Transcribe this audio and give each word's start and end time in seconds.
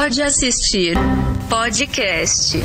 Pode 0.00 0.22
assistir 0.22 0.94
podcast. 1.50 2.56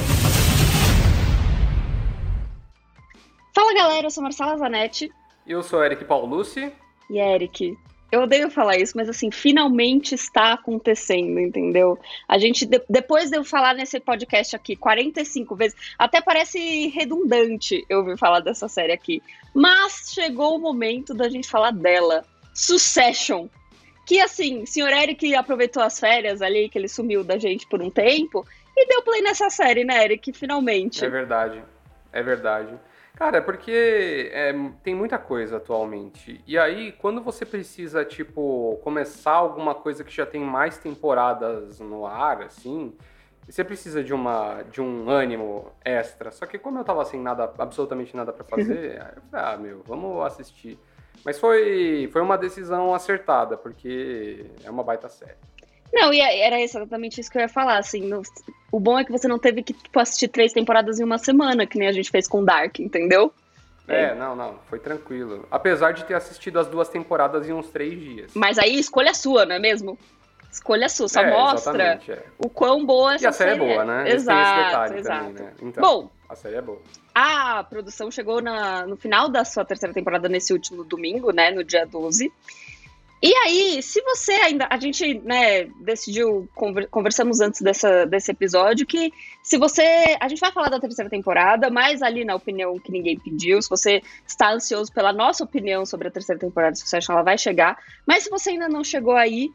Fala 3.56 3.74
galera, 3.74 4.06
eu 4.06 4.12
sou 4.12 4.22
Marcela 4.22 4.56
Zanetti. 4.56 5.12
Eu 5.48 5.64
sou 5.64 5.84
Eric 5.84 6.06
Paulucci. 6.06 6.72
E 7.10 7.18
Eric, 7.18 7.76
eu 8.12 8.22
odeio 8.22 8.52
falar 8.52 8.78
isso, 8.78 8.94
mas 8.96 9.10
assim, 9.10 9.32
finalmente 9.32 10.14
está 10.14 10.54
acontecendo, 10.54 11.40
entendeu? 11.40 11.98
A 12.30 12.38
gente, 12.38 12.68
de, 12.68 12.80
depois 12.88 13.32
de 13.32 13.38
eu 13.38 13.44
falar 13.44 13.74
nesse 13.74 14.00
podcast 14.00 14.56
aqui 14.56 14.76
45 14.76 15.56
vezes, 15.56 15.76
até 15.98 16.22
parece 16.22 16.88
redundante 16.90 17.84
eu 17.90 18.02
ouvir 18.02 18.16
falar 18.16 18.42
dessa 18.42 18.68
série 18.68 18.94
aqui. 18.94 19.24
Mas 19.56 20.12
chegou 20.14 20.56
o 20.56 20.62
momento 20.62 21.16
da 21.16 21.28
gente 21.28 21.50
falar 21.50 21.72
dela. 21.72 22.24
Succession. 22.54 23.48
Que 24.06 24.20
assim, 24.20 24.66
senhor 24.66 24.92
Eric 24.92 25.34
aproveitou 25.36 25.82
as 25.82 26.00
férias 26.00 26.42
ali, 26.42 26.70
que 26.70 26.78
ele 26.78 26.88
sumiu 26.88 27.24
da 27.24 27.38
gente 27.38 27.68
por 27.68 27.82
um 27.82 27.90
tempo, 27.90 28.46
e 28.76 28.88
deu 28.88 29.02
play 29.04 29.22
nessa 29.22 29.50
série, 29.50 29.84
né, 29.84 30.04
Eric? 30.04 30.34
Finalmente. 30.34 31.04
É 31.04 31.10
verdade. 31.10 31.64
É 32.12 32.22
verdade. 32.22 32.78
Cara, 33.16 33.38
é 33.38 33.42
porque 33.42 34.32
é, 34.34 34.54
tem 34.84 34.96
muita 34.96 35.20
coisa 35.20 35.58
atualmente. 35.58 36.42
E 36.48 36.58
aí, 36.58 36.92
quando 36.94 37.22
você 37.22 37.46
precisa, 37.46 38.04
tipo, 38.04 38.80
começar 38.84 39.34
alguma 39.34 39.76
coisa 39.76 40.04
que 40.04 40.12
já 40.12 40.26
tem 40.26 40.42
mais 40.42 40.80
temporadas 40.80 41.80
no 41.80 42.08
ar, 42.08 42.42
assim, 42.42 42.96
você 43.48 43.64
precisa 43.64 44.04
de 44.04 44.14
uma 44.14 44.64
de 44.64 44.82
um 44.82 45.10
ânimo 45.10 45.72
extra. 45.86 46.32
Só 46.32 46.46
que 46.48 46.58
como 46.58 46.80
eu 46.80 46.84
tava 46.84 47.06
sem 47.06 47.20
nada, 47.20 47.52
absolutamente 47.60 48.16
nada 48.16 48.34
para 48.34 48.46
fazer, 48.46 48.96
eu 49.16 49.22
falei, 49.30 49.46
ah, 49.46 49.58
meu, 49.58 49.84
vamos 49.86 50.26
assistir. 50.26 50.80
Mas 51.26 51.40
foi, 51.40 52.10
foi 52.12 52.22
uma 52.22 52.38
decisão 52.38 52.94
acertada, 52.94 53.58
porque 53.58 54.46
é 54.64 54.70
uma 54.70 54.84
baita 54.84 55.10
série. 55.10 55.38
Não, 55.94 56.12
e 56.12 56.20
é, 56.20 56.40
era 56.40 56.60
exatamente 56.60 57.22
isso 57.22 57.32
que 57.32 57.38
eu 57.38 57.42
ia 57.42 57.50
falar, 57.50 57.78
assim, 57.78 58.02
no, 58.02 58.24
o 58.72 58.80
bom 58.80 58.98
é 58.98 59.06
que 59.06 59.12
você 59.12 59.28
não 59.28 59.38
teve 59.38 59.62
que 59.62 59.74
tipo, 59.74 60.00
assistir 60.00 60.28
três 60.28 60.52
temporadas 60.52 61.00
em 61.00 61.04
uma 61.04 61.20
semana, 61.20 61.68
que 61.68 61.78
nem 61.78 61.88
a 61.88 61.92
gente 61.92 62.10
fez 62.10 62.28
com 62.28 62.44
Dark, 62.44 62.80
entendeu? 62.80 63.32
É, 63.88 64.06
é, 64.06 64.16
não, 64.16 64.36
não, 64.36 64.60
foi 64.70 64.80
tranquilo. 64.80 65.46
Apesar 65.52 65.92
de 65.92 66.04
ter 66.06 66.16
assistido 66.16 66.60
as 66.60 66.68
duas 66.68 66.90
temporadas 66.90 67.48
em 67.48 67.54
uns 67.54 67.70
três 67.70 68.00
dias. 68.00 68.32
Mas 68.34 68.58
aí 68.58 68.80
escolha 68.80 69.14
sua, 69.14 69.46
não 69.46 69.56
é 69.56 69.60
mesmo? 69.60 69.98
Escolha 70.52 70.90
sua, 70.90 71.08
só 71.08 71.22
é, 71.22 71.30
mostra 71.30 72.00
é. 72.08 72.24
o 72.38 72.50
quão 72.50 72.86
boa 72.86 73.16
essa 73.16 73.26
E 73.26 73.28
a 73.28 73.32
série, 73.32 73.52
série 73.52 73.64
é 73.64 73.74
boa, 73.74 73.86
né? 73.86 74.12
Exato, 74.12 74.94
exato. 74.94 75.26
Também, 75.26 75.44
né? 75.44 75.54
Então, 75.62 75.82
Bom, 75.82 76.12
a 76.34 76.36
série 76.36 76.56
é 76.56 76.62
boa. 76.62 76.82
A 77.16 77.64
produção 77.64 78.12
chegou 78.12 78.42
na, 78.42 78.86
no 78.86 78.98
final 78.98 79.30
da 79.30 79.46
sua 79.46 79.64
terceira 79.64 79.94
temporada 79.94 80.28
nesse 80.28 80.52
último 80.52 80.84
domingo, 80.84 81.32
né, 81.32 81.52
no 81.52 81.64
dia 81.64 81.86
12. 81.86 82.32
E 83.26 83.34
aí, 83.38 83.82
se 83.82 84.02
você 84.02 84.34
ainda. 84.34 84.68
A 84.70 84.78
gente, 84.78 85.14
né, 85.20 85.64
decidiu. 85.80 86.46
Conversamos 86.92 87.40
antes 87.40 87.62
dessa, 87.62 88.06
desse 88.06 88.30
episódio 88.32 88.86
que 88.86 89.14
se 89.42 89.58
você. 89.58 90.18
A 90.20 90.28
gente 90.28 90.42
vai 90.42 90.52
falar 90.52 90.68
da 90.68 90.78
terceira 90.78 91.10
temporada, 91.10 91.70
mas 91.70 92.02
ali 92.02 92.26
na 92.26 92.36
opinião 92.36 92.78
que 92.78 92.92
ninguém 92.92 93.18
pediu. 93.18 93.62
Se 93.62 93.70
você 93.70 94.02
está 94.28 94.52
ansioso 94.52 94.92
pela 94.92 95.14
nossa 95.14 95.42
opinião 95.42 95.86
sobre 95.86 96.10
a 96.10 96.12
terceira 96.12 96.38
temporada, 96.38 96.76
se 96.76 96.86
você 96.86 96.98
acha 96.98 97.06
que 97.06 97.12
ela 97.14 97.22
vai 97.22 97.38
chegar. 97.38 97.78
Mas 98.06 98.26
se 98.26 98.30
você 98.30 98.50
ainda 98.50 98.68
não 98.68 98.84
chegou 98.84 99.16
aí, 99.16 99.50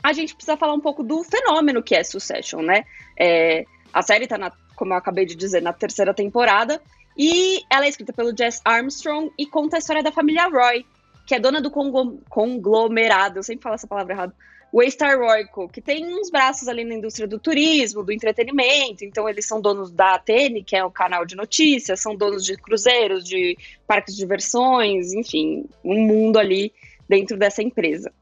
a 0.00 0.12
gente 0.12 0.36
precisa 0.36 0.56
falar 0.56 0.74
um 0.74 0.80
pouco 0.80 1.02
do 1.02 1.24
fenômeno 1.24 1.82
que 1.82 1.96
é 1.96 2.04
Succession, 2.04 2.62
né? 2.62 2.84
É, 3.18 3.64
a 3.92 4.02
série 4.02 4.28
tá, 4.28 4.38
na, 4.38 4.52
como 4.78 4.92
eu 4.92 4.96
acabei 4.96 5.26
de 5.26 5.34
dizer, 5.34 5.60
na 5.60 5.72
terceira 5.72 6.14
temporada. 6.14 6.80
E 7.16 7.62
ela 7.68 7.84
é 7.84 7.88
escrita 7.88 8.12
pelo 8.12 8.34
Jess 8.36 8.60
Armstrong 8.64 9.32
e 9.36 9.44
conta 9.44 9.76
a 9.76 9.80
história 9.80 10.02
da 10.02 10.12
família 10.12 10.48
Roy, 10.48 10.86
que 11.26 11.34
é 11.34 11.40
dona 11.40 11.60
do 11.60 11.70
conglomerado, 11.70 13.38
eu 13.38 13.42
sempre 13.42 13.64
falo 13.64 13.74
essa 13.74 13.88
palavra 13.88 14.14
errada, 14.14 14.34
Waystar 14.72 15.18
Royco, 15.18 15.68
que 15.68 15.80
tem 15.80 16.06
uns 16.06 16.30
braços 16.30 16.68
ali 16.68 16.84
na 16.84 16.94
indústria 16.94 17.26
do 17.26 17.38
turismo, 17.38 18.04
do 18.04 18.12
entretenimento, 18.12 19.04
então 19.04 19.28
eles 19.28 19.46
são 19.46 19.60
donos 19.60 19.90
da 19.90 20.14
Atene, 20.14 20.62
que 20.62 20.76
é 20.76 20.84
o 20.84 20.90
canal 20.90 21.24
de 21.24 21.34
notícias, 21.34 22.00
são 22.00 22.14
donos 22.14 22.44
de 22.44 22.56
cruzeiros, 22.56 23.24
de 23.24 23.56
parques 23.86 24.14
de 24.14 24.20
diversões, 24.20 25.12
enfim, 25.12 25.64
um 25.82 26.00
mundo 26.00 26.38
ali 26.38 26.72
dentro 27.08 27.36
dessa 27.36 27.62
empresa. 27.62 28.12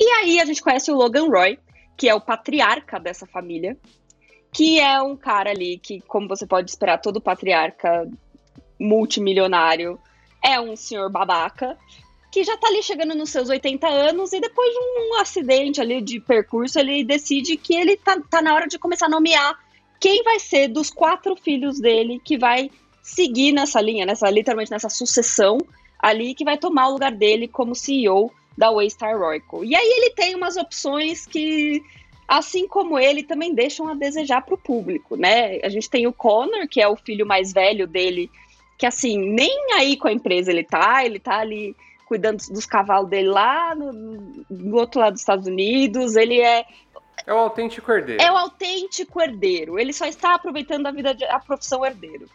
E 0.00 0.04
aí 0.04 0.40
a 0.40 0.44
gente 0.44 0.62
conhece 0.62 0.90
o 0.90 0.96
Logan 0.96 1.28
Roy, 1.28 1.58
que 1.96 2.08
é 2.08 2.14
o 2.14 2.20
patriarca 2.20 2.98
dessa 2.98 3.26
família, 3.26 3.76
que 4.52 4.78
é 4.78 5.00
um 5.00 5.16
cara 5.16 5.50
ali 5.50 5.78
que, 5.78 6.00
como 6.02 6.28
você 6.28 6.46
pode 6.46 6.70
esperar, 6.70 6.98
todo 6.98 7.20
patriarca 7.20 8.08
multimilionário 8.78 9.98
é 10.44 10.60
um 10.60 10.76
senhor 10.76 11.10
babaca 11.10 11.78
que 12.30 12.44
já 12.44 12.56
tá 12.56 12.66
ali 12.66 12.82
chegando 12.82 13.14
nos 13.14 13.30
seus 13.30 13.50
80 13.50 13.86
anos 13.86 14.32
e 14.32 14.40
depois 14.40 14.72
de 14.72 14.78
um 14.78 15.20
acidente 15.20 15.80
ali 15.80 16.00
de 16.00 16.18
percurso, 16.18 16.78
ele 16.78 17.04
decide 17.04 17.58
que 17.58 17.74
ele 17.74 17.96
tá, 17.96 18.18
tá 18.30 18.40
na 18.40 18.54
hora 18.54 18.66
de 18.66 18.78
começar 18.78 19.06
a 19.06 19.10
nomear 19.10 19.58
quem 20.00 20.22
vai 20.22 20.38
ser 20.38 20.68
dos 20.68 20.90
quatro 20.90 21.36
filhos 21.36 21.78
dele 21.78 22.20
que 22.24 22.38
vai 22.38 22.70
seguir 23.02 23.52
nessa 23.52 23.80
linha, 23.80 24.06
nessa 24.06 24.30
literalmente 24.30 24.70
nessa 24.70 24.88
sucessão 24.88 25.58
ali 25.98 26.34
que 26.34 26.44
vai 26.44 26.56
tomar 26.56 26.88
o 26.88 26.92
lugar 26.92 27.12
dele 27.12 27.46
como 27.46 27.74
CEO 27.74 28.32
da 28.56 28.70
Waystar 28.70 29.18
Royco. 29.18 29.62
E 29.62 29.76
aí 29.76 29.86
ele 29.98 30.10
tem 30.10 30.34
umas 30.34 30.56
opções 30.56 31.26
que 31.26 31.82
assim 32.32 32.66
como 32.66 32.98
ele 32.98 33.22
também 33.22 33.54
deixam 33.54 33.86
a 33.88 33.94
desejar 33.94 34.40
para 34.40 34.54
o 34.54 34.58
público, 34.58 35.16
né? 35.16 35.58
A 35.62 35.68
gente 35.68 35.90
tem 35.90 36.06
o 36.06 36.12
Connor, 36.14 36.66
que 36.66 36.80
é 36.80 36.88
o 36.88 36.96
filho 36.96 37.26
mais 37.26 37.52
velho 37.52 37.86
dele, 37.86 38.30
que 38.78 38.86
assim, 38.86 39.18
nem 39.18 39.54
aí 39.74 39.98
com 39.98 40.08
a 40.08 40.12
empresa 40.12 40.50
ele 40.50 40.64
tá, 40.64 41.04
ele 41.04 41.18
tá 41.18 41.40
ali 41.40 41.76
cuidando 42.06 42.38
dos 42.50 42.64
cavalos 42.64 43.10
dele 43.10 43.28
lá 43.28 43.74
no, 43.74 43.92
no 44.48 44.76
outro 44.76 44.98
lado 44.98 45.12
dos 45.12 45.20
Estados 45.20 45.46
Unidos, 45.46 46.16
ele 46.16 46.40
é 46.40 46.64
é 47.26 47.32
o 47.32 47.36
autêntico 47.36 47.92
herdeiro. 47.92 48.22
É 48.22 48.32
o 48.32 48.36
autêntico 48.36 49.20
herdeiro. 49.20 49.78
Ele 49.78 49.92
só 49.92 50.06
está 50.06 50.34
aproveitando 50.34 50.86
a 50.86 50.90
vida 50.90 51.14
de, 51.14 51.24
a 51.24 51.38
profissão 51.38 51.84
herdeiro. 51.84 52.26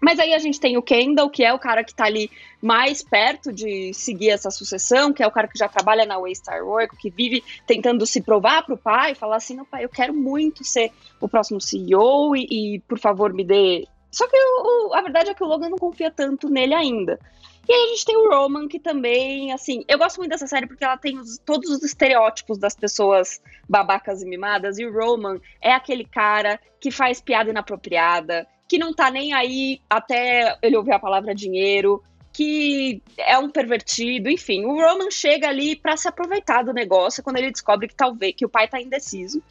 Mas 0.00 0.18
aí 0.18 0.34
a 0.34 0.38
gente 0.38 0.60
tem 0.60 0.76
o 0.76 0.82
Kendall, 0.82 1.30
que 1.30 1.44
é 1.44 1.52
o 1.52 1.58
cara 1.58 1.82
que 1.82 1.92
está 1.92 2.04
ali 2.04 2.30
mais 2.60 3.02
perto 3.02 3.52
de 3.52 3.92
seguir 3.94 4.30
essa 4.30 4.50
sucessão, 4.50 5.12
que 5.12 5.22
é 5.22 5.26
o 5.26 5.30
cara 5.30 5.48
que 5.48 5.58
já 5.58 5.68
trabalha 5.68 6.04
na 6.04 6.18
Waystar 6.18 6.64
Royco, 6.64 6.96
que 6.96 7.10
vive 7.10 7.42
tentando 7.66 8.06
se 8.06 8.20
provar 8.20 8.64
para 8.64 8.74
o 8.74 8.78
pai, 8.78 9.14
falar 9.14 9.36
assim, 9.36 9.56
não 9.56 9.64
pai, 9.64 9.84
eu 9.84 9.88
quero 9.88 10.12
muito 10.12 10.64
ser 10.64 10.92
o 11.20 11.28
próximo 11.28 11.60
CEO 11.60 12.36
e, 12.36 12.46
e 12.74 12.78
por 12.80 12.98
favor 12.98 13.32
me 13.32 13.44
dê 13.44 13.86
só 14.16 14.26
que 14.26 14.36
o, 14.36 14.88
o, 14.88 14.94
a 14.94 15.02
verdade 15.02 15.28
é 15.28 15.34
que 15.34 15.44
o 15.44 15.46
Logan 15.46 15.68
não 15.68 15.76
confia 15.76 16.10
tanto 16.10 16.48
nele 16.48 16.72
ainda. 16.72 17.20
E 17.68 17.72
aí 17.72 17.84
a 17.84 17.88
gente 17.88 18.04
tem 18.06 18.16
o 18.16 18.30
Roman, 18.30 18.66
que 18.66 18.78
também, 18.78 19.52
assim, 19.52 19.84
eu 19.86 19.98
gosto 19.98 20.16
muito 20.16 20.30
dessa 20.30 20.46
série 20.46 20.66
porque 20.66 20.84
ela 20.84 20.96
tem 20.96 21.18
os, 21.18 21.36
todos 21.36 21.68
os 21.68 21.82
estereótipos 21.82 22.56
das 22.56 22.74
pessoas 22.74 23.42
babacas 23.68 24.22
e 24.22 24.26
mimadas, 24.26 24.78
e 24.78 24.86
o 24.86 24.92
Roman 24.92 25.38
é 25.60 25.72
aquele 25.72 26.04
cara 26.04 26.58
que 26.80 26.90
faz 26.90 27.20
piada 27.20 27.50
inapropriada, 27.50 28.46
que 28.68 28.78
não 28.78 28.92
tá 28.92 29.10
nem 29.10 29.32
aí 29.32 29.80
até 29.88 30.56
ele 30.62 30.76
ouvir 30.76 30.92
a 30.92 30.98
palavra 30.98 31.34
dinheiro, 31.34 32.02
que 32.32 33.00
é 33.16 33.38
um 33.38 33.48
pervertido, 33.48 34.28
enfim. 34.28 34.64
O 34.64 34.74
Roman 34.74 35.10
chega 35.10 35.48
ali 35.48 35.76
para 35.76 35.96
se 35.96 36.08
aproveitar 36.08 36.62
do 36.62 36.72
negócio 36.72 37.22
quando 37.22 37.38
ele 37.38 37.50
descobre 37.50 37.88
que 37.88 37.94
talvez 37.94 38.34
que 38.36 38.44
o 38.44 38.48
pai 38.48 38.68
tá 38.68 38.80
indeciso. 38.80 39.42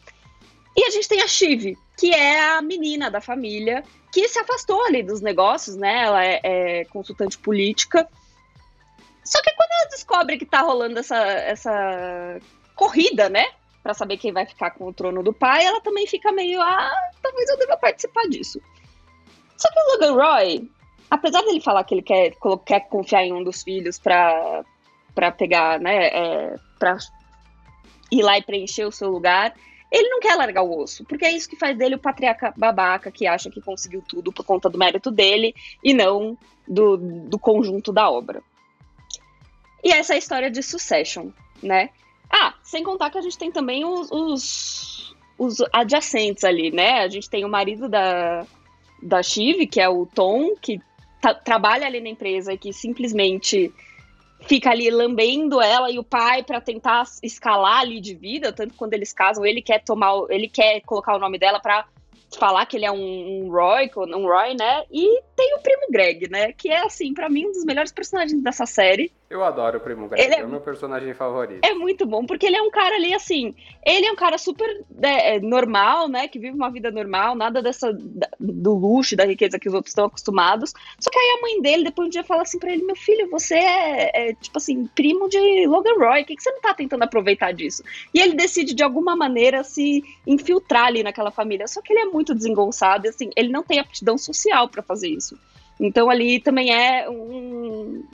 E 0.77 0.83
a 0.83 0.89
gente 0.89 1.07
tem 1.07 1.21
a 1.21 1.27
Shiv, 1.27 1.77
que 1.97 2.13
é 2.13 2.41
a 2.51 2.61
menina 2.61 3.09
da 3.09 3.21
família 3.21 3.83
que 4.11 4.27
se 4.27 4.39
afastou 4.39 4.85
ali 4.85 5.01
dos 5.01 5.19
negócios, 5.21 5.75
né? 5.75 6.03
Ela 6.03 6.25
é, 6.25 6.39
é 6.43 6.85
consultante 6.85 7.37
política. 7.37 8.07
Só 9.23 9.41
que 9.41 9.51
quando 9.55 9.71
ela 9.71 9.89
descobre 9.89 10.37
que 10.37 10.45
tá 10.45 10.61
rolando 10.61 10.99
essa, 10.99 11.17
essa 11.17 12.39
corrida, 12.75 13.29
né? 13.29 13.45
Para 13.81 13.93
saber 13.93 14.17
quem 14.17 14.31
vai 14.31 14.45
ficar 14.45 14.71
com 14.71 14.85
o 14.85 14.93
trono 14.93 15.23
do 15.23 15.33
pai, 15.33 15.65
ela 15.65 15.81
também 15.81 16.05
fica 16.07 16.31
meio, 16.31 16.61
ah, 16.61 16.93
talvez 17.21 17.49
eu 17.49 17.57
deva 17.57 17.77
participar 17.77 18.23
disso. 18.29 18.61
Só 19.57 19.69
que 19.69 19.79
o 19.79 19.91
Logan 19.93 20.13
Roy, 20.13 20.69
apesar 21.09 21.41
dele 21.41 21.61
falar 21.61 21.83
que 21.83 21.95
ele 21.95 22.01
quer, 22.01 22.33
quer 22.65 22.81
confiar 22.89 23.23
em 23.23 23.33
um 23.33 23.43
dos 23.43 23.63
filhos 23.63 23.99
para 23.99 24.63
para 25.13 25.31
pegar, 25.31 25.79
né, 25.79 26.07
é, 26.07 26.55
para 26.77 26.97
ir 28.11 28.21
lá 28.21 28.37
e 28.37 28.43
preencher 28.43 28.83
o 28.83 28.91
seu 28.91 29.09
lugar, 29.09 29.55
ele 29.89 30.09
não 30.09 30.19
quer 30.19 30.35
largar 30.35 30.61
o 30.61 30.77
osso, 30.77 31.05
porque 31.05 31.25
é 31.25 31.31
isso 31.31 31.49
que 31.49 31.55
faz 31.55 31.77
dele 31.77 31.95
o 31.95 31.99
patriarca 31.99 32.53
babaca 32.57 33.09
que 33.09 33.25
acha 33.25 33.49
que 33.49 33.61
conseguiu 33.61 34.03
tudo 34.05 34.33
por 34.33 34.45
conta 34.45 34.69
do 34.69 34.77
mérito 34.77 35.09
dele 35.09 35.55
e 35.81 35.93
não 35.93 36.37
do, 36.67 36.97
do 36.97 37.39
conjunto 37.39 37.93
da 37.93 38.09
obra. 38.09 38.43
E 39.81 39.91
essa 39.91 40.13
é 40.13 40.15
a 40.15 40.19
história 40.19 40.51
de 40.51 40.61
Succession, 40.61 41.29
né? 41.63 41.91
Ah, 42.29 42.55
sem 42.61 42.83
contar 42.83 43.09
que 43.09 43.17
a 43.17 43.21
gente 43.21 43.37
tem 43.37 43.51
também 43.51 43.85
os, 43.85 44.11
os, 44.11 45.15
os 45.37 45.57
adjacentes 45.71 46.43
ali, 46.43 46.71
né? 46.71 46.99
A 46.99 47.07
gente 47.07 47.29
tem 47.29 47.45
o 47.45 47.49
marido 47.49 47.87
da, 47.87 48.45
da 49.05 49.21
Shiv, 49.21 49.67
que 49.67 49.79
é 49.79 49.87
o 49.87 50.05
Tom, 50.05 50.55
que 50.59 50.81
trabalha 51.43 51.85
ali 51.85 52.01
na 52.01 52.09
empresa 52.09 52.53
e 52.53 52.57
que 52.57 52.73
simplesmente 52.73 53.73
fica 54.41 54.69
ali 54.69 54.89
lambendo 54.89 55.61
ela 55.61 55.89
e 55.89 55.97
o 55.97 56.03
pai 56.03 56.43
para 56.43 56.61
tentar 56.61 57.03
escalar 57.23 57.79
ali 57.79 57.99
de 57.99 58.13
vida, 58.13 58.51
tanto 58.51 58.75
quando 58.75 58.93
eles 58.93 59.13
casam, 59.13 59.45
ele 59.45 59.61
quer 59.61 59.83
tomar, 59.83 60.13
ele 60.29 60.47
quer 60.47 60.81
colocar 60.81 61.15
o 61.15 61.19
nome 61.19 61.39
dela 61.39 61.59
para 61.59 61.85
falar 62.37 62.65
que 62.65 62.75
ele 62.75 62.85
é 62.85 62.91
um, 62.91 63.45
um, 63.45 63.49
Roy, 63.49 63.89
um 63.95 64.27
Roy, 64.27 64.55
né? 64.55 64.83
E 64.91 65.21
tem 65.35 65.55
o 65.55 65.59
primo 65.61 65.87
Greg, 65.89 66.29
né? 66.29 66.51
Que 66.51 66.69
é 66.69 66.83
assim, 66.83 67.13
para 67.13 67.29
mim 67.29 67.47
um 67.47 67.51
dos 67.51 67.65
melhores 67.65 67.91
personagens 67.91 68.41
dessa 68.41 68.65
série. 68.65 69.11
Eu 69.27 69.43
adoro 69.43 69.79
o 69.79 69.81
Primo 69.81 70.07
Greg, 70.07 70.33
é... 70.33 70.39
é 70.39 70.45
o 70.45 70.49
meu 70.49 70.61
personagem 70.61 71.11
favorito. 71.15 71.65
É 71.65 71.73
muito 71.73 72.05
bom, 72.05 72.25
porque 72.25 72.45
ele 72.45 72.57
é 72.57 72.61
um 72.61 72.69
cara 72.69 72.95
ali, 72.95 73.11
assim, 73.11 73.55
ele 73.83 74.05
é 74.05 74.11
um 74.11 74.15
cara 74.15 74.37
super 74.37 74.85
é, 75.01 75.39
normal, 75.39 76.07
né, 76.07 76.27
que 76.27 76.37
vive 76.37 76.55
uma 76.55 76.69
vida 76.69 76.91
normal, 76.91 77.35
nada 77.35 77.59
dessa, 77.59 77.91
do 78.39 78.75
luxo, 78.75 79.15
da 79.15 79.25
riqueza 79.25 79.57
que 79.57 79.67
os 79.67 79.73
outros 79.73 79.91
estão 79.91 80.05
acostumados, 80.05 80.73
só 80.99 81.09
que 81.09 81.17
aí 81.17 81.37
a 81.39 81.41
mãe 81.41 81.61
dele, 81.61 81.85
depois 81.85 82.07
um 82.07 82.09
dia, 82.09 82.23
fala 82.23 82.43
assim 82.43 82.59
pra 82.59 82.71
ele, 82.71 82.83
meu 82.83 82.95
filho, 82.95 83.27
você 83.29 83.55
é, 83.55 84.29
é 84.29 84.33
tipo 84.35 84.57
assim, 84.57 84.85
primo 84.93 85.27
de 85.27 85.65
Logan 85.65 85.97
Roy, 85.97 86.21
por 86.21 86.27
que, 86.27 86.35
que 86.35 86.43
você 86.43 86.51
não 86.51 86.61
tá 86.61 86.75
tentando 86.75 87.03
aproveitar 87.03 87.51
disso? 87.51 87.83
E 88.13 88.19
ele 88.19 88.35
decide, 88.35 88.75
de 88.75 88.83
alguma 88.83 89.15
maneira, 89.15 89.63
se 89.63 90.03
infiltrar 90.27 90.85
ali 90.85 91.01
naquela 91.01 91.31
família, 91.31 91.67
só 91.67 91.81
que 91.81 91.91
ele 91.91 92.01
é 92.01 92.05
muito 92.05 92.35
desengonçado, 92.35 93.07
e 93.07 93.09
assim, 93.09 93.31
ele 93.35 93.49
não 93.49 93.63
tem 93.63 93.79
aptidão 93.79 94.19
social 94.19 94.69
para 94.69 94.83
fazer 94.83 95.07
isso. 95.07 95.35
Então 95.79 96.09
ali 96.09 96.39
também 96.39 96.73
é, 96.73 97.09
um, 97.09 97.54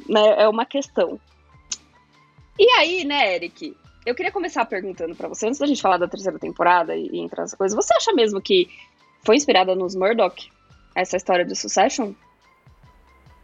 né, 0.08 0.44
é 0.44 0.48
uma 0.48 0.66
questão. 0.66 1.20
E 2.58 2.70
aí, 2.72 3.04
né, 3.04 3.36
Eric? 3.36 3.76
Eu 4.06 4.16
queria 4.16 4.32
começar 4.32 4.66
perguntando 4.66 5.16
para 5.16 5.28
você, 5.28 5.48
antes 5.48 5.60
da 5.60 5.68
gente 5.68 5.82
falar 5.82 5.98
da 5.98 6.08
terceira 6.08 6.40
temporada 6.40 6.96
e, 6.96 7.08
e 7.08 7.20
entrar 7.20 7.44
nessa 7.44 7.58
coisa, 7.58 7.76
você 7.76 7.94
acha 7.94 8.12
mesmo 8.14 8.42
que 8.42 8.68
foi 9.24 9.36
inspirada 9.36 9.76
nos 9.76 9.96
Murdoch, 9.96 10.52
essa 10.96 11.18
história 11.18 11.46
de 11.46 11.56
Succession? 11.56 12.14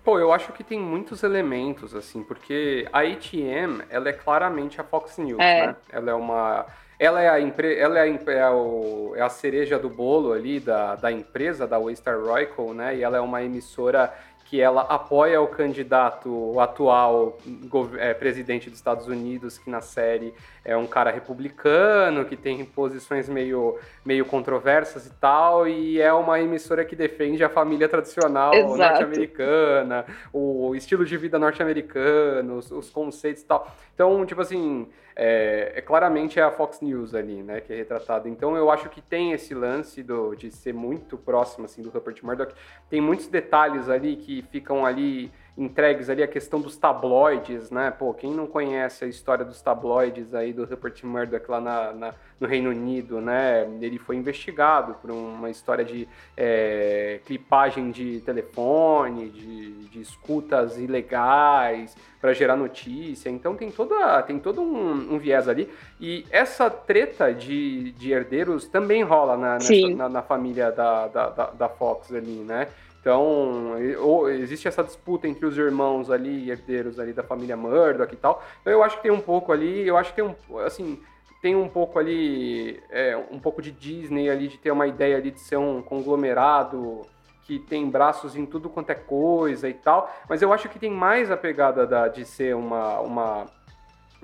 Pô, 0.03 0.17
eu 0.19 0.31
acho 0.31 0.51
que 0.53 0.63
tem 0.63 0.79
muitos 0.79 1.21
elementos, 1.21 1.93
assim, 1.93 2.23
porque 2.23 2.87
a 2.91 3.01
ATM, 3.01 3.83
ela 3.89 4.09
é 4.09 4.13
claramente 4.13 4.79
a 4.79 4.83
Fox 4.83 5.17
News, 5.17 5.39
é. 5.39 5.67
né? 5.67 5.75
Ela 5.91 6.11
é 6.11 6.13
uma 6.13 6.65
ela 6.99 7.21
é 7.21 7.29
a, 7.29 7.39
empre... 7.39 7.77
ela 7.77 7.99
é 7.99 8.09
a, 8.09 8.31
é, 8.31 8.49
o... 8.49 9.13
é 9.15 9.21
a 9.21 9.29
cereja 9.29 9.77
do 9.77 9.89
bolo 9.89 10.33
ali 10.33 10.59
da, 10.59 10.95
da 10.95 11.11
empresa, 11.11 11.67
da 11.67 11.77
Waystar 11.77 12.19
Royco, 12.19 12.73
né? 12.73 12.95
E 12.95 13.03
ela 13.03 13.17
é 13.17 13.21
uma 13.21 13.43
emissora 13.43 14.11
que 14.49 14.61
ela 14.61 14.81
apoia 14.83 15.41
o 15.41 15.47
candidato 15.47 16.29
o 16.29 16.59
atual 16.59 17.37
é, 17.97 18.13
presidente 18.13 18.69
dos 18.69 18.79
Estados 18.79 19.07
Unidos, 19.07 19.57
que 19.57 19.69
na 19.69 19.81
série 19.81 20.33
é 20.63 20.75
um 20.75 20.87
cara 20.87 21.11
republicano, 21.11 22.23
que 22.23 22.37
tem 22.37 22.63
posições 22.63 23.27
meio, 23.27 23.77
meio 24.05 24.23
controversas 24.25 25.05
e 25.05 25.13
tal, 25.15 25.67
e 25.67 25.99
é 25.99 26.13
uma 26.13 26.39
emissora 26.39 26.85
que 26.85 26.95
defende 26.95 27.43
a 27.43 27.49
família 27.49 27.89
tradicional 27.89 28.53
norte-americana, 28.53 30.05
o 30.31 30.73
estilo 30.75 31.03
de 31.03 31.17
vida 31.17 31.37
norte-americano, 31.37 32.57
os, 32.57 32.71
os, 32.71 32.89
conceitos 32.89 33.43
e 33.43 33.45
tal. 33.45 33.69
Então, 33.93 34.25
tipo 34.25 34.41
assim, 34.41 34.87
é, 35.19 35.73
é, 35.75 35.81
claramente 35.81 36.39
é 36.39 36.43
a 36.43 36.51
Fox 36.51 36.79
News 36.79 37.15
ali, 37.15 37.41
né, 37.41 37.59
que 37.59 37.73
é 37.73 37.75
retratado. 37.75 38.29
Então, 38.29 38.55
eu 38.55 38.69
acho 38.69 38.87
que 38.87 39.01
tem 39.01 39.31
esse 39.31 39.55
lance 39.55 40.03
do, 40.03 40.35
de 40.35 40.51
ser 40.51 40.75
muito 40.75 41.17
próximo, 41.17 41.65
assim, 41.65 41.81
do 41.81 41.89
Rupert 41.89 42.23
Murdoch. 42.23 42.53
Tem 42.87 43.01
muitos 43.01 43.27
detalhes 43.27 43.89
ali 43.89 44.15
que 44.15 44.43
ficam 44.43 44.85
ali 44.85 45.31
entregues 45.57 46.09
ali 46.09 46.21
a 46.21 46.27
questão 46.27 46.61
dos 46.61 46.77
tabloides, 46.77 47.71
né? 47.71 47.89
Pô, 47.91 48.13
quem 48.13 48.31
não 48.31 48.45
conhece 48.45 49.03
a 49.03 49.07
história 49.07 49.43
dos 49.43 49.61
tabloides 49.61 50.33
aí 50.35 50.53
do 50.53 50.65
Rupert 50.65 51.03
Murdoch 51.03 51.49
lá 51.49 51.59
na, 51.59 51.93
na 51.93 52.13
no 52.39 52.47
Reino 52.47 52.69
Unido, 52.69 53.19
né? 53.19 53.67
Ele 53.81 53.97
foi 53.97 54.15
investigado 54.15 54.93
por 55.01 55.09
uma 55.09 55.49
história 55.49 55.83
de 55.83 56.07
é, 56.35 57.19
clipagem 57.25 57.89
de 57.89 58.21
telefone, 58.21 59.29
de, 59.29 59.71
de 59.87 59.99
escutas 60.01 60.77
ilegais 60.77 61.95
para 62.21 62.33
gerar 62.33 62.55
notícia. 62.55 63.29
Então 63.29 63.55
tem 63.55 63.71
toda 63.71 64.21
tem 64.21 64.37
todo 64.39 64.61
um, 64.61 65.15
um, 65.15 65.17
viés 65.17 65.47
ali 65.47 65.67
e 65.99 66.25
essa 66.29 66.69
treta 66.69 67.33
de, 67.33 67.91
de 67.93 68.11
herdeiros 68.11 68.67
também 68.67 69.01
rola 69.03 69.35
na, 69.35 69.53
nessa, 69.53 69.89
na, 69.95 70.09
na, 70.09 70.21
família 70.21 70.71
da, 70.71 71.07
da, 71.07 71.29
da 71.29 71.69
Fox 71.69 72.13
ali, 72.13 72.43
né? 72.45 72.67
Então, 73.07 73.77
existe 74.27 74.67
essa 74.67 74.83
disputa 74.83 75.29
entre 75.29 75.45
os 75.45 75.57
irmãos 75.57 76.11
ali, 76.11 76.51
herdeiros 76.51 76.99
ali 76.99 77.13
da 77.13 77.23
família 77.23 77.55
Murdoch 77.55 78.13
e 78.13 78.17
tal. 78.17 78.43
Então, 78.59 78.73
eu 78.73 78.83
acho 78.83 78.97
que 78.97 79.03
tem 79.03 79.11
um 79.11 79.21
pouco 79.21 79.53
ali, 79.53 79.87
eu 79.87 79.95
acho 79.95 80.09
que 80.13 80.21
tem 80.21 80.25
um, 80.25 80.57
assim, 80.59 81.01
tem 81.41 81.55
um 81.55 81.69
pouco 81.69 81.97
ali, 81.97 82.83
é, 82.89 83.15
um 83.31 83.39
pouco 83.39 83.61
de 83.61 83.71
Disney 83.71 84.29
ali, 84.29 84.49
de 84.49 84.57
ter 84.57 84.71
uma 84.71 84.87
ideia 84.87 85.15
ali 85.15 85.31
de 85.31 85.39
ser 85.39 85.55
um 85.55 85.81
conglomerado 85.81 87.03
que 87.43 87.59
tem 87.59 87.89
braços 87.89 88.35
em 88.35 88.45
tudo 88.45 88.69
quanto 88.69 88.89
é 88.89 88.95
coisa 88.95 89.69
e 89.69 89.73
tal. 89.73 90.13
Mas 90.27 90.41
eu 90.41 90.51
acho 90.51 90.67
que 90.67 90.77
tem 90.77 90.91
mais 90.91 91.31
a 91.31 91.37
pegada 91.37 91.87
da, 91.87 92.09
de 92.09 92.25
ser 92.25 92.57
uma, 92.57 92.99
uma 92.99 93.45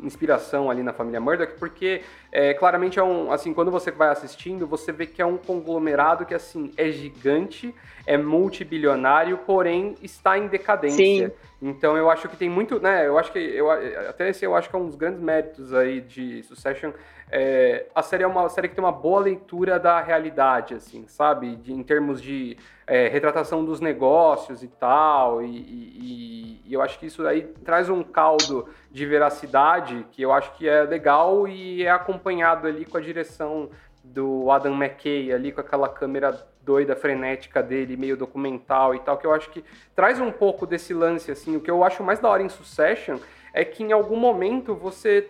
inspiração 0.01 0.69
ali 0.69 0.83
na 0.83 0.91
família 0.91 1.21
Murdoch, 1.21 1.53
porque 1.57 2.01
é, 2.35 2.51
claramente 2.51 2.97
é 2.97 3.03
um, 3.03 3.31
assim, 3.31 3.53
quando 3.53 3.69
você 3.69 3.91
vai 3.91 4.09
assistindo, 4.09 4.65
você 4.65 4.91
vê 4.91 5.05
que 5.05 5.21
é 5.21 5.25
um 5.25 5.37
conglomerado 5.37 6.25
que 6.25 6.33
assim 6.33 6.71
é 6.75 6.89
gigante, 6.89 7.75
é 8.07 8.17
multibilionário, 8.17 9.37
porém 9.37 9.93
está 10.01 10.35
em 10.35 10.47
decadência. 10.47 11.27
Sim. 11.29 11.31
Então 11.61 11.95
eu 11.95 12.09
acho 12.09 12.27
que 12.27 12.35
tem 12.35 12.49
muito, 12.49 12.79
né? 12.79 13.05
Eu 13.05 13.19
acho 13.19 13.31
que 13.31 13.37
eu 13.37 13.69
até 13.69 14.29
esse 14.29 14.43
eu 14.43 14.55
acho 14.55 14.67
que 14.67 14.75
é 14.75 14.79
um 14.79 14.87
dos 14.87 14.95
grandes 14.95 15.21
méritos 15.21 15.75
aí 15.75 16.01
de 16.01 16.41
Succession. 16.41 16.91
É, 17.31 17.85
a 17.95 18.01
série 18.01 18.23
é 18.23 18.27
uma 18.27 18.49
série 18.49 18.67
que 18.67 18.75
tem 18.75 18.83
uma 18.83 18.91
boa 18.91 19.21
leitura 19.21 19.79
da 19.79 20.01
realidade, 20.01 20.73
assim, 20.73 21.05
sabe? 21.07 21.55
De, 21.55 21.71
em 21.71 21.81
termos 21.81 22.21
de 22.21 22.57
é, 22.85 23.07
retratação 23.07 23.63
dos 23.63 23.79
negócios 23.79 24.61
e 24.61 24.67
tal. 24.67 25.41
E, 25.41 25.47
e, 25.47 26.61
e, 26.67 26.73
eu 26.73 26.81
acho 26.81 26.99
que 26.99 27.05
isso 27.05 27.25
aí 27.25 27.41
traz 27.63 27.89
um 27.89 28.03
caldo 28.03 28.67
de 28.91 29.05
veracidade 29.05 30.05
que 30.11 30.21
eu 30.21 30.31
acho 30.31 30.53
que 30.55 30.67
é 30.67 30.83
legal 30.83 31.47
e 31.47 31.83
é 31.83 31.89
acompanhado 31.89 32.22
ali 32.29 32.85
com 32.85 32.97
a 32.97 33.01
direção 33.01 33.69
do 34.03 34.51
Adam 34.51 34.73
McKay 34.75 35.31
ali 35.31 35.51
com 35.51 35.61
aquela 35.61 35.87
câmera 35.87 36.45
doida, 36.61 36.95
frenética 36.95 37.61
dele, 37.61 37.97
meio 37.97 38.17
documental 38.17 38.95
e 38.95 38.99
tal, 38.99 39.17
que 39.17 39.27
eu 39.27 39.33
acho 39.33 39.49
que 39.49 39.63
traz 39.95 40.19
um 40.19 40.31
pouco 40.31 40.65
desse 40.65 40.93
lance, 40.93 41.31
assim. 41.31 41.55
O 41.55 41.61
que 41.61 41.71
eu 41.71 41.83
acho 41.83 42.03
mais 42.03 42.19
da 42.19 42.29
hora 42.29 42.43
em 42.43 42.49
Succession 42.49 43.17
é 43.53 43.63
que 43.63 43.83
em 43.83 43.91
algum 43.91 44.17
momento 44.17 44.73
você 44.75 45.27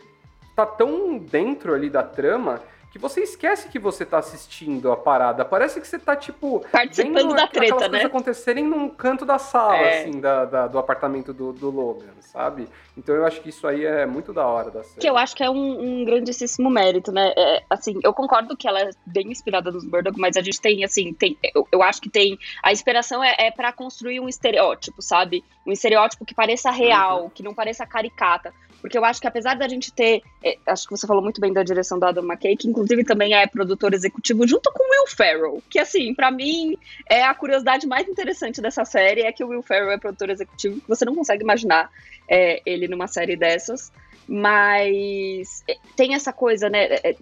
tá 0.56 0.66
tão 0.66 1.18
dentro 1.18 1.74
ali 1.74 1.90
da 1.90 2.04
trama 2.04 2.62
que 2.94 3.00
você 3.00 3.22
esquece 3.22 3.69
que 3.69 3.80
você 3.80 4.06
tá 4.06 4.19
assistindo 4.19 4.92
a 4.92 4.95
parada. 4.95 5.44
Parece 5.44 5.81
que 5.81 5.88
você 5.88 5.98
tá, 5.98 6.16
tipo, 6.16 6.63
participando 6.72 7.34
da 7.34 7.48
treta, 7.48 7.90
né? 7.90 8.04
acontecerem 8.04 8.63
num 8.63 8.88
canto 8.88 9.25
da 9.25 9.40
sala, 9.40 9.78
é. 9.78 10.01
assim, 10.01 10.22
da, 10.22 10.45
da, 10.45 10.68
do 10.68 10.78
apartamento 10.78 11.34
do, 11.34 11.51
do, 11.51 11.72
Logan, 11.72 12.13
sabe? 12.19 12.69
Então 12.95 13.16
eu 13.16 13.25
acho 13.25 13.42
que 13.42 13.50
isso 13.50 13.66
aí 13.66 13.84
é 13.84 14.06
muito 14.06 14.31
da 14.31 14.45
hora 14.45 14.69
da 14.69 14.84
série. 14.84 15.01
Que 15.01 15.10
eu 15.10 15.18
acho 15.18 15.36
que 15.36 15.44
é 15.44 15.50
um, 15.50 16.01
um 16.01 16.06
grandíssimo 16.06 16.69
mérito, 16.69 17.12
né? 17.12 17.34
É, 17.36 17.63
assim, 17.68 18.00
eu 18.04 18.13
concordo 18.13 18.56
que 18.56 18.68
ela 18.68 18.80
é 18.80 18.92
bem 19.07 19.31
inspirada 19.31 19.72
nos 19.72 19.84
Murdoch, 19.84 20.19
mas 20.19 20.38
a 20.38 20.42
gente 20.44 20.62
tem, 20.62 20.84
assim, 20.84 21.13
tem, 21.16 21.36
eu, 21.56 21.68
eu 21.72 21.81
acho 21.81 22.00
que 22.00 22.12
tem. 22.12 22.38
A 22.62 22.72
inspiração 22.72 23.24
é, 23.24 23.36
é 23.40 23.50
para 23.50 23.74
construir 23.74 24.19
um 24.19 24.30
estereótipo, 24.30 25.01
sabe? 25.01 25.44
Um 25.66 25.72
estereótipo 25.72 26.25
que 26.25 26.36
pareça 26.36 26.69
real, 26.69 27.24
uhum. 27.24 27.30
que 27.31 27.42
não 27.42 27.56
pareça 27.56 27.88
caricata. 27.88 28.54
Porque 28.83 28.97
eu 28.97 29.06
acho 29.06 29.21
que 29.21 29.27
apesar 29.27 29.56
da 29.56 29.65
gente 29.65 29.94
ter. 29.94 30.21
É, 30.44 30.57
acho 30.68 30.85
que 30.85 30.91
você 30.91 31.07
falou 31.07 31.24
muito 31.24 31.39
bem 31.39 31.53
da 31.53 31.63
direção 31.63 31.97
do 31.97 32.06
Adam 32.06 32.25
McKay, 32.25 32.57
que 32.57 32.68
inclusive 32.68 33.06
também 33.06 33.33
é 33.33 33.47
produtor 33.47 33.94
executivo 33.94 34.45
junto 34.45 34.69
com 34.73 34.83
Will 34.83 35.07
Ferrell. 35.07 35.63
Que 35.69 35.80
assim, 35.80 36.13
para 36.13 36.30
mim, 36.30 36.78
é 37.09 37.23
a 37.23 37.33
curiosidade 37.33 37.87
mais 37.87 38.06
interessante 38.09 38.61
dessa 38.61 38.83
série 38.83 39.21
é 39.21 39.31
que 39.31 39.42
o 39.42 39.47
Will 39.47 39.63
Ferrell 39.63 39.92
é 39.92 39.97
produtor 39.97 40.30
executivo, 40.30 40.81
que 40.81 40.90
você 40.90 41.06
não 41.06 41.16
consegue 41.16 41.44
imaginar 41.44 41.90
é, 42.28 42.61
ele 42.66 42.90
numa 42.90 43.07
série 43.07 43.37
dessas. 43.37 43.90
Mas 44.28 45.63
é, 45.66 45.78
tem 45.95 46.13
essa 46.13 46.33
coisa, 46.33 46.69
né? 46.69 46.83
É, 46.83 47.16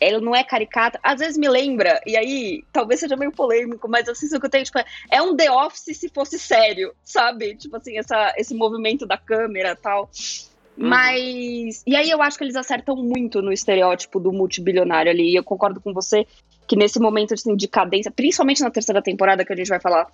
ele 0.00 0.20
não 0.20 0.36
é 0.36 0.44
caricata, 0.44 1.00
às 1.02 1.18
vezes 1.18 1.36
me 1.36 1.48
lembra, 1.48 2.00
e 2.06 2.16
aí 2.16 2.62
talvez 2.72 3.00
seja 3.00 3.16
meio 3.16 3.32
polêmico, 3.32 3.88
mas 3.88 4.08
assim, 4.08 4.26
o 4.36 4.38
que 4.38 4.46
eu 4.46 4.50
tenho, 4.50 4.64
tipo, 4.64 4.78
é 5.10 5.20
um 5.20 5.34
The 5.36 5.50
Office 5.50 5.96
se 5.96 6.08
fosse 6.08 6.38
sério, 6.38 6.94
sabe? 7.02 7.56
Tipo 7.56 7.76
assim, 7.76 7.98
essa, 7.98 8.32
esse 8.36 8.54
movimento 8.54 9.04
da 9.04 9.18
câmera 9.18 9.74
tal. 9.74 10.08
Uhum. 10.78 10.88
Mas. 10.88 11.82
E 11.86 11.96
aí 11.96 12.08
eu 12.08 12.22
acho 12.22 12.38
que 12.38 12.44
eles 12.44 12.56
acertam 12.56 12.96
muito 12.96 13.42
no 13.42 13.52
estereótipo 13.52 14.20
do 14.20 14.32
multibilionário 14.32 15.10
ali. 15.10 15.32
E 15.32 15.34
eu 15.34 15.42
concordo 15.42 15.80
com 15.80 15.92
você 15.92 16.26
que 16.66 16.76
nesse 16.76 17.00
momento 17.00 17.34
assim, 17.34 17.56
de 17.56 17.66
cadência, 17.66 18.10
principalmente 18.10 18.62
na 18.62 18.70
terceira 18.70 19.02
temporada, 19.02 19.44
que 19.44 19.52
a 19.52 19.56
gente 19.56 19.68
vai 19.68 19.80
falar 19.80 20.06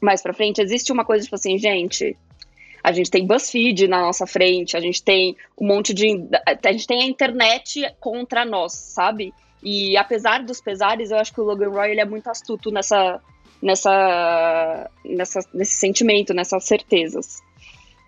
mais 0.00 0.20
pra 0.22 0.34
frente, 0.34 0.60
existe 0.60 0.92
uma 0.92 1.04
coisa 1.04 1.24
tipo 1.24 1.34
assim, 1.34 1.56
gente. 1.56 2.16
A 2.82 2.92
gente 2.92 3.10
tem 3.10 3.26
BuzzFeed 3.26 3.88
na 3.88 4.02
nossa 4.02 4.26
frente, 4.26 4.76
a 4.76 4.80
gente 4.80 5.02
tem 5.02 5.34
um 5.58 5.66
monte 5.66 5.94
de. 5.94 6.28
A 6.46 6.72
gente 6.72 6.86
tem 6.86 7.02
a 7.02 7.06
internet 7.06 7.90
contra 7.98 8.44
nós, 8.44 8.74
sabe? 8.74 9.32
E 9.62 9.96
apesar 9.96 10.42
dos 10.42 10.60
pesares, 10.60 11.10
eu 11.10 11.16
acho 11.16 11.32
que 11.32 11.40
o 11.40 11.44
Logan 11.44 11.70
Roy 11.70 11.92
ele 11.92 12.00
é 12.00 12.04
muito 12.04 12.28
astuto 12.28 12.70
nessa, 12.70 13.18
nessa, 13.62 14.90
nessa, 15.02 15.40
nesse 15.54 15.78
sentimento, 15.78 16.34
nessas 16.34 16.64
certezas. 16.64 17.42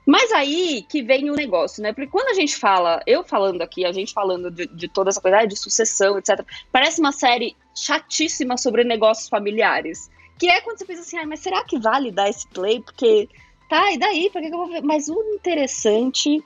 Mas 0.06 0.30
aí 0.30 0.86
que 0.88 1.02
vem 1.02 1.28
o 1.28 1.34
negócio, 1.34 1.82
né? 1.82 1.92
Porque 1.92 2.10
quando 2.10 2.28
a 2.28 2.34
gente 2.34 2.54
fala, 2.54 3.02
eu 3.06 3.24
falando 3.24 3.60
aqui, 3.60 3.84
a 3.84 3.90
gente 3.90 4.14
falando 4.14 4.52
de, 4.52 4.68
de 4.68 4.86
toda 4.86 5.10
essa 5.10 5.20
coisa 5.20 5.44
de 5.44 5.56
sucessão, 5.56 6.16
etc., 6.16 6.46
parece 6.70 7.00
uma 7.00 7.10
série 7.10 7.56
chatíssima 7.74 8.56
sobre 8.56 8.84
negócios 8.84 9.28
familiares. 9.28 10.08
Que 10.38 10.48
é 10.48 10.60
quando 10.60 10.78
você 10.78 10.84
pensa 10.84 11.00
assim, 11.00 11.18
ah, 11.18 11.26
mas 11.26 11.40
será 11.40 11.64
que 11.64 11.78
vale 11.78 12.12
dar 12.12 12.28
esse 12.28 12.46
play? 12.48 12.80
Porque, 12.80 13.28
tá, 13.68 13.92
e 13.92 13.98
daí? 13.98 14.30
Por 14.30 14.40
que, 14.40 14.48
que 14.48 14.54
eu 14.54 14.58
vou 14.58 14.68
ver? 14.68 14.82
Mas 14.82 15.08
o 15.08 15.20
interessante 15.34 16.40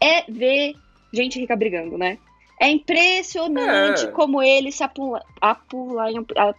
é 0.00 0.24
ver 0.30 0.74
gente 1.12 1.38
rica 1.38 1.54
brigando, 1.54 1.98
né? 1.98 2.16
É 2.58 2.70
impressionante 2.70 4.06
é. 4.06 4.10
como 4.12 4.42
eles 4.42 4.76
se 4.76 4.84
apula, 4.84 5.22
apulam, 5.40 6.24
a, 6.36 6.54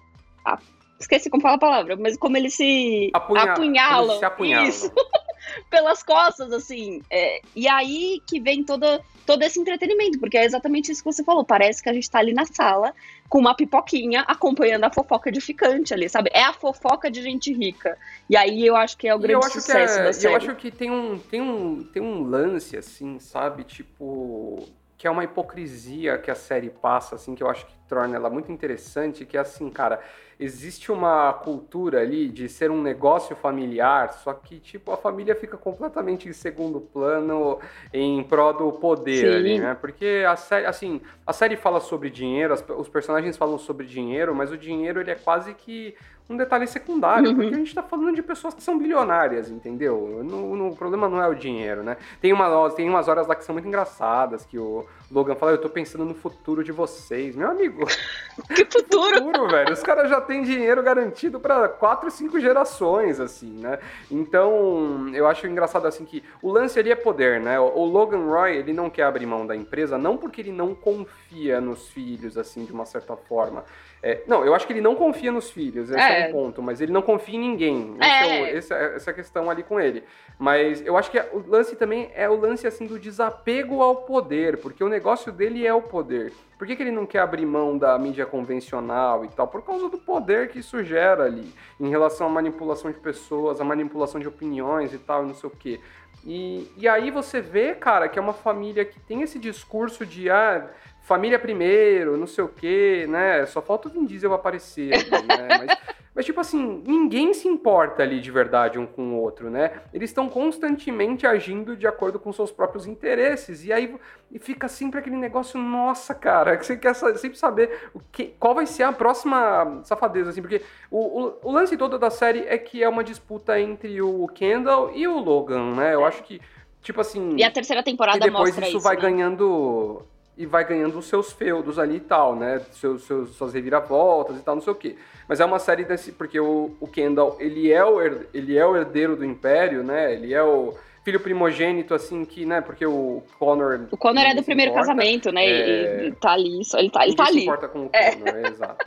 a, 0.46 0.60
esqueci 1.04 1.30
como 1.30 1.42
fala 1.42 1.56
a 1.56 1.60
palavra, 1.60 1.96
mas 1.96 2.18
como 2.18 2.36
eles 2.38 2.54
se 2.54 3.10
Apunha, 3.14 3.44
apunhalam. 3.44 4.10
Eles 4.10 4.20
se 4.20 4.26
apunhalam. 4.26 4.70
Isso. 4.70 4.92
pelas 5.70 6.04
costas, 6.04 6.52
assim. 6.52 7.02
É, 7.10 7.42
e 7.56 7.68
aí 7.68 8.22
que 8.28 8.40
vem 8.40 8.64
toda, 8.64 9.02
todo 9.26 9.44
esse 9.44 9.60
entretenimento, 9.60 10.20
porque 10.20 10.38
é 10.38 10.46
exatamente 10.46 10.92
isso 10.92 11.04
que 11.04 11.12
você 11.12 11.24
falou. 11.24 11.44
Parece 11.44 11.82
que 11.82 11.90
a 11.90 11.94
gente 11.94 12.10
tá 12.10 12.20
ali 12.20 12.34
na 12.34 12.46
sala 12.46 12.94
com 13.30 13.40
uma 13.40 13.56
pipoquinha 13.56 14.22
acompanhando 14.22 14.84
a 14.84 14.92
fofoca 14.92 15.30
edificante 15.30 15.94
ali, 15.94 16.08
sabe? 16.10 16.30
É 16.34 16.44
a 16.44 16.54
fofoca 16.54 17.10
de 17.10 17.22
gente 17.22 17.54
rica. 17.54 17.98
E 18.30 18.38
aí 18.38 18.66
eu 18.66 18.76
acho 18.76 18.98
que 18.98 19.08
é 19.08 19.16
o 19.16 19.20
grande 19.20 19.50
sucesso 19.52 20.00
é, 20.00 20.04
da 20.04 20.14
série. 20.14 20.34
Eu 20.34 20.38
acho 20.38 20.56
que 20.56 20.72
tem 20.72 20.92
um, 20.92 21.18
tem, 21.18 21.42
um, 21.42 21.84
tem 21.84 22.02
um 22.02 22.24
lance, 22.24 22.78
assim, 22.78 23.20
sabe? 23.20 23.64
Tipo 23.64 24.68
que 25.04 25.08
é 25.08 25.12
uma 25.12 25.26
hipocrisia 25.26 26.18
que 26.18 26.32
a 26.32 26.36
série 26.36 26.70
passa, 26.70 27.16
assim, 27.16 27.36
que 27.36 27.44
eu 27.44 27.50
acho 27.50 27.66
que 27.66 27.74
torna 27.90 28.16
ela 28.16 28.30
muito 28.30 28.50
interessante, 28.50 29.26
que 29.26 29.36
é 29.36 29.42
assim, 29.42 29.70
cara, 29.70 30.00
existe 30.40 30.94
uma 30.94 31.34
cultura 31.34 32.00
ali 32.00 32.30
de 32.30 32.48
ser 32.48 32.72
um 32.72 32.82
negócio 32.82 33.36
familiar, 33.36 34.14
só 34.14 34.34
que, 34.34 34.62
tipo, 34.62 34.94
a 34.94 34.96
família 34.96 35.36
fica 35.36 35.58
completamente 35.58 36.30
em 36.30 36.32
segundo 36.32 36.80
plano 36.80 37.60
em 37.92 38.24
prol 38.24 38.54
do 38.54 38.72
poder 38.72 39.30
Sim. 39.30 39.36
ali, 39.36 39.60
né? 39.60 39.76
Porque 39.76 40.24
a 40.26 40.38
série, 40.38 40.68
assim, 40.68 41.02
a 41.28 41.34
série 41.34 41.58
fala 41.58 41.82
sobre 41.82 42.10
dinheiro, 42.10 42.54
as, 42.54 42.64
os 42.70 42.88
personagens 42.88 43.36
falam 43.36 43.58
sobre 43.58 43.86
dinheiro, 43.86 44.34
mas 44.34 44.54
o 44.54 44.58
dinheiro, 44.58 45.02
ele 45.02 45.12
é 45.12 45.16
quase 45.16 45.54
que 45.54 45.98
um 46.30 46.38
detalhe 46.38 46.66
secundário, 46.68 47.30
uhum. 47.30 47.36
porque 47.36 47.54
a 47.54 47.58
gente 47.58 47.68
está 47.68 47.84
falando 47.84 48.16
de 48.16 48.24
pessoas 48.24 48.54
que 48.54 48.64
são 48.64 48.78
bilionárias, 48.78 49.50
entendeu? 49.50 50.22
No, 50.24 50.56
no, 50.56 50.70
o 50.70 50.76
problema 50.76 51.10
não 51.10 51.22
é 51.22 51.28
o 51.28 51.36
dinheiro, 51.36 51.84
né? 51.84 51.98
Tem, 52.22 52.32
uma, 52.32 52.70
tem 52.72 52.90
umas 52.90 53.08
horas 53.08 53.28
lá 53.28 53.36
que 53.36 53.44
são 53.44 53.54
muito 53.54 53.68
engraçadas, 53.68 54.46
que 54.46 54.58
o 54.58 54.86
Logan 55.14 55.36
fala, 55.36 55.52
eu 55.52 55.62
tô 55.62 55.70
pensando 55.70 56.04
no 56.04 56.16
futuro 56.16 56.64
de 56.64 56.72
vocês. 56.72 57.36
Meu 57.36 57.50
amigo, 57.50 57.86
que 58.56 58.66
futuro? 58.66 59.18
futuro, 59.18 59.48
velho. 59.48 59.72
Os 59.72 59.84
caras 59.84 60.10
já 60.10 60.20
têm 60.20 60.44
dinheiro 60.44 60.82
garantido 60.82 61.40
para 61.40 61.70
quatro, 61.70 62.10
cinco 62.10 62.40
gerações, 62.40 63.20
assim, 63.20 63.52
né? 63.60 63.78
Então, 64.10 65.12
eu 65.14 65.28
acho 65.28 65.46
engraçado, 65.46 65.86
assim, 65.86 66.04
que 66.04 66.24
o 66.42 66.52
lance 66.52 66.80
ali 66.80 66.92
é 66.92 66.96
poder, 66.96 67.40
né? 67.40 67.60
O 67.60 67.86
Logan 67.86 68.26
Roy, 68.26 68.58
ele 68.58 68.74
não 68.74 68.90
quer 68.90 69.04
abrir 69.04 69.26
mão 69.26 69.46
da 69.46 69.56
empresa, 69.56 69.98
não 69.98 70.18
porque 70.18 70.42
ele 70.42 70.52
não 70.52 70.74
confia 70.74 71.62
nos 71.62 71.90
filhos, 71.90 72.38
assim, 72.38 72.66
de 72.66 72.72
uma 72.72 72.86
certa 72.86 73.16
forma, 73.16 73.64
é, 74.06 74.22
não, 74.28 74.44
eu 74.44 74.54
acho 74.54 74.68
que 74.68 74.74
ele 74.74 74.82
não 74.82 74.96
confia 74.96 75.32
nos 75.32 75.50
filhos, 75.50 75.90
esse 75.90 75.98
é, 75.98 76.26
é 76.26 76.28
um 76.28 76.32
ponto, 76.34 76.62
mas 76.62 76.82
ele 76.82 76.92
não 76.92 77.02
confia 77.02 77.38
em 77.38 77.40
ninguém. 77.40 77.96
É. 78.02 78.28
é 78.28 78.58
essa, 78.58 78.76
essa 78.76 79.10
é 79.10 79.14
a 79.14 79.16
questão 79.16 79.50
ali 79.50 79.64
com 79.64 79.80
ele. 79.80 80.04
Mas 80.38 80.86
eu 80.86 80.98
acho 80.98 81.10
que 81.10 81.18
o 81.18 81.42
lance 81.48 81.74
também 81.78 82.12
é 82.14 82.30
o 82.30 82.36
lance 82.36 82.68
assim 82.68 82.86
do 82.86 83.00
desapego 83.00 83.82
ao 83.82 83.96
poder, 83.96 84.58
porque 84.58 84.84
o 84.84 84.90
negócio 84.90 85.03
dele 85.32 85.68
é 85.68 85.74
o 85.74 85.82
poder. 85.82 86.34
Por 86.58 86.66
que, 86.66 86.76
que 86.76 86.84
ele 86.84 86.92
não 86.92 87.06
quer 87.06 87.20
abrir 87.20 87.46
mão 87.46 87.78
da 87.78 87.98
mídia 88.00 88.26
convencional 88.26 89.26
e 89.26 89.28
tal? 89.28 89.48
Por 89.48 89.62
causa 89.62 89.90
do 89.90 89.98
poder 89.98 90.50
que 90.50 90.60
isso 90.60 90.84
gera 90.84 91.26
ali, 91.26 91.54
em 91.80 91.90
relação 91.90 92.28
à 92.28 92.30
manipulação 92.30 92.90
de 92.90 93.00
pessoas, 93.00 93.60
à 93.60 93.64
manipulação 93.64 94.20
de 94.20 94.28
opiniões 94.28 94.94
e 94.94 94.98
tal, 94.98 95.26
não 95.26 95.34
sei 95.34 95.50
o 95.50 95.52
quê. 95.52 95.80
E, 96.26 96.72
e 96.78 96.88
aí 96.88 97.12
você 97.12 97.42
vê, 97.42 97.76
cara, 97.76 98.08
que 98.08 98.18
é 98.18 98.22
uma 98.22 98.34
família 98.34 98.86
que 98.86 99.00
tem 99.00 99.22
esse 99.22 99.38
discurso 99.38 100.06
de 100.06 100.30
ah, 100.30 100.70
família 101.02 101.38
primeiro, 101.38 102.18
não 102.18 102.28
sei 102.28 102.44
o 102.44 102.48
quê, 102.48 103.06
né? 103.10 103.46
Só 103.46 103.62
falta 103.62 103.90
o 103.90 103.92
Vin 103.92 104.06
Diesel 104.06 104.34
aparecer 104.34 104.92
né? 105.12 105.48
Mas, 105.60 105.78
mas, 106.16 106.26
tipo 106.26 106.40
assim, 106.40 106.84
ninguém 106.86 107.34
se 107.34 107.48
importa 107.48 108.04
ali 108.04 108.22
de 108.22 108.30
verdade 108.30 108.78
um 108.78 108.86
com 108.86 109.14
o 109.14 109.22
outro, 109.22 109.50
né? 109.50 109.82
Eles 109.92 110.12
estão 110.12 110.30
constantemente 110.30 111.26
agindo 111.26 111.76
de 111.76 111.88
acordo 111.88 112.20
com 112.20 112.32
seus 112.32 112.52
próprios 112.52 112.86
interesses. 112.86 113.66
E 113.66 113.74
aí 113.74 113.96
e 114.32 114.38
fica 114.38 114.68
sempre 114.68 115.00
aquele 115.00 115.16
negócio, 115.16 115.60
nossa, 115.60 116.14
cara, 116.14 116.56
que 116.56 116.66
você 116.68 116.78
quer 116.78 116.94
sempre 116.94 117.38
saber 117.38 117.90
o 117.94 118.00
que, 118.12 118.34
qual 118.40 118.54
vai 118.54 118.68
ser 118.68 118.84
a 118.84 118.92
próxima 118.92 119.82
safadeza, 119.84 120.30
assim, 120.30 120.42
porque 120.42 120.62
o, 120.92 121.00
o, 121.00 121.34
o 121.44 121.52
lance 121.52 121.76
todo 121.78 121.98
da 121.98 122.12
série 122.12 122.46
é 122.48 122.58
que 122.58 122.84
é 122.84 122.90
uma 122.90 123.04
disputa 123.04 123.60
entre 123.60 124.00
o 124.02 124.28
Kendall 124.28 124.92
e 124.96 125.08
o 125.08 125.18
Logan, 125.18 125.74
né? 125.76 125.96
Eu 125.96 126.06
é. 126.06 126.08
acho 126.08 126.22
que, 126.24 126.40
tipo 126.82 127.02
assim. 127.02 127.36
E 127.38 127.44
a 127.44 127.50
terceira 127.50 127.82
temporada 127.82 128.18
e 128.18 128.22
depois 128.22 128.50
mostra 128.50 128.68
isso, 128.68 128.78
isso 128.78 128.84
vai 128.84 128.96
né? 128.96 129.02
ganhando 129.02 130.06
e 130.38 130.46
vai 130.46 130.66
ganhando 130.66 130.98
os 130.98 131.06
seus 131.06 131.32
feudos 131.32 131.78
ali 131.78 131.98
e 131.98 132.02
tal, 132.02 132.36
né? 132.36 132.62
Seus, 132.72 133.04
seus, 133.04 133.36
suas 133.36 133.54
reviravoltas 133.54 134.38
e 134.38 134.42
tal, 134.42 134.56
não 134.56 134.62
sei 134.62 134.74
o 134.74 134.76
quê. 134.76 134.96
Mas 135.28 135.40
é 135.40 135.46
uma 135.46 135.60
série 135.60 135.86
desse. 135.86 136.12
Porque 136.12 136.40
o, 136.40 136.76
o 136.80 136.88
Kendall, 136.88 137.38
ele 137.40 137.72
é 137.72 137.84
o, 137.84 138.02
ele 138.34 138.58
é 138.58 138.66
o 138.66 138.76
herdeiro 138.76 139.16
do 139.16 139.26
Império, 139.26 139.84
né? 139.84 140.14
Ele 140.14 140.34
é 140.34 140.44
o 140.44 140.74
filho 141.04 141.20
primogênito, 141.20 141.94
assim, 141.94 142.26
que, 142.26 142.46
né? 142.46 142.62
Porque 142.62 142.86
o 142.86 143.22
Connor. 143.38 143.88
O 143.92 143.98
Connor 143.98 144.24
é 144.24 144.34
do 144.34 144.44
primeiro 144.44 144.72
importa, 144.72 144.88
casamento, 144.88 145.32
né? 145.32 145.46
É... 145.46 146.06
Ele 146.06 146.16
tá 146.16 146.32
ali, 146.32 146.66
só, 146.66 146.80
ele 146.80 146.90
tá, 146.90 147.06
ele 147.06 147.16
tá 147.16 147.26
ali. 147.26 147.40
se 147.40 147.44
importa 147.44 147.68
com 147.68 147.86
o 147.86 147.90
Connor, 147.90 148.36
é. 148.36 148.48
exato. 148.48 148.86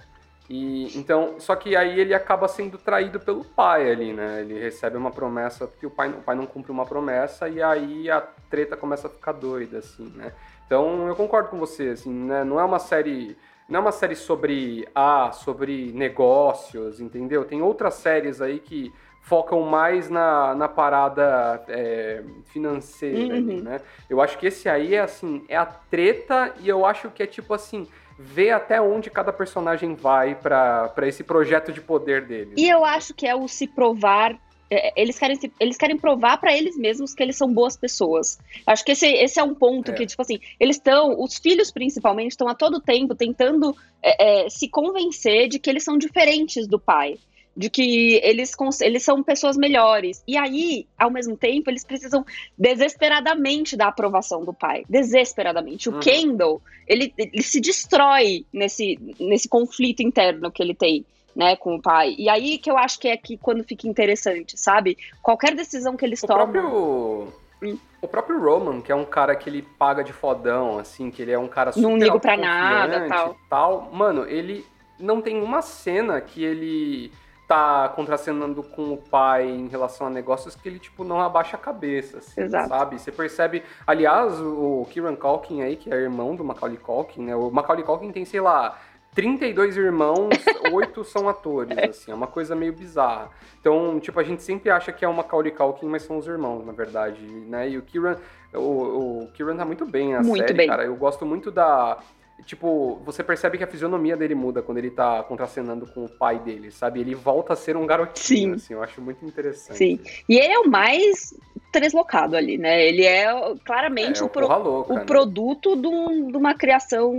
E, 0.49 0.97
então, 0.97 1.35
só 1.41 1.57
que 1.57 1.75
aí 1.75 1.99
ele 1.99 2.15
acaba 2.15 2.47
sendo 2.47 2.79
traído 2.79 3.19
pelo 3.19 3.45
pai 3.45 3.91
ali, 3.91 4.13
né? 4.13 4.43
Ele 4.43 4.59
recebe 4.59 4.97
uma 4.97 5.11
promessa, 5.11 5.67
porque 5.67 5.87
o 5.87 5.91
pai, 5.91 6.09
o 6.09 6.23
pai 6.23 6.37
não 6.37 6.47
cumpre 6.47 6.71
uma 6.71 6.87
promessa, 6.87 7.49
e 7.49 7.61
aí 7.61 8.09
a 8.09 8.21
treta 8.49 8.77
começa 8.77 9.09
a 9.09 9.11
ficar 9.11 9.33
doida, 9.33 9.79
assim, 9.79 10.13
né? 10.15 10.33
Então 10.67 11.07
eu 11.07 11.17
concordo 11.17 11.49
com 11.49 11.59
você, 11.59 11.91
assim, 11.91 12.13
né? 12.13 12.45
Não 12.45 12.61
é 12.61 12.65
uma 12.65 12.79
série. 12.79 13.37
Não 13.69 13.79
é 13.79 13.83
uma 13.83 13.93
série 13.93 14.15
sobre 14.15 14.87
ah, 14.95 15.33
sobre 15.33 15.93
negócios, 15.93 17.01
entendeu? 17.01 17.45
Tem 17.45 17.63
outras 17.63 17.95
séries 17.95 18.41
aí 18.41 18.59
que 18.59 18.93
focam 19.27 19.63
mais 19.63 20.09
na, 20.09 20.55
na 20.55 20.69
parada 20.69 21.65
é, 21.69 22.23
financeira, 22.45 23.35
uhum. 23.35 23.61
né? 23.61 23.81
Eu 24.09 24.21
acho 24.21 24.39
que 24.39 24.47
esse 24.47 24.69
aí 24.69 24.95
é 24.95 25.01
assim, 25.01 25.45
é 25.49 25.57
a 25.57 25.67
treta 25.67 26.55
e 26.61 26.69
eu 26.69 26.87
acho 26.87 27.11
que 27.11 27.25
é 27.25 27.27
tipo 27.27 27.53
assim, 27.53 27.89
ver 28.17 28.53
até 28.53 28.81
onde 28.81 29.11
cada 29.11 29.33
personagem 29.33 29.97
vai 29.97 30.37
para 30.37 30.93
esse 31.03 31.25
projeto 31.25 31.73
de 31.73 31.81
poder 31.81 32.25
deles. 32.25 32.55
E 32.57 32.69
eu 32.69 32.85
acho 32.85 33.15
que 33.15 33.27
é 33.27 33.35
o 33.35 33.49
se 33.49 33.67
provar 33.67 34.37
eles 34.71 35.19
querem, 35.19 35.39
eles 35.61 35.77
querem 35.77 35.97
provar 35.97 36.39
para 36.39 36.57
eles 36.57 36.77
mesmos 36.77 37.15
que 37.15 37.23
eles 37.23 37.37
são 37.37 37.53
boas 37.53 37.77
pessoas. 37.77 38.39
Acho 38.67 38.85
que 38.85 38.93
esse, 38.93 39.07
esse 39.07 39.39
é 39.39 39.43
um 39.43 39.55
ponto 39.55 39.91
é. 39.93 39.95
que, 39.95 40.07
tipo 40.07 40.21
assim, 40.21 40.41
eles 40.59 40.77
estão, 40.77 41.21
os 41.21 41.37
filhos 41.37 41.71
principalmente, 41.71 42.33
estão 42.33 42.49
a 42.49 42.55
todo 42.55 42.81
tempo 42.81 43.15
tentando 43.15 43.77
é, 44.03 44.45
é, 44.45 44.51
se 44.51 44.69
convencer 44.69 45.49
de 45.49 45.59
que 45.59 45.71
eles 45.71 45.85
são 45.85 45.97
diferentes 45.97 46.67
do 46.67 46.79
pai. 46.79 47.17
De 47.57 47.71
que 47.71 48.21
eles, 48.23 48.53
eles 48.83 49.03
são 49.03 49.23
pessoas 49.23 49.57
melhores. 49.57 50.23
E 50.29 50.37
aí, 50.37 50.87
ao 50.99 51.11
mesmo 51.11 51.39
tempo, 51.39 51.71
eles 51.71 51.85
precisam 51.85 52.23
desesperadamente 52.59 53.77
da 53.79 53.87
aprovação 53.87 54.45
do 54.45 54.53
pai. 54.53 54.85
Desesperadamente. 54.91 55.89
O 55.89 55.95
uhum. 55.95 56.01
Kendall, 56.01 56.61
ele, 56.87 57.15
ele 57.17 57.43
se 57.43 57.59
destrói 57.59 58.45
nesse, 58.53 58.99
nesse 59.19 59.49
conflito 59.49 60.03
interno 60.03 60.51
que 60.51 60.63
ele 60.63 60.75
tem 60.75 61.07
né, 61.37 61.55
com 61.55 61.77
o 61.77 61.83
pai. 61.83 62.15
E 62.19 62.31
aí 62.31 62.57
que 62.57 62.71
eu 62.71 62.79
acho 62.79 62.99
que 62.99 63.07
é 63.07 63.17
que 63.17 63.37
quando 63.37 63.63
fica 63.63 63.87
interessante, 63.87 64.59
sabe? 64.59 64.97
Qualquer 65.23 65.55
decisão 65.55 65.95
que 65.95 66.05
eles 66.05 66.23
o 66.23 66.27
tomam. 66.27 66.51
Próprio... 66.51 67.29
Hum. 67.63 67.79
O 68.03 68.09
próprio 68.09 68.41
Roman, 68.41 68.81
que 68.81 68.93
é 68.93 68.95
um 68.95 69.05
cara 69.05 69.35
que 69.35 69.49
ele 69.49 69.63
paga 69.63 70.05
de 70.05 70.13
fodão, 70.13 70.79
assim, 70.79 71.11
que 71.11 71.21
ele 71.23 71.33
é 71.33 71.39
um 71.39 71.49
cara 71.49 71.73
super 71.73 71.87
Não 71.87 71.97
ligo 71.97 72.21
pra 72.21 72.37
nada, 72.37 73.09
tal. 73.09 73.37
tal. 73.49 73.91
Mano, 73.93 74.27
ele 74.27 74.65
não 74.99 75.21
tem 75.21 75.43
uma 75.43 75.61
cena 75.63 76.21
que 76.21 76.45
ele 76.45 77.11
tá 77.49 77.89
contracenando 77.89 78.63
com 78.63 78.93
o 78.93 78.97
pai 78.97 79.49
em 79.49 79.69
relação 79.69 80.07
a 80.07 80.11
negócios 80.11 80.55
que 80.55 80.69
ele, 80.69 80.79
tipo, 80.79 81.03
não 81.03 81.21
abaixa 81.21 81.57
a 81.57 81.61
cabeça, 81.61 82.19
assim, 82.19 82.43
Exato. 82.43 82.69
sabe? 82.69 82.99
Você 82.99 83.11
percebe... 83.11 83.63
Aliás, 83.87 84.39
o 84.41 84.87
Kieran 84.91 85.17
Culkin 85.17 85.63
aí, 85.63 85.77
que 85.77 85.93
é 85.93 85.97
irmão 85.97 86.37
do 86.37 86.45
Macaulay 86.45 86.77
Culkin, 86.77 87.23
né? 87.23 87.35
O 87.35 87.51
Macaulay 87.51 87.85
Culkin 87.85 88.13
tem, 88.13 88.25
sei 88.25 88.41
lá, 88.41 88.79
32 89.17 89.79
irmãos, 89.79 90.29
oito 90.73 91.03
são 91.03 91.27
atores, 91.27 91.77
é. 91.77 91.87
assim, 91.87 92.13
é 92.13 92.15
uma 92.15 92.27
coisa 92.27 92.55
meio 92.55 92.73
bizarra. 92.75 93.31
Então, 93.59 93.99
tipo, 93.99 94.21
a 94.21 94.23
gente 94.23 94.43
sempre 94.43 94.71
acha 94.71 94.93
que 94.93 95.05
é 95.05 95.09
uma 95.09 95.23
Macaulay 95.23 95.51
Culkin, 95.51 95.87
mas 95.87 96.03
são 96.03 96.19
os 96.19 96.27
irmãos, 96.27 96.65
na 96.65 96.73
verdade, 96.73 97.21
né? 97.25 97.71
E 97.71 97.79
o 97.79 97.83
Kieran, 97.83 98.17
o, 98.53 99.23
o 99.23 99.29
Kieran 99.33 99.57
tá 99.57 99.65
muito 99.65 99.87
bem 99.87 100.13
na 100.13 100.23
muito 100.23 100.43
série, 100.43 100.53
bem. 100.53 100.69
cara. 100.69 100.85
Eu 100.85 100.95
gosto 100.95 101.25
muito 101.25 101.51
da... 101.51 101.99
Tipo, 102.45 103.01
você 103.03 103.25
percebe 103.25 103.57
que 103.57 103.65
a 103.65 103.67
fisionomia 103.67 104.15
dele 104.15 104.35
muda 104.35 104.61
quando 104.61 104.77
ele 104.77 104.91
tá 104.91 105.23
contracenando 105.23 105.87
com 105.87 106.05
o 106.05 106.09
pai 106.09 106.39
dele, 106.39 106.71
sabe? 106.71 107.01
Ele 107.01 107.15
volta 107.15 107.55
a 107.55 107.57
ser 107.57 107.79
um 107.79 107.87
garotinho, 107.87 108.51
Sim. 108.51 108.55
assim, 108.55 108.75
eu 108.75 108.83
acho 108.83 109.01
muito 109.01 109.25
interessante. 109.25 109.79
Sim, 109.79 109.99
e 110.29 110.39
ele 110.39 110.53
é 110.53 110.59
o 110.59 110.69
mais 110.69 111.33
deslocado 111.73 112.37
ali, 112.37 112.59
né? 112.59 112.87
Ele 112.87 113.05
é 113.05 113.27
claramente 113.65 114.21
é, 114.21 114.25
o, 114.25 114.29
pro, 114.29 114.47
louca, 114.47 114.93
o 114.93 114.97
né? 114.97 115.05
produto 115.05 115.75
de, 115.75 115.87
um, 115.87 116.31
de 116.31 116.37
uma 116.37 116.55
criação 116.55 117.15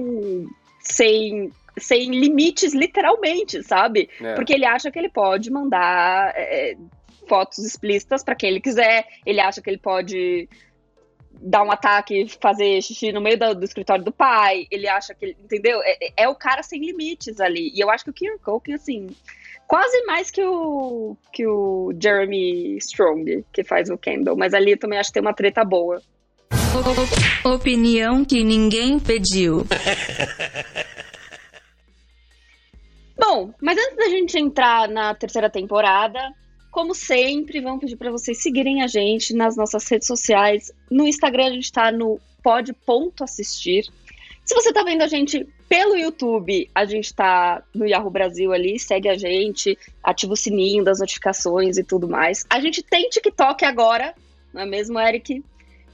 sem 0.80 1.51
sem 1.77 2.12
limites, 2.12 2.74
literalmente, 2.74 3.63
sabe? 3.63 4.10
É. 4.22 4.34
Porque 4.36 4.53
ele 4.53 4.65
acha 4.65 4.91
que 4.91 4.98
ele 4.98 5.10
pode 5.10 5.51
mandar 5.51 6.34
é, 6.36 6.75
fotos 7.27 7.60
explícitas 7.60 8.24
para 8.24 8.36
quem 8.36 8.50
ele 8.50 8.62
quiser, 8.62 9.05
ele 9.25 9.39
acha 9.39 9.62
que 9.62 9.69
ele 9.69 9.77
pode 9.77 10.48
dar 11.39 11.63
um 11.63 11.72
ataque, 11.72 12.27
fazer 12.41 12.81
xixi 12.81 13.12
no 13.12 13.22
meio 13.22 13.38
do, 13.38 13.55
do 13.55 13.65
escritório 13.65 14.03
do 14.03 14.12
pai, 14.12 14.65
ele 14.72 14.88
acha 14.88 15.13
que 15.13 15.25
ele, 15.25 15.38
entendeu? 15.43 15.79
É, 15.84 16.24
é, 16.24 16.27
o 16.27 16.36
cara 16.36 16.63
sem 16.63 16.84
limites 16.84 17.39
ali. 17.39 17.72
E 17.75 17.79
eu 17.79 17.89
acho 17.89 18.03
que 18.03 18.10
o 18.10 18.13
Kieran 18.13 18.38
Culkin, 18.39 18.74
assim, 18.74 19.07
quase 19.67 20.03
mais 20.05 20.31
que 20.31 20.43
o, 20.43 21.15
que 21.31 21.46
o 21.46 21.93
Jeremy 22.01 22.77
Strong, 22.77 23.46
que 23.53 23.63
faz 23.63 23.89
o 23.89 23.98
Kendall, 23.98 24.36
mas 24.36 24.53
ali 24.53 24.72
eu 24.72 24.79
também 24.79 24.98
acho 24.98 25.10
que 25.10 25.13
tem 25.13 25.22
uma 25.22 25.34
treta 25.34 25.63
boa. 25.63 26.01
Opinião 27.43 28.24
que 28.24 28.43
ninguém 28.43 29.00
pediu. 29.00 29.65
Bom, 33.17 33.53
mas 33.62 33.77
antes 33.77 33.97
da 33.97 34.09
gente 34.09 34.38
entrar 34.38 34.88
na 34.88 35.13
terceira 35.15 35.50
temporada, 35.50 36.19
como 36.69 36.93
sempre, 36.93 37.59
vamos 37.59 37.79
pedir 37.79 37.95
para 37.95 38.12
vocês 38.12 38.41
seguirem 38.41 38.83
a 38.83 38.88
gente 38.88 39.33
nas 39.33 39.57
nossas 39.57 39.88
redes 39.88 40.07
sociais. 40.07 40.71
No 40.89 41.07
Instagram 41.07 41.47
a 41.47 41.51
gente 41.51 41.63
está 41.63 41.91
no 41.91 42.19
pod.assistir. 42.43 43.88
Se 44.45 44.53
você 44.53 44.69
está 44.69 44.83
vendo 44.83 45.01
a 45.01 45.07
gente 45.07 45.45
pelo 45.67 45.97
YouTube, 45.97 46.69
a 46.74 46.86
gente 46.86 47.05
está 47.05 47.63
no 47.74 47.86
Yahoo 47.86 48.09
Brasil 48.09 48.53
ali, 48.53 48.79
segue 48.79 49.09
a 49.09 49.17
gente, 49.17 49.77
ativa 50.01 50.33
o 50.33 50.38
sininho 50.38 50.83
das 50.83 51.00
notificações 51.00 51.77
e 51.77 51.83
tudo 51.83 52.07
mais. 52.07 52.45
A 52.50 52.59
gente 52.59 52.81
tem 52.81 53.09
TikTok 53.09 53.65
agora, 53.65 54.13
não 54.53 54.62
é 54.62 54.65
mesmo, 54.65 55.00
Eric? 55.00 55.43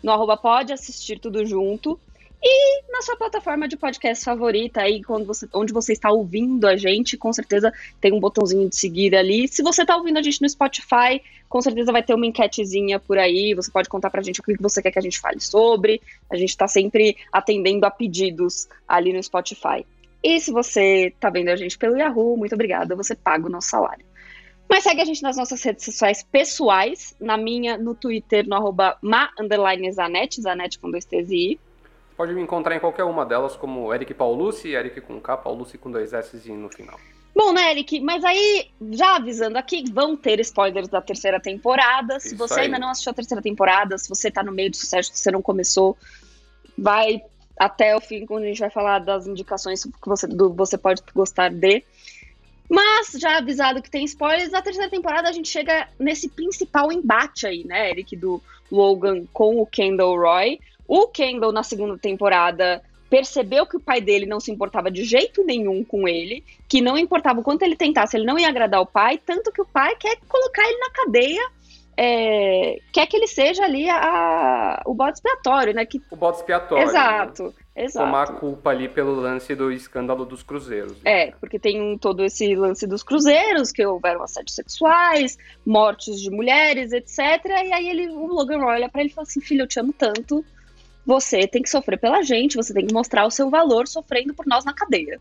No 0.03 0.11
arroba 0.11 0.37
pode 0.37 0.73
assistir 0.73 1.17
tudo 1.17 1.45
junto. 1.45 1.99
E 2.45 2.91
na 2.91 3.01
sua 3.01 3.15
plataforma 3.15 3.69
de 3.69 3.77
podcast 3.77 4.25
favorita, 4.25 4.81
aí 4.81 5.01
quando 5.01 5.25
você, 5.25 5.47
onde 5.53 5.71
você 5.71 5.93
está 5.93 6.11
ouvindo 6.11 6.67
a 6.67 6.75
gente, 6.75 7.15
com 7.15 7.31
certeza 7.31 7.71
tem 8.01 8.11
um 8.11 8.19
botãozinho 8.19 8.67
de 8.67 8.75
seguir 8.75 9.15
ali. 9.15 9.47
Se 9.47 9.63
você 9.63 9.83
está 9.83 9.95
ouvindo 9.95 10.17
a 10.17 10.21
gente 10.21 10.41
no 10.41 10.49
Spotify, 10.49 11.21
com 11.47 11.61
certeza 11.61 11.93
vai 11.93 12.03
ter 12.03 12.13
uma 12.13 12.25
enquetezinha 12.25 12.99
por 12.99 13.17
aí. 13.17 13.53
Você 13.53 13.71
pode 13.71 13.87
contar 13.87 14.09
pra 14.09 14.21
gente 14.21 14.41
o 14.41 14.43
que 14.43 14.57
você 14.61 14.81
quer 14.81 14.91
que 14.91 14.99
a 14.99 15.01
gente 15.01 15.21
fale 15.21 15.39
sobre. 15.39 16.01
A 16.29 16.35
gente 16.35 16.49
está 16.49 16.67
sempre 16.67 17.15
atendendo 17.31 17.85
a 17.85 17.91
pedidos 17.91 18.67
ali 18.85 19.13
no 19.13 19.23
Spotify. 19.23 19.85
E 20.21 20.37
se 20.41 20.51
você 20.51 21.07
está 21.07 21.29
vendo 21.29 21.47
a 21.47 21.55
gente 21.55 21.77
pelo 21.77 21.97
Yahoo, 21.97 22.35
muito 22.35 22.55
obrigada, 22.55 22.93
você 22.93 23.15
paga 23.15 23.47
o 23.47 23.49
nosso 23.49 23.69
salário. 23.69 24.05
Mas 24.69 24.83
segue 24.83 25.01
a 25.01 25.05
gente 25.05 25.23
nas 25.23 25.37
nossas 25.37 25.63
redes 25.63 25.85
sociais 25.85 26.23
pessoais, 26.23 27.15
na 27.21 27.37
minha, 27.37 27.77
no 27.77 27.95
Twitter, 27.95 28.45
no 28.45 28.55
arroba 28.55 28.97
zanet 29.93 30.79
com 30.79 30.91
dois 30.91 31.05
T's 31.05 31.29
e 31.29 31.51
I. 31.53 31.59
Pode 32.15 32.33
me 32.33 32.41
encontrar 32.41 32.75
em 32.75 32.79
qualquer 32.79 33.03
uma 33.03 33.25
delas, 33.25 33.55
como 33.55 33.93
Eric 33.93 34.13
Paulucci, 34.13 34.69
Eric 34.69 35.01
com 35.01 35.19
K, 35.19 35.37
Paulucci 35.37 35.77
com 35.77 35.91
dois 35.91 36.13
S 36.13 36.51
no 36.51 36.69
final. 36.69 36.99
Bom, 37.35 37.51
né, 37.51 37.71
Eric? 37.71 37.99
Mas 37.99 38.23
aí, 38.23 38.69
já 38.91 39.15
avisando 39.15 39.57
aqui, 39.57 39.83
vão 39.91 40.15
ter 40.15 40.39
spoilers 40.39 40.87
da 40.87 41.01
terceira 41.01 41.39
temporada. 41.39 42.19
Se 42.19 42.27
Isso 42.27 42.37
você 42.37 42.59
aí. 42.59 42.65
ainda 42.65 42.77
não 42.77 42.89
assistiu 42.89 43.11
a 43.11 43.15
terceira 43.15 43.41
temporada, 43.41 43.97
se 43.97 44.07
você 44.07 44.29
tá 44.29 44.43
no 44.43 44.51
meio 44.51 44.69
do 44.69 44.77
sucesso, 44.77 45.09
se 45.13 45.19
você 45.19 45.31
não 45.31 45.41
começou, 45.41 45.97
vai 46.77 47.23
até 47.57 47.95
o 47.95 48.01
fim, 48.01 48.25
quando 48.25 48.43
a 48.43 48.47
gente 48.47 48.59
vai 48.59 48.69
falar 48.69 48.99
das 48.99 49.25
indicações 49.25 49.83
que 49.83 50.07
você, 50.07 50.27
do 50.27 50.53
você 50.53 50.77
pode 50.77 51.01
gostar 51.13 51.49
de. 51.49 51.83
Mas, 52.69 53.11
já 53.19 53.37
avisado 53.37 53.81
que 53.81 53.89
tem 53.89 54.05
spoilers, 54.05 54.51
na 54.51 54.61
terceira 54.61 54.89
temporada 54.89 55.29
a 55.29 55.31
gente 55.31 55.49
chega 55.49 55.87
nesse 55.99 56.29
principal 56.29 56.91
embate 56.91 57.45
aí, 57.45 57.63
né, 57.63 57.89
Eric, 57.91 58.15
do 58.15 58.41
Logan 58.71 59.25
com 59.33 59.59
o 59.59 59.65
Kendall 59.65 60.17
Roy. 60.17 60.59
O 60.87 61.07
Kendall, 61.07 61.51
na 61.51 61.63
segunda 61.63 61.97
temporada, 61.97 62.81
percebeu 63.09 63.65
que 63.65 63.77
o 63.77 63.79
pai 63.79 64.01
dele 64.01 64.25
não 64.25 64.39
se 64.39 64.51
importava 64.51 64.89
de 64.89 65.03
jeito 65.03 65.43
nenhum 65.43 65.83
com 65.83 66.07
ele, 66.07 66.43
que 66.67 66.81
não 66.81 66.97
importava 66.97 67.39
o 67.39 67.43
quanto 67.43 67.61
ele 67.63 67.75
tentasse, 67.75 68.17
ele 68.17 68.25
não 68.25 68.39
ia 68.39 68.47
agradar 68.49 68.81
o 68.81 68.85
pai, 68.87 69.19
tanto 69.23 69.51
que 69.51 69.61
o 69.61 69.65
pai 69.65 69.95
quer 69.95 70.17
colocar 70.27 70.63
ele 70.67 70.77
na 70.79 70.89
cadeia, 70.89 71.49
é, 71.95 72.79
quer 72.91 73.05
que 73.05 73.15
ele 73.15 73.27
seja 73.27 73.63
ali 73.63 73.87
a- 73.89 74.81
o 74.85 74.95
bode 74.95 75.17
expiatório, 75.17 75.73
né? 75.75 75.85
Que, 75.85 76.01
O 76.11 76.15
bode 76.15 76.37
expiatório. 76.37 76.83
né? 76.83 76.89
exato, 76.89 77.53
exato. 77.75 78.05
Tomar 78.07 78.23
a 78.23 78.33
culpa 78.33 78.71
ali 78.71 78.89
pelo 78.89 79.13
lance 79.13 79.53
do 79.53 79.71
escândalo 79.71 80.25
dos 80.25 80.41
cruzeiros. 80.41 80.93
né? 81.03 81.27
É, 81.27 81.31
porque 81.39 81.59
tem 81.59 81.79
um- 81.79 81.95
todo 81.97 82.23
esse 82.25 82.55
lance 82.55 82.87
dos 82.87 83.03
cruzeiros, 83.03 83.71
que 83.71 83.85
houveram 83.85 84.23
assédios 84.23 84.55
sexuais, 84.55 85.37
mortes 85.63 86.19
de 86.19 86.31
mulheres, 86.31 86.91
etc. 86.91 87.19
E 87.45 87.71
aí 87.73 87.87
ele, 87.87 88.07
o 88.09 88.25
Logan 88.25 88.57
Roy 88.57 88.73
olha 88.73 88.89
pra 88.89 89.01
ele 89.01 89.11
e 89.11 89.13
fala 89.13 89.27
assim: 89.27 89.39
filho, 89.39 89.61
eu 89.61 89.67
te 89.67 89.79
amo 89.79 89.93
tanto. 89.93 90.43
Você 91.05 91.47
tem 91.47 91.61
que 91.61 91.69
sofrer 91.69 91.99
pela 91.99 92.21
gente, 92.21 92.55
você 92.55 92.73
tem 92.73 92.87
que 92.87 92.93
mostrar 92.93 93.25
o 93.25 93.31
seu 93.31 93.49
valor 93.49 93.87
sofrendo 93.87 94.33
por 94.33 94.45
nós 94.45 94.63
na 94.63 94.73
cadeia. 94.73 95.19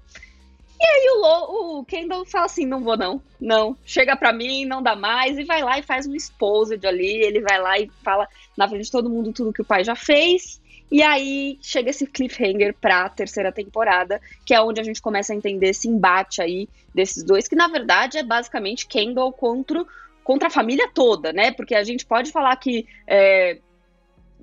E 0.80 0.84
aí 0.84 1.10
o, 1.10 1.20
Lo, 1.20 1.78
o 1.78 1.84
Kendall 1.84 2.24
fala 2.24 2.46
assim: 2.46 2.66
não 2.66 2.82
vou, 2.82 2.96
não, 2.96 3.22
não, 3.40 3.76
chega 3.84 4.16
pra 4.16 4.32
mim, 4.32 4.64
não 4.64 4.82
dá 4.82 4.96
mais, 4.96 5.38
e 5.38 5.44
vai 5.44 5.62
lá 5.62 5.78
e 5.78 5.82
faz 5.82 6.06
um 6.06 6.14
exposed 6.14 6.84
ali. 6.84 7.22
Ele 7.22 7.40
vai 7.40 7.60
lá 7.60 7.78
e 7.78 7.88
fala 8.02 8.28
na 8.56 8.68
frente 8.68 8.84
de 8.84 8.90
todo 8.90 9.08
mundo 9.08 9.32
tudo 9.32 9.52
que 9.52 9.62
o 9.62 9.64
pai 9.64 9.84
já 9.84 9.94
fez. 9.94 10.60
E 10.92 11.02
aí 11.02 11.58
chega 11.62 11.88
esse 11.88 12.06
cliffhanger 12.06 12.74
pra 12.78 13.08
terceira 13.08 13.50
temporada, 13.50 14.20
que 14.44 14.52
é 14.52 14.60
onde 14.60 14.78
a 14.78 14.84
gente 14.84 15.00
começa 15.00 15.32
a 15.32 15.36
entender 15.36 15.68
esse 15.68 15.88
embate 15.88 16.42
aí 16.42 16.68
desses 16.94 17.22
dois, 17.24 17.48
que 17.48 17.56
na 17.56 17.66
verdade 17.66 18.18
é 18.18 18.22
basicamente 18.22 18.86
Kendall 18.86 19.32
contra, 19.32 19.86
contra 20.22 20.48
a 20.48 20.50
família 20.50 20.90
toda, 20.92 21.32
né? 21.32 21.50
Porque 21.50 21.74
a 21.74 21.82
gente 21.82 22.04
pode 22.04 22.30
falar 22.30 22.54
que, 22.56 22.86
é, 23.06 23.58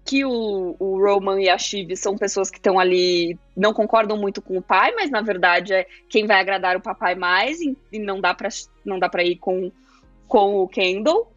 que 0.10 0.26
o, 0.26 0.76
o 0.80 0.98
Roman 0.98 1.39
e 1.39 1.48
a 1.48 1.56
Shiv 1.56 1.95
são 1.95 2.17
pessoas 2.17 2.50
que 2.50 2.58
estão 2.58 2.80
ali, 2.80 3.38
não 3.56 3.72
concordam 3.72 4.17
muito 4.17 4.41
com 4.41 4.58
o 4.58 4.62
pai, 4.62 4.91
mas 4.95 5.12
na 5.12 5.22
verdade 5.22 5.72
é 5.72 5.86
quem 6.10 6.26
vai 6.26 6.39
agradar 6.39 6.76
o 6.76 6.82
papai 6.82 7.13
mais 7.13 7.62
e, 7.62 7.78
e 7.91 8.00
não 8.00 8.19
dá 8.19 8.34
pra 8.34 8.50
não 8.84 8.98
dá 8.98 9.08
para 9.08 9.24
ir 9.24 9.36
com, 9.36 9.72
com 10.28 10.63
o 10.63 10.67
Kendall. 10.67 11.32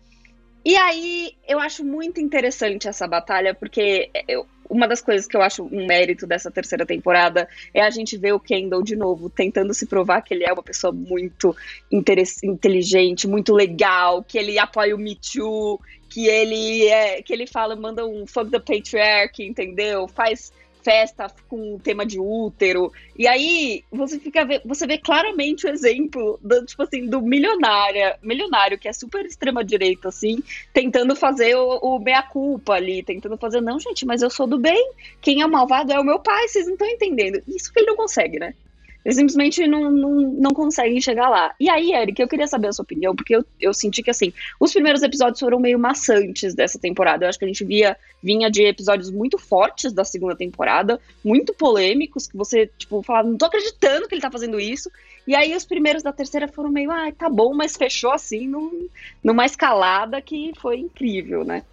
E 0.65 0.75
aí 0.75 1.35
eu 1.47 1.61
acho 1.61 1.85
muito 1.85 2.19
interessante 2.19 2.89
essa 2.89 3.07
batalha, 3.07 3.55
porque 3.55 4.09
eu, 4.27 4.47
uma 4.71 4.89
das 4.89 5.03
coisas 5.03 5.27
que 5.27 5.37
eu 5.37 5.43
acho 5.43 5.65
um 5.65 5.87
mérito 5.87 6.27
dessa 6.27 6.51
terceira 6.51 6.87
temporada 6.87 7.47
é 7.75 7.83
a 7.83 7.91
gente 7.91 8.17
ver 8.17 8.33
o 8.33 8.41
Kendall 8.41 8.83
de 8.83 8.97
novo 8.97 9.29
tentando 9.29 9.75
se 9.75 9.85
provar 9.85 10.23
que 10.23 10.33
ele 10.33 10.45
é 10.45 10.53
uma 10.53 10.63
pessoa 10.63 10.91
muito 10.91 11.55
inteligente, 11.93 13.29
muito 13.29 13.53
legal, 13.53 14.23
que 14.23 14.39
ele 14.39 14.59
apoia 14.59 14.97
o 14.97 14.99
Me 14.99 15.15
Too, 15.15 15.79
que 16.13 16.27
ele 16.27 16.87
é, 16.89 17.23
que 17.23 17.33
ele 17.33 17.47
fala, 17.47 17.75
manda 17.75 18.07
um 18.07 18.27
fuck 18.27 18.51
the 18.51 18.59
patriarchy, 18.59 19.45
entendeu? 19.45 20.07
Faz 20.07 20.53
festa 20.83 21.33
com 21.49 21.79
tema 21.79 22.05
de 22.05 22.19
útero. 22.19 22.93
E 23.17 23.27
aí 23.27 23.83
você 23.91 24.19
fica 24.19 24.47
você 24.65 24.87
vê 24.87 24.99
claramente 24.99 25.65
o 25.65 25.71
exemplo 25.71 26.39
do 26.43 26.67
tipo 26.67 26.83
assim 26.83 27.07
do 27.07 27.23
milionária, 27.23 28.19
milionário 28.21 28.79
que 28.79 28.89
é 28.89 28.93
super 28.93 29.25
extrema 29.25 29.65
direita 29.65 30.09
assim, 30.09 30.43
tentando 30.75 31.17
fazer 31.17 31.55
o, 31.55 31.79
o 31.79 31.99
meia 31.99 32.23
culpa 32.23 32.75
ali, 32.75 33.03
tentando 33.03 33.39
fazer 33.39 33.63
não, 33.63 33.79
gente, 33.79 34.05
mas 34.05 34.21
eu 34.21 34.29
sou 34.29 34.47
do 34.47 34.59
bem. 34.59 34.93
Quem 35.21 35.41
é 35.41 35.47
o 35.47 35.51
malvado 35.51 35.93
é 35.93 35.99
o 35.99 36.05
meu 36.05 36.19
pai, 36.19 36.47
vocês 36.49 36.67
não 36.67 36.75
estão 36.75 36.89
entendendo. 36.89 37.43
Isso 37.49 37.73
que 37.73 37.81
ele 37.81 37.87
não 37.87 37.97
consegue, 37.97 38.39
né? 38.39 38.55
Eles 39.05 39.17
simplesmente 39.17 39.67
não, 39.67 39.91
não, 39.91 40.11
não 40.33 40.51
conseguem 40.53 41.01
chegar 41.01 41.29
lá. 41.29 41.55
E 41.59 41.69
aí, 41.69 41.93
Eric, 41.93 42.21
eu 42.21 42.29
queria 42.29 42.47
saber 42.47 42.69
a 42.69 42.73
sua 42.73 42.85
opinião, 42.85 43.17
porque 43.17 43.35
eu, 43.35 43.45
eu 43.61 43.75
senti 43.75 44.03
que, 44.03 44.11
assim, 44.11 44.33
os 44.61 44.73
primeiros 44.73 45.03
episódios 45.03 45.41
foram 45.41 45.59
meio 45.59 45.79
maçantes 45.79 46.55
dessa 46.55 46.79
temporada. 46.79 47.25
Eu 47.25 47.29
acho 47.29 47.39
que 47.39 47.45
a 47.45 47.49
gente 47.49 47.65
via, 47.65 47.97
vinha 48.23 48.51
de 48.51 48.63
episódios 48.65 49.11
muito 49.11 49.39
fortes 49.39 49.93
da 49.93 50.05
segunda 50.05 50.37
temporada, 50.37 51.01
muito 51.25 51.53
polêmicos, 51.53 52.29
que 52.29 52.37
você, 52.37 52.71
tipo, 52.79 53.03
falava, 53.03 53.29
não 53.29 53.37
tô 53.37 53.47
acreditando 53.47 54.07
que 54.07 54.15
ele 54.15 54.23
tá 54.23 54.31
fazendo 54.31 54.61
isso. 54.61 54.91
E 55.27 55.35
aí 55.35 55.55
os 55.55 55.65
primeiros 55.65 56.03
da 56.03 56.13
terceira 56.13 56.47
foram 56.47 56.71
meio, 56.71 56.91
ah, 56.91 57.11
tá 57.17 57.29
bom, 57.29 57.55
mas 57.55 57.77
fechou 57.77 58.13
assim, 58.13 58.47
num, 58.47 58.89
numa 59.23 59.47
escalada 59.47 60.21
que 60.21 60.53
foi 60.61 60.79
incrível, 60.79 61.45
né? 61.45 61.65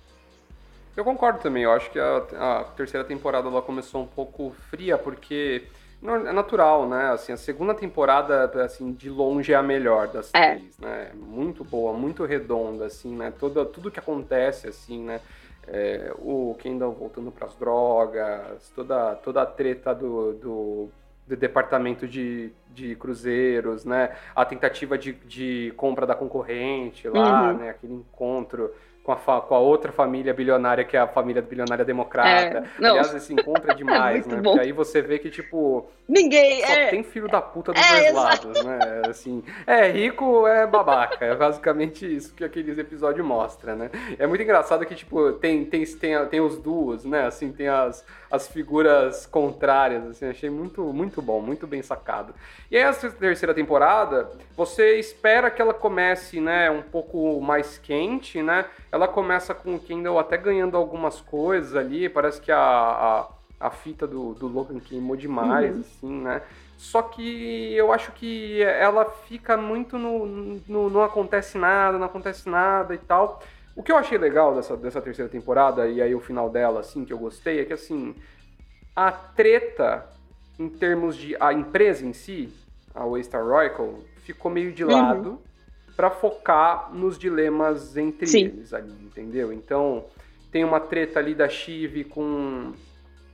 Eu 0.98 1.04
concordo 1.04 1.40
também, 1.40 1.64
eu 1.64 1.72
acho 1.72 1.90
que 1.92 2.00
a, 2.00 2.18
a 2.38 2.64
terceira 2.76 3.06
temporada 3.06 3.48
ela 3.48 3.62
começou 3.62 4.04
um 4.04 4.08
pouco 4.08 4.54
fria, 4.70 4.98
porque 4.98 5.64
é 6.02 6.32
natural, 6.34 6.88
né? 6.88 7.10
Assim, 7.12 7.32
a 7.34 7.38
segunda 7.38 7.74
temporada, 7.74 8.46
assim, 8.64 8.92
de 8.94 9.10
longe 9.10 9.52
é 9.52 9.56
a 9.56 9.64
melhor 9.64 10.08
das 10.08 10.34
É. 10.34 10.56
três, 10.56 10.78
né? 10.80 11.12
Muito 11.14 11.64
boa, 11.64 11.92
muito 11.94 12.24
redonda, 12.26 12.86
assim, 12.86 13.16
né? 13.16 13.34
Toda, 13.38 13.66
tudo 13.66 13.92
que 13.92 14.00
acontece, 14.00 14.68
assim, 14.68 15.04
né? 15.04 15.20
É, 15.68 16.12
o 16.18 16.56
Kendall 16.60 16.94
voltando 16.94 17.32
para 17.32 17.46
as 17.46 17.56
drogas, 17.56 18.72
toda, 18.74 19.16
toda 19.16 19.42
a 19.42 19.46
treta 19.46 19.94
do, 19.94 20.34
do, 20.34 20.90
do 21.28 21.36
departamento 21.38 22.08
de, 22.08 22.52
de 22.70 22.96
cruzeiros, 22.96 23.86
né? 23.86 24.16
A 24.36 24.46
tentativa 24.46 24.98
de, 24.98 25.14
de 25.14 25.74
compra 25.78 26.08
da 26.08 26.16
concorrente 26.16 27.08
lá, 27.08 27.52
Uhum. 27.52 27.58
né? 27.58 27.70
Aquele 27.72 27.94
encontro 27.94 28.72
com 29.16 29.32
a, 29.32 29.42
com 29.42 29.56
a 29.56 29.60
outra 29.60 29.92
família 29.92 30.34
bilionária, 30.34 30.84
que 30.84 30.96
é 30.96 31.00
a 31.00 31.08
família 31.08 31.42
bilionária 31.42 31.84
democrata. 31.84 32.30
É, 32.30 32.64
não. 32.80 32.92
Aliás, 32.92 33.14
esse 33.14 33.34
encontro 33.34 33.70
é 33.72 33.74
demais, 33.74 34.26
muito 34.26 34.36
né? 34.36 34.42
bom. 34.42 34.52
Porque 34.52 34.66
aí 34.66 34.72
você 34.72 35.02
vê 35.02 35.18
que, 35.20 35.30
tipo, 35.30 35.90
Ninguém. 36.08 36.62
só 36.66 36.74
é, 36.74 36.88
tem 36.88 37.04
filho 37.04 37.28
da 37.28 37.42
puta 37.42 37.72
dos 37.72 37.82
É, 37.82 38.12
dois 38.12 38.14
lados, 38.14 38.64
né? 38.66 38.80
Assim, 39.08 39.44
é 39.66 39.88
rico, 39.90 40.48
é 40.48 40.66
babaca. 40.68 41.26
É 41.26 41.36
basicamente 41.36 42.06
isso 42.06 42.34
que 42.34 42.44
aqueles 42.44 42.78
episódios 42.78 43.26
mostra, 43.26 43.76
né? 43.76 43.90
É 44.18 44.28
muito 44.28 44.42
engraçado 44.44 44.86
que, 44.86 44.96
tipo, 44.96 45.34
tem, 45.34 45.66
tem, 45.66 45.84
tem, 45.86 46.26
tem 46.28 46.42
os 46.42 46.58
duos, 46.58 47.06
né? 47.06 47.26
Assim, 47.26 47.52
tem 47.52 47.68
as, 47.68 48.06
as 48.30 48.48
figuras 48.48 49.26
contrárias, 49.26 50.06
assim. 50.08 50.30
Achei 50.30 50.50
muito, 50.50 50.82
muito 50.94 51.22
bom, 51.22 51.42
muito 51.42 51.66
bem 51.66 51.82
sacado. 51.82 52.34
E 52.72 52.78
aí, 52.78 52.84
essa 52.84 53.10
terceira 53.10 53.54
temporada, 53.54 54.30
você 54.56 55.00
espera 55.00 55.50
que 55.50 55.62
ela 55.62 55.74
comece, 55.74 56.40
né, 56.40 56.70
um 56.70 56.82
pouco 56.82 57.40
mais 57.42 57.78
quente, 57.78 58.42
né? 58.42 58.66
Ela 58.92 59.08
começa 59.08 59.54
com 59.54 59.76
o 59.76 59.80
Kendall 59.80 60.18
até 60.20 60.38
ganhando 60.38 60.76
algumas 60.78 61.22
coisas 61.22 61.76
ali. 61.76 62.10
Parece 62.10 62.42
que 62.42 62.52
a, 62.52 62.58
a, 62.60 63.30
a 63.60 63.70
fita 63.72 64.08
do, 64.08 64.34
do 64.34 64.48
Logan 64.48 64.80
queimou 64.80 65.16
demais, 65.16 65.76
Uhum. 65.76 65.82
assim, 65.82 66.22
né? 66.22 66.42
Só 66.78 67.02
que 67.02 67.74
eu 67.76 67.92
acho 67.92 68.12
que 68.14 68.62
ela 68.64 69.06
fica 69.06 69.58
muito 69.58 69.98
no, 69.98 70.26
no 70.26 70.90
não 70.90 71.04
acontece 71.04 71.58
nada, 71.58 71.98
não 71.98 72.06
acontece 72.06 72.50
nada 72.50 72.96
e 72.96 72.98
tal. 72.98 73.42
O 73.76 73.84
que 73.84 73.92
eu 73.92 73.98
achei 73.98 74.18
legal 74.18 74.56
dessa, 74.56 74.76
dessa 74.76 75.02
terceira 75.02 75.30
temporada, 75.30 75.88
e 75.88 76.02
aí 76.02 76.16
o 76.16 76.20
final 76.20 76.50
dela, 76.50 76.80
assim, 76.82 77.06
que 77.06 77.14
eu 77.14 77.18
gostei, 77.20 77.60
é 77.62 77.66
que, 77.66 77.74
assim, 77.74 78.16
a 78.96 79.12
treta 79.12 80.06
em 80.58 80.70
termos 80.70 81.16
de... 81.16 81.36
A 81.40 81.54
empresa 81.54 82.06
em 82.06 82.14
si, 82.14 82.54
a 82.94 83.06
Waystar 83.06 83.44
Royal, 83.46 84.00
ficou 84.24 84.52
meio 84.52 84.74
de 84.74 84.84
Uhum. 84.84 85.40
Para 86.00 86.10
focar 86.10 86.94
nos 86.94 87.20
dilemas 87.20 87.98
entre 87.98 88.26
Sim. 88.26 88.46
eles 88.46 88.74
ali, 88.74 88.94
entendeu? 89.04 89.52
Então, 89.52 90.06
tem 90.50 90.64
uma 90.64 90.80
treta 90.80 91.20
ali 91.20 91.36
da 91.36 91.50
Chive 91.50 92.06
com 92.06 92.72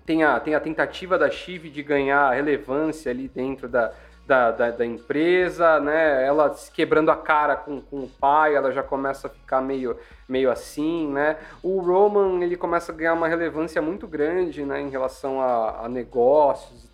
tem 0.04 0.24
a, 0.24 0.40
tem 0.40 0.56
a 0.56 0.60
tentativa 0.60 1.16
da 1.16 1.30
Chive 1.30 1.70
de 1.70 1.84
ganhar 1.84 2.32
relevância 2.32 3.12
ali 3.12 3.28
dentro 3.28 3.70
da, 3.70 3.94
da, 4.26 4.50
da, 4.50 4.72
da, 4.72 4.84
empresa, 4.84 5.80
né? 5.80 6.26
Ela 6.26 6.56
se 6.56 6.72
quebrando 6.72 7.12
a 7.12 7.16
cara 7.16 7.56
com, 7.56 7.80
com 7.80 8.00
o 8.00 8.10
pai, 8.10 8.56
ela 8.56 8.72
já 8.72 8.82
começa 8.82 9.28
a 9.28 9.30
ficar 9.30 9.62
meio, 9.62 9.96
meio 10.28 10.50
assim, 10.50 11.08
né? 11.08 11.38
O 11.62 11.80
Roman, 11.82 12.44
ele 12.44 12.58
começa 12.58 12.92
a 12.92 12.96
ganhar 12.96 13.14
uma 13.14 13.28
relevância 13.28 13.80
muito 13.80 14.08
grande, 14.08 14.66
né? 14.66 14.82
Em 14.82 14.90
relação 14.90 15.40
a, 15.40 15.86
a 15.86 15.88
negócios 15.88 16.85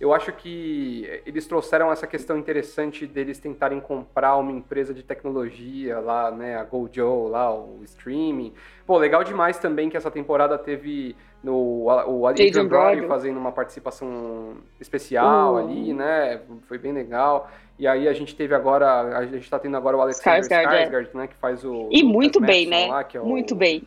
Eu 0.00 0.12
acho 0.12 0.32
que 0.32 1.22
eles 1.26 1.46
trouxeram 1.46 1.90
essa 1.90 2.06
questão 2.06 2.38
interessante 2.38 3.06
deles 3.06 3.38
tentarem 3.38 3.80
comprar 3.80 4.36
uma 4.36 4.52
empresa 4.52 4.94
de 4.94 5.02
tecnologia 5.02 5.98
lá, 5.98 6.30
né, 6.30 6.56
a 6.56 6.64
Gojo, 6.64 7.28
lá, 7.28 7.52
o 7.52 7.80
streaming. 7.84 8.52
Pô, 8.86 8.98
legal 8.98 9.24
demais 9.24 9.58
também 9.58 9.88
que 9.88 9.96
essa 9.96 10.10
temporada 10.10 10.58
teve 10.58 11.16
no, 11.42 11.84
o 12.06 12.26
Adrian 12.26 12.66
Brody 12.66 13.06
fazendo 13.06 13.38
uma 13.38 13.52
participação 13.52 14.56
especial 14.80 15.54
uh. 15.54 15.58
ali, 15.58 15.92
né? 15.92 16.40
Foi 16.66 16.78
bem 16.78 16.92
legal. 16.92 17.50
E 17.78 17.86
aí 17.86 18.08
a 18.08 18.12
gente 18.12 18.34
teve 18.34 18.54
agora, 18.54 19.18
a 19.18 19.26
gente 19.26 19.50
tá 19.50 19.58
tendo 19.58 19.76
agora 19.76 19.96
o 19.96 20.00
Alexander 20.00 20.40
Skarsgård, 20.40 20.86
Skarsgård 20.86 21.08
é. 21.12 21.18
né? 21.18 21.26
Que 21.26 21.34
faz 21.34 21.64
o. 21.64 21.88
E 21.90 22.02
muito 22.02 22.40
bem, 22.40 22.66
né? 22.66 22.86
Lá, 22.86 23.06
é 23.12 23.18
muito 23.18 23.52
o, 23.52 23.56
bem. 23.56 23.82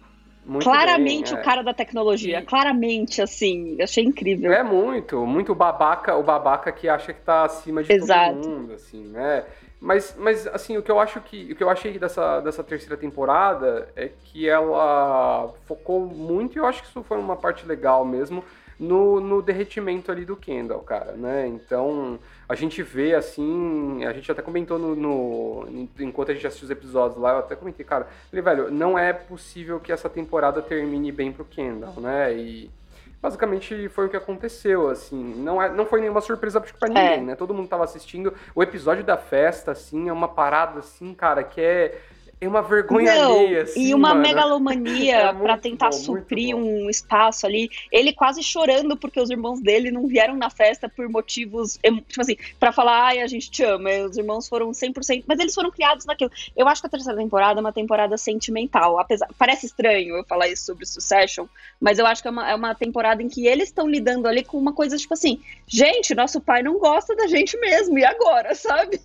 Muito 0.48 0.64
claramente 0.64 1.32
bem, 1.32 1.38
é. 1.38 1.42
o 1.42 1.44
cara 1.44 1.62
da 1.62 1.74
tecnologia, 1.74 2.42
claramente, 2.42 3.22
assim, 3.22 3.76
achei 3.82 4.06
incrível. 4.06 4.54
É 4.54 4.64
muito, 4.64 5.26
muito 5.26 5.54
babaca, 5.54 6.16
o 6.16 6.24
babaca 6.24 6.72
que 6.72 6.88
acha 6.88 7.12
que 7.12 7.20
tá 7.20 7.44
acima 7.44 7.84
de 7.84 7.92
Exato. 7.92 8.40
todo 8.40 8.50
mundo, 8.50 8.74
assim, 8.74 9.04
né? 9.08 9.44
Mas, 9.80 10.16
mas 10.18 10.48
assim, 10.48 10.78
o 10.78 10.82
que 10.82 10.90
eu 10.90 11.00
acho 11.00 11.20
que 11.22 11.52
o 11.52 11.56
que 11.56 11.64
eu 11.64 11.70
achei 11.70 12.00
dessa, 12.00 12.40
dessa 12.40 12.64
terceira 12.64 12.96
temporada 12.98 13.90
é 13.96 14.10
que 14.24 14.50
ela 14.50 15.54
focou 15.66 16.08
muito, 16.08 16.56
e 16.56 16.60
eu 16.60 16.66
acho 16.66 16.82
que 16.82 16.88
isso 16.88 17.04
foi 17.04 17.18
uma 17.18 17.36
parte 17.36 17.66
legal 17.66 18.06
mesmo, 18.06 18.44
no, 18.80 19.20
no 19.20 19.42
derretimento 19.42 20.12
ali 20.12 20.24
do 20.24 20.36
Kendall, 20.36 20.82
cara, 20.82 21.14
né? 21.14 21.48
Então, 21.48 22.20
a 22.48 22.56
gente 22.56 22.84
vê 22.84 23.16
assim, 23.16 24.06
a 24.06 24.14
gente 24.14 24.32
até 24.32 24.42
comentou 24.42 24.78
no, 24.78 24.96
no, 24.96 25.88
enquanto 26.00 26.32
a 26.32 26.34
gente 26.34 26.46
assistiu 26.46 26.66
os 26.66 26.72
episódios 26.72 27.20
lá, 27.20 27.32
eu 27.34 27.40
até 27.40 27.56
comentei, 27.56 27.86
cara, 27.86 28.08
falei, 28.30 28.44
velho, 28.44 28.72
não 28.72 28.98
é 28.98 29.14
possível 29.14 29.80
que 29.80 29.92
essa 29.92 30.10
temporada 30.10 30.62
termine 30.62 31.12
bem 31.12 31.32
pro 31.32 31.46
Kendall, 31.46 32.00
né? 32.00 32.34
E 32.36 32.70
basicamente 33.22 33.90
foi 33.90 34.06
o 34.06 34.10
que 34.10 34.18
aconteceu, 34.18 34.90
assim, 34.90 35.34
não, 35.38 35.62
é, 35.62 35.70
não 35.70 35.86
foi 35.86 36.00
nenhuma 36.00 36.22
surpresa 36.22 36.62
para 36.62 36.88
ninguém, 36.88 37.04
é. 37.04 37.22
né? 37.22 37.36
Todo 37.36 37.54
mundo 37.54 37.68
tava 37.68 37.84
assistindo 37.84 38.34
o 38.54 38.62
episódio 38.62 39.04
da 39.04 39.18
festa, 39.18 39.72
assim, 39.72 40.08
é 40.08 40.14
uma 40.14 40.28
parada 40.28 40.80
assim, 40.80 41.14
cara, 41.14 41.44
que 41.44 41.60
é 41.60 42.00
é 42.40 42.48
uma 42.48 42.62
vergonha 42.62 43.16
Não, 43.16 43.32
alheia, 43.34 43.64
assim, 43.64 43.88
E 43.88 43.94
uma 43.96 44.10
mano. 44.10 44.22
megalomania 44.22 45.16
é 45.30 45.34
para 45.34 45.58
tentar 45.58 45.90
bom, 45.90 45.94
suprir 45.94 46.56
um 46.56 46.88
espaço 46.88 47.48
ali. 47.48 47.68
Ele 47.92 48.14
quase 48.14 48.44
chorando 48.44 48.96
porque 48.96 49.20
os 49.20 49.32
irmãos 49.32 49.60
dele 49.60 49.90
não 49.90 50.06
vieram 50.06 50.36
na 50.36 50.50
festa 50.50 50.88
por 50.88 51.10
motivos, 51.10 51.80
tipo 52.08 52.22
assim, 52.22 52.38
para 52.60 52.72
falar, 52.72 53.08
ai, 53.08 53.22
a 53.22 53.28
gente 53.28 53.50
te 53.50 53.64
ama. 53.64 53.92
E 53.92 54.06
os 54.06 54.18
irmãos 54.18 54.48
foram 54.48 54.70
100%, 54.70 55.24
mas 55.28 55.40
eles 55.40 55.56
foram 55.56 55.72
criados 55.72 56.06
naquilo. 56.06 56.30
Eu 56.56 56.68
acho 56.68 56.82
que 56.82 56.88
a 56.88 56.90
terceira 56.92 57.18
temporada 57.18 57.60
é 57.60 57.62
uma 57.62 57.74
temporada 57.74 58.16
sentimental, 58.18 59.00
apesar, 59.00 59.28
parece 59.38 59.66
estranho 59.66 60.16
eu 60.16 60.24
falar 60.24 60.48
isso 60.48 60.66
sobre 60.66 60.86
Succession, 60.86 61.48
mas 61.82 61.98
eu 61.98 62.06
acho 62.06 62.22
que 62.22 62.28
é 62.28 62.32
uma, 62.32 62.52
é 62.52 62.56
uma 62.56 62.76
temporada 62.76 63.24
em 63.24 63.30
que 63.30 63.48
eles 63.48 63.70
estão 63.70 63.88
lidando 63.88 64.28
ali 64.28 64.44
com 64.44 64.58
uma 64.58 64.74
coisa 64.74 64.96
tipo 64.96 65.14
assim, 65.14 65.42
gente, 65.66 66.14
nosso 66.14 66.40
pai 66.40 66.62
não 66.62 66.78
gosta 66.78 67.16
da 67.16 67.26
gente 67.26 67.58
mesmo, 67.58 67.98
e 67.98 68.06
agora, 68.06 68.54
sabe? 68.56 69.02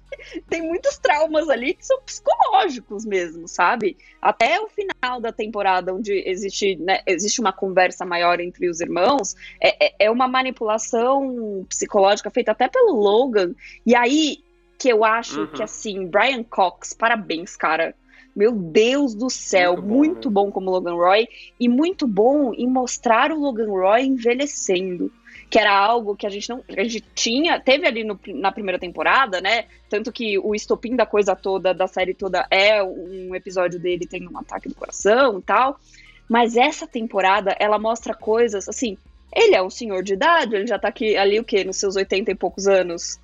Tem 0.50 0.60
muitos 0.60 0.98
traumas 0.98 1.48
ali 1.48 1.72
que 1.72 1.86
são 1.86 1.98
psicológicos 2.02 3.06
mesmo 3.06 3.21
mesmo, 3.22 3.46
sabe? 3.46 3.96
Até 4.20 4.60
o 4.60 4.68
final 4.68 5.20
da 5.20 5.32
temporada, 5.32 5.94
onde 5.94 6.12
existe, 6.26 6.76
né, 6.76 7.00
existe 7.06 7.40
uma 7.40 7.52
conversa 7.52 8.04
maior 8.04 8.40
entre 8.40 8.68
os 8.68 8.80
irmãos, 8.80 9.34
é, 9.60 9.86
é, 9.86 10.06
é 10.06 10.10
uma 10.10 10.26
manipulação 10.28 11.64
psicológica 11.68 12.30
feita 12.30 12.52
até 12.52 12.68
pelo 12.68 12.92
Logan. 12.92 13.54
E 13.86 13.94
aí 13.94 14.38
que 14.78 14.88
eu 14.88 15.04
acho 15.04 15.42
uhum. 15.42 15.46
que, 15.46 15.62
assim, 15.62 16.06
Brian 16.06 16.42
Cox, 16.42 16.92
parabéns, 16.92 17.56
cara. 17.56 17.94
Meu 18.34 18.50
Deus 18.50 19.14
do 19.14 19.30
céu, 19.30 19.76
muito, 19.76 19.86
bom, 19.86 19.94
muito 19.94 20.30
bom 20.30 20.50
como 20.50 20.70
Logan 20.70 20.94
Roy 20.94 21.28
e 21.60 21.68
muito 21.68 22.06
bom 22.06 22.52
em 22.54 22.66
mostrar 22.66 23.30
o 23.30 23.38
Logan 23.38 23.68
Roy 23.68 24.02
envelhecendo 24.02 25.12
que 25.52 25.58
era 25.58 25.76
algo 25.76 26.16
que 26.16 26.26
a 26.26 26.30
gente 26.30 26.48
não. 26.48 26.64
A 26.66 26.82
gente 26.82 27.04
tinha, 27.14 27.60
teve 27.60 27.86
ali 27.86 28.02
no, 28.02 28.18
na 28.28 28.50
primeira 28.50 28.78
temporada, 28.78 29.38
né? 29.38 29.66
Tanto 29.86 30.10
que 30.10 30.38
o 30.38 30.54
estopim 30.54 30.96
da 30.96 31.04
coisa 31.04 31.36
toda, 31.36 31.74
da 31.74 31.86
série 31.86 32.14
toda, 32.14 32.46
é 32.50 32.82
um 32.82 33.34
episódio 33.34 33.78
dele 33.78 34.06
tendo 34.06 34.32
um 34.32 34.38
ataque 34.38 34.70
do 34.70 34.74
coração 34.74 35.40
e 35.40 35.42
tal. 35.42 35.78
Mas 36.26 36.56
essa 36.56 36.86
temporada, 36.86 37.54
ela 37.60 37.78
mostra 37.78 38.14
coisas 38.14 38.66
assim. 38.66 38.96
Ele 39.30 39.54
é 39.54 39.62
um 39.62 39.68
senhor 39.68 40.02
de 40.02 40.14
idade, 40.14 40.56
ele 40.56 40.66
já 40.66 40.78
tá 40.78 40.88
aqui 40.88 41.18
ali 41.18 41.38
o 41.38 41.44
quê? 41.44 41.64
Nos 41.64 41.76
seus 41.76 41.96
80 41.96 42.30
e 42.30 42.34
poucos 42.34 42.66
anos. 42.66 43.20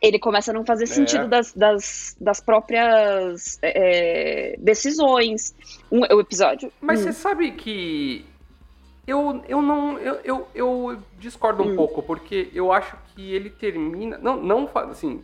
Ele 0.00 0.18
começa 0.18 0.52
a 0.52 0.54
não 0.54 0.64
fazer 0.64 0.86
sentido 0.86 1.24
é. 1.24 1.28
das, 1.28 1.52
das, 1.52 2.16
das, 2.18 2.40
próprias 2.40 3.58
é, 3.60 4.56
decisões. 4.58 5.54
Um, 5.92 6.00
o 6.00 6.20
episódio. 6.20 6.72
Mas 6.80 7.00
hum. 7.00 7.02
você 7.04 7.12
sabe 7.12 7.52
que 7.52 8.24
eu, 9.06 9.42
eu 9.48 9.62
não. 9.62 9.98
Eu, 9.98 10.20
eu, 10.24 10.48
eu 10.54 10.98
discordo 11.18 11.62
um 11.62 11.72
hum. 11.72 11.76
pouco, 11.76 12.02
porque 12.02 12.50
eu 12.52 12.72
acho 12.72 12.96
que 13.14 13.32
ele 13.32 13.50
termina. 13.50 14.18
Não, 14.18 14.36
não 14.36 14.68
assim, 14.74 15.22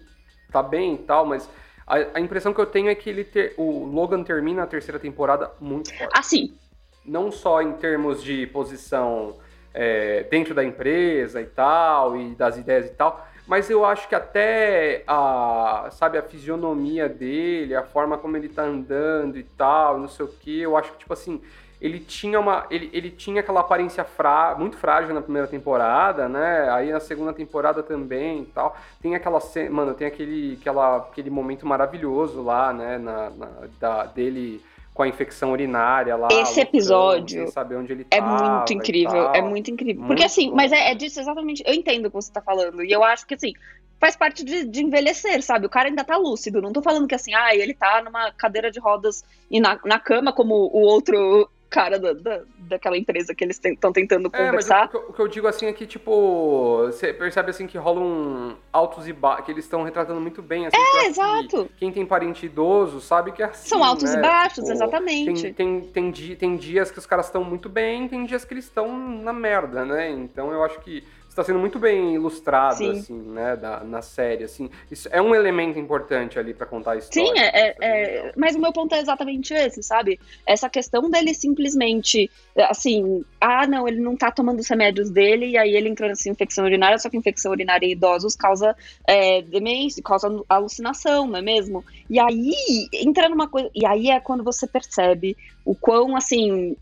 tá 0.51 0.63
bem 0.63 0.95
e 0.95 0.99
tal, 0.99 1.27
mas 1.27 1.49
a, 1.87 1.97
a, 2.19 2.21
impressão 2.21 2.55
que 2.55 2.61
eu 2.61 2.67
tenho 2.67 2.89
é 2.89 2.95
que 2.95 3.11
ele 3.11 3.25
ter, 3.25 3.55
o 3.57 3.85
Logan 3.85 4.23
termina 4.23 4.63
a 4.63 4.67
terceira 4.67 5.01
temporada 5.01 5.51
muito 5.61 5.93
forte. 5.97 6.19
Assim. 6.19 6.57
Não 7.05 7.33
só 7.33 7.61
em 7.61 7.73
termos 7.73 8.23
de 8.23 8.47
posição 8.47 9.39
é, 9.75 10.23
dentro 10.25 10.55
da 10.55 10.63
empresa 10.63 11.41
e 11.41 11.47
tal, 11.47 12.17
e 12.17 12.35
das 12.37 12.57
ideias 12.57 12.87
e 12.87 12.91
tal, 12.91 13.27
mas 13.47 13.69
eu 13.69 13.85
acho 13.85 14.09
que 14.09 14.15
até 14.15 15.03
a, 15.07 15.89
sabe, 15.91 16.17
a 16.17 16.23
fisionomia 16.23 17.09
dele, 17.09 17.75
a 17.75 17.83
forma 17.83 18.17
como 18.17 18.37
ele 18.37 18.49
tá 18.49 18.63
andando 18.63 19.37
e 19.37 19.43
tal, 19.43 19.99
não 19.99 20.09
sei 20.09 20.25
o 20.25 20.29
que, 20.29 20.61
eu 20.61 20.77
acho 20.77 20.93
que, 20.93 20.99
tipo 20.99 21.13
assim, 21.13 21.43
ele 21.83 21.99
tinha 21.99 22.39
uma 22.39 22.65
ele, 22.71 22.89
ele 22.93 23.11
tinha 23.11 23.41
aquela 23.41 23.59
aparência 23.59 24.05
fra, 24.05 24.55
muito 24.57 24.77
frágil 24.77 25.13
na 25.13 25.21
primeira 25.21 25.49
temporada, 25.49 26.29
né? 26.29 26.71
Aí 26.71 26.93
na 26.93 27.01
segunda 27.01 27.33
temporada 27.33 27.83
também 27.83 28.43
e 28.43 28.47
tal. 28.47 28.77
Tem 29.03 29.17
aquela 29.17 29.41
mano, 29.69 29.93
tem 29.93 30.07
aquele 30.07 30.57
aquela, 30.61 30.99
aquele 30.99 31.29
momento 31.29 31.67
maravilhoso 31.67 32.41
lá, 32.41 32.73
né, 32.73 32.99
na, 32.99 33.31
na 33.31 33.49
da, 33.81 34.05
dele 34.05 34.63
com 34.95 35.03
a 35.03 35.09
infecção 35.09 35.51
urinária 35.51 36.15
lá. 36.15 36.29
Esse 36.31 36.61
episódio 36.61 37.51
saber 37.51 37.75
onde 37.75 37.93
ele 37.93 38.07
é 38.13 38.21
muito 38.21 38.73
incrível, 38.73 39.33
é 39.33 39.43
muito 39.43 39.69
incrível. 39.69 40.07
Porque 40.07 40.23
assim, 40.23 40.51
bom. 40.51 40.57
mas 40.57 40.71
é, 40.71 40.93
é, 40.93 40.95
disso 40.95 41.19
exatamente. 41.19 41.65
Eu 41.67 41.75
entendo 41.75 42.07
o 42.07 42.11
que 42.11 42.15
você 42.15 42.31
tá 42.31 42.41
falando 42.41 42.85
e 42.85 42.93
eu 42.93 43.03
acho 43.03 43.27
que 43.27 43.35
assim 43.35 43.55
faz 43.99 44.15
parte 44.15 44.45
de, 44.45 44.65
de, 44.67 44.85
envelhecer, 44.85 45.43
sabe? 45.43 45.67
O 45.67 45.71
cara 45.71 45.89
ainda 45.89 46.05
tá 46.05 46.17
lúcido. 46.17 46.63
Não 46.63 46.73
tô 46.73 46.83
falando 46.83 47.09
que 47.09 47.15
assim, 47.15 47.35
ah, 47.35 47.55
ele 47.55 47.73
tá 47.73 48.03
numa 48.03 48.33
cadeira 48.33 48.71
de 48.71 48.81
rodas 48.81 49.25
e 49.51 49.61
na, 49.61 49.79
na 49.85 49.99
cama 49.99 50.33
como 50.33 50.55
o 50.55 50.81
outro 50.81 51.49
cara 51.73 51.99
da, 51.99 52.13
da, 52.13 52.43
daquela 52.59 52.99
empresa 52.99 53.35
que 53.35 53.43
eles 53.43 53.59
estão 53.65 53.91
tentando 53.91 54.31
conversar. 54.31 54.91
É, 54.91 54.91
mas 54.93 54.95
o, 54.95 55.11
o, 55.11 55.13
que 55.15 55.21
eu 55.21 55.29
digo 55.29 55.47
assim 55.49 55.67
é 55.67 55.73
que, 55.73 55.87
tipo, 55.87 56.83
você 56.85 57.13
percebe 57.15 57.51
assim 57.51 57.67
que 57.67 57.79
rolam 57.79 58.59
altos 58.71 59.09
e 59.09 59.13
baixos, 59.13 59.47
que 59.47 59.53
eles 59.53 59.65
estão 59.65 59.83
retratando 59.83 60.21
muito 60.21 60.43
bem. 60.43 60.67
Assim, 60.67 60.77
é, 60.77 61.07
exato. 61.07 61.71
quem 61.79 61.91
tem 61.91 62.05
parente 62.05 62.45
idoso 62.45 63.01
sabe 63.01 63.33
que 63.33 63.43
é 63.43 63.47
assim. 63.47 63.71
São 63.71 63.83
altos 63.83 64.13
né? 64.13 64.19
e 64.19 64.23
baixos, 64.23 64.65
tipo, 64.65 64.71
exatamente. 64.71 65.55
Tem, 65.55 65.81
tem, 65.81 66.13
tem, 66.13 66.37
tem 66.37 66.57
dias 66.57 66.91
que 66.91 66.99
os 66.99 67.07
caras 67.07 67.27
estão 67.27 67.43
muito 67.43 67.71
bem, 67.71 68.07
tem 68.07 68.27
dias 68.27 68.45
que 68.45 68.53
eles 68.53 68.65
estão 68.65 68.97
na 68.99 69.33
merda, 69.33 69.85
né? 69.85 70.11
Então 70.11 70.53
eu 70.53 70.63
acho 70.63 70.79
que 70.81 71.03
está 71.33 71.43
sendo 71.43 71.59
muito 71.59 71.79
bem 71.79 72.15
ilustrado, 72.15 72.77
Sim. 72.77 72.91
assim, 72.91 73.19
né, 73.19 73.57
da, 73.57 73.83
na 73.83 74.03
série, 74.03 74.45
assim. 74.45 74.71
Isso 74.91 75.09
é 75.11 75.21
um 75.21 75.35
elemento 75.35 75.79
importante 75.79 76.39
ali 76.39 76.53
para 76.53 76.67
contar 76.67 76.93
a 76.93 76.97
história. 76.99 77.27
Sim, 77.27 77.39
é, 77.39 77.69
é, 77.69 77.77
é, 77.81 78.33
mas 78.37 78.55
o 78.55 78.61
meu 78.61 78.73
ponto 78.73 78.95
é 78.95 79.01
exatamente 79.01 79.55
esse, 79.55 79.83
sabe? 79.83 80.21
Essa 80.47 80.69
questão 80.69 81.11
dele 81.11 81.33
simplesmente, 81.33 82.31
assim, 82.69 83.25
ah, 83.41 83.67
não, 83.67 83.89
ele 83.89 84.01
não 84.01 84.15
tá 84.15 84.31
tomando 84.31 84.61
os 84.61 84.69
remédios 84.69 85.11
dele 85.11 85.47
e 85.47 85.59
aí 85.59 85.75
ele 85.75 85.89
entrou 85.89 86.09
nessa 86.09 86.29
infecção 86.29 86.65
urinária, 86.67 86.99
só 86.99 87.09
que 87.09 87.17
infecção 87.17 87.51
urinária 87.51 87.87
em 87.87 87.93
idosos 87.93 88.37
causa 88.37 88.77
é, 89.07 89.41
demência, 89.43 90.03
causa 90.03 90.29
alucinação, 90.49 91.27
não 91.27 91.39
é 91.39 91.43
mesmo? 91.43 91.83
E 92.11 92.21
aí 92.21 92.53
entra 92.93 93.29
numa 93.31 93.49
coisa, 93.49 93.71
e 93.75 93.87
aí 93.87 94.11
é 94.11 94.21
quando 94.21 94.45
você 94.45 94.67
percebe 94.67 95.37
o 95.65 95.75
quão, 95.75 96.15
assim, 96.15 96.77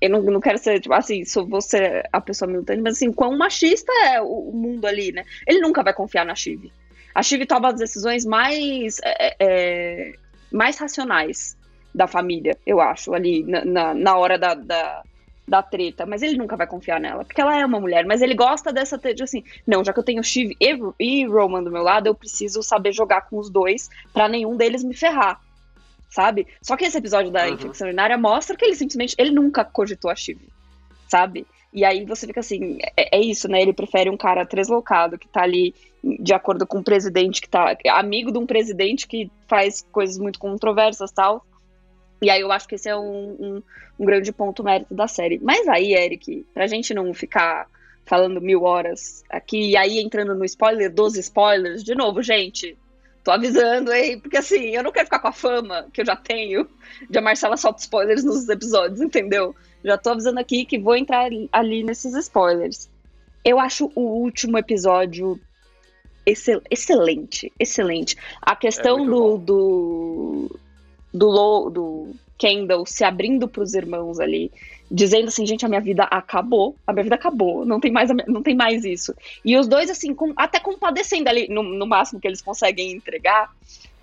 eu 0.00 0.10
não, 0.10 0.22
não 0.22 0.40
quero 0.40 0.58
ser, 0.58 0.80
tipo, 0.80 0.94
assim, 0.94 1.24
sou 1.24 1.46
você 1.46 2.02
a 2.12 2.20
pessoa 2.20 2.50
militante, 2.50 2.82
mas 2.82 2.96
assim, 2.96 3.12
quão 3.12 3.36
machista 3.36 3.92
é 4.06 4.20
o, 4.20 4.50
mundo 4.52 4.86
ali, 4.86 5.12
né? 5.12 5.24
Ele 5.46 5.60
nunca 5.60 5.82
vai 5.82 5.94
confiar 5.94 6.26
na 6.26 6.34
Chive. 6.34 6.72
A 7.14 7.22
Chive 7.22 7.46
toma 7.46 7.68
as 7.68 7.76
decisões 7.76 8.24
mais, 8.24 8.98
é, 9.04 9.36
é, 9.38 10.12
mais 10.52 10.78
racionais 10.78 11.56
da 11.94 12.06
família, 12.06 12.58
eu 12.66 12.80
acho, 12.80 13.14
ali 13.14 13.44
na, 13.44 13.64
na, 13.64 13.94
na 13.94 14.16
hora 14.16 14.36
da, 14.36 14.54
da, 14.54 15.02
da 15.46 15.62
treta, 15.62 16.04
mas 16.04 16.22
ele 16.22 16.36
nunca 16.36 16.56
vai 16.56 16.66
confiar 16.66 16.98
nela, 16.98 17.24
porque 17.24 17.40
ela 17.40 17.56
é 17.56 17.64
uma 17.64 17.78
mulher, 17.78 18.04
mas 18.04 18.20
ele 18.20 18.34
gosta 18.34 18.72
dessa 18.72 18.98
treta, 18.98 19.22
assim, 19.22 19.44
não, 19.64 19.84
já 19.84 19.92
que 19.92 20.00
eu 20.00 20.04
tenho 20.04 20.24
Shiv 20.24 20.56
e, 20.60 20.78
e 20.98 21.26
Roman 21.26 21.62
do 21.62 21.70
meu 21.70 21.82
lado, 21.82 22.08
eu 22.08 22.14
preciso 22.14 22.62
saber 22.62 22.92
jogar 22.92 23.22
com 23.22 23.38
os 23.38 23.48
dois 23.48 23.88
para 24.12 24.28
nenhum 24.28 24.56
deles 24.56 24.82
me 24.82 24.92
ferrar, 24.92 25.40
sabe? 26.14 26.46
Só 26.62 26.76
que 26.76 26.84
esse 26.84 26.96
episódio 26.96 27.32
da 27.32 27.44
uhum. 27.44 27.54
infecção 27.54 27.88
urinária 27.88 28.16
mostra 28.16 28.56
que 28.56 28.64
ele 28.64 28.76
simplesmente, 28.76 29.16
ele 29.18 29.32
nunca 29.32 29.64
cogitou 29.64 30.08
a 30.08 30.14
Shiv, 30.14 30.38
sabe? 31.08 31.44
E 31.72 31.84
aí 31.84 32.04
você 32.04 32.24
fica 32.24 32.38
assim, 32.38 32.78
é, 32.96 33.18
é, 33.18 33.20
isso, 33.20 33.48
né? 33.48 33.60
Ele 33.60 33.72
prefere 33.72 34.08
um 34.08 34.16
cara 34.16 34.46
treslocado 34.46 35.18
que 35.18 35.26
tá 35.26 35.42
ali 35.42 35.74
de 36.20 36.32
acordo 36.32 36.64
com 36.68 36.78
um 36.78 36.82
presidente 36.84 37.40
que 37.40 37.48
tá 37.48 37.76
amigo 37.88 38.30
de 38.30 38.38
um 38.38 38.46
presidente 38.46 39.08
que 39.08 39.28
faz 39.48 39.84
coisas 39.90 40.16
muito 40.16 40.38
controversas 40.38 41.10
tal. 41.10 41.44
E 42.22 42.30
aí 42.30 42.40
eu 42.40 42.52
acho 42.52 42.68
que 42.68 42.76
esse 42.76 42.88
é 42.88 42.96
um, 42.96 43.36
um, 43.40 43.62
um 43.98 44.04
grande 44.04 44.30
ponto 44.30 44.62
mérito 44.62 44.94
da 44.94 45.08
série. 45.08 45.40
Mas 45.42 45.66
aí, 45.66 45.94
Eric, 45.94 46.46
pra 46.54 46.68
gente 46.68 46.94
não 46.94 47.12
ficar 47.12 47.66
falando 48.06 48.40
mil 48.40 48.62
horas 48.62 49.24
aqui, 49.28 49.70
e 49.70 49.76
aí 49.76 49.98
entrando 49.98 50.34
no 50.34 50.44
spoiler 50.44 50.92
dos 50.92 51.16
spoilers, 51.16 51.82
de 51.82 51.94
novo, 51.96 52.22
gente, 52.22 52.78
tô 53.24 53.30
avisando 53.30 53.90
aí, 53.90 54.18
porque 54.18 54.36
assim, 54.36 54.76
eu 54.76 54.82
não 54.82 54.92
quero 54.92 55.06
ficar 55.06 55.18
com 55.18 55.28
a 55.28 55.32
fama 55.32 55.88
que 55.92 56.02
eu 56.02 56.06
já 56.06 56.14
tenho 56.14 56.68
de 57.08 57.18
a 57.18 57.22
Marcela 57.22 57.56
solta 57.56 57.80
spoilers 57.80 58.22
nos 58.22 58.48
episódios, 58.48 59.00
entendeu? 59.00 59.56
Já 59.82 59.96
tô 59.96 60.10
avisando 60.10 60.38
aqui 60.38 60.64
que 60.66 60.78
vou 60.78 60.94
entrar 60.94 61.30
ali 61.50 61.82
nesses 61.82 62.14
spoilers. 62.14 62.88
Eu 63.42 63.58
acho 63.58 63.90
o 63.94 64.00
último 64.00 64.58
episódio 64.58 65.40
excel 66.26 66.62
excelente, 66.70 67.52
excelente. 67.58 68.16
A 68.40 68.54
questão 68.54 69.02
é 69.02 69.06
do, 69.06 69.38
do, 69.38 70.60
do, 71.12 71.70
do 71.70 72.14
Kendall 72.38 72.84
se 72.86 73.04
abrindo 73.04 73.48
para 73.48 73.62
os 73.62 73.74
irmãos 73.74 74.18
ali, 74.20 74.50
dizendo 74.90 75.28
assim, 75.28 75.46
gente, 75.46 75.64
a 75.64 75.68
minha 75.68 75.80
vida 75.80 76.04
acabou, 76.04 76.76
a 76.86 76.92
minha 76.92 77.04
vida 77.04 77.14
acabou, 77.14 77.64
não 77.64 77.80
tem 77.80 77.90
mais, 77.90 78.10
não 78.26 78.42
tem 78.42 78.54
mais 78.54 78.84
isso. 78.84 79.14
E 79.44 79.56
os 79.56 79.66
dois, 79.66 79.90
assim, 79.90 80.14
com, 80.14 80.32
até 80.36 80.58
compadecendo 80.60 81.28
ali, 81.28 81.48
no, 81.48 81.62
no, 81.62 81.86
máximo 81.86 82.20
que 82.20 82.28
eles 82.28 82.42
conseguem 82.42 82.92
entregar. 82.92 83.50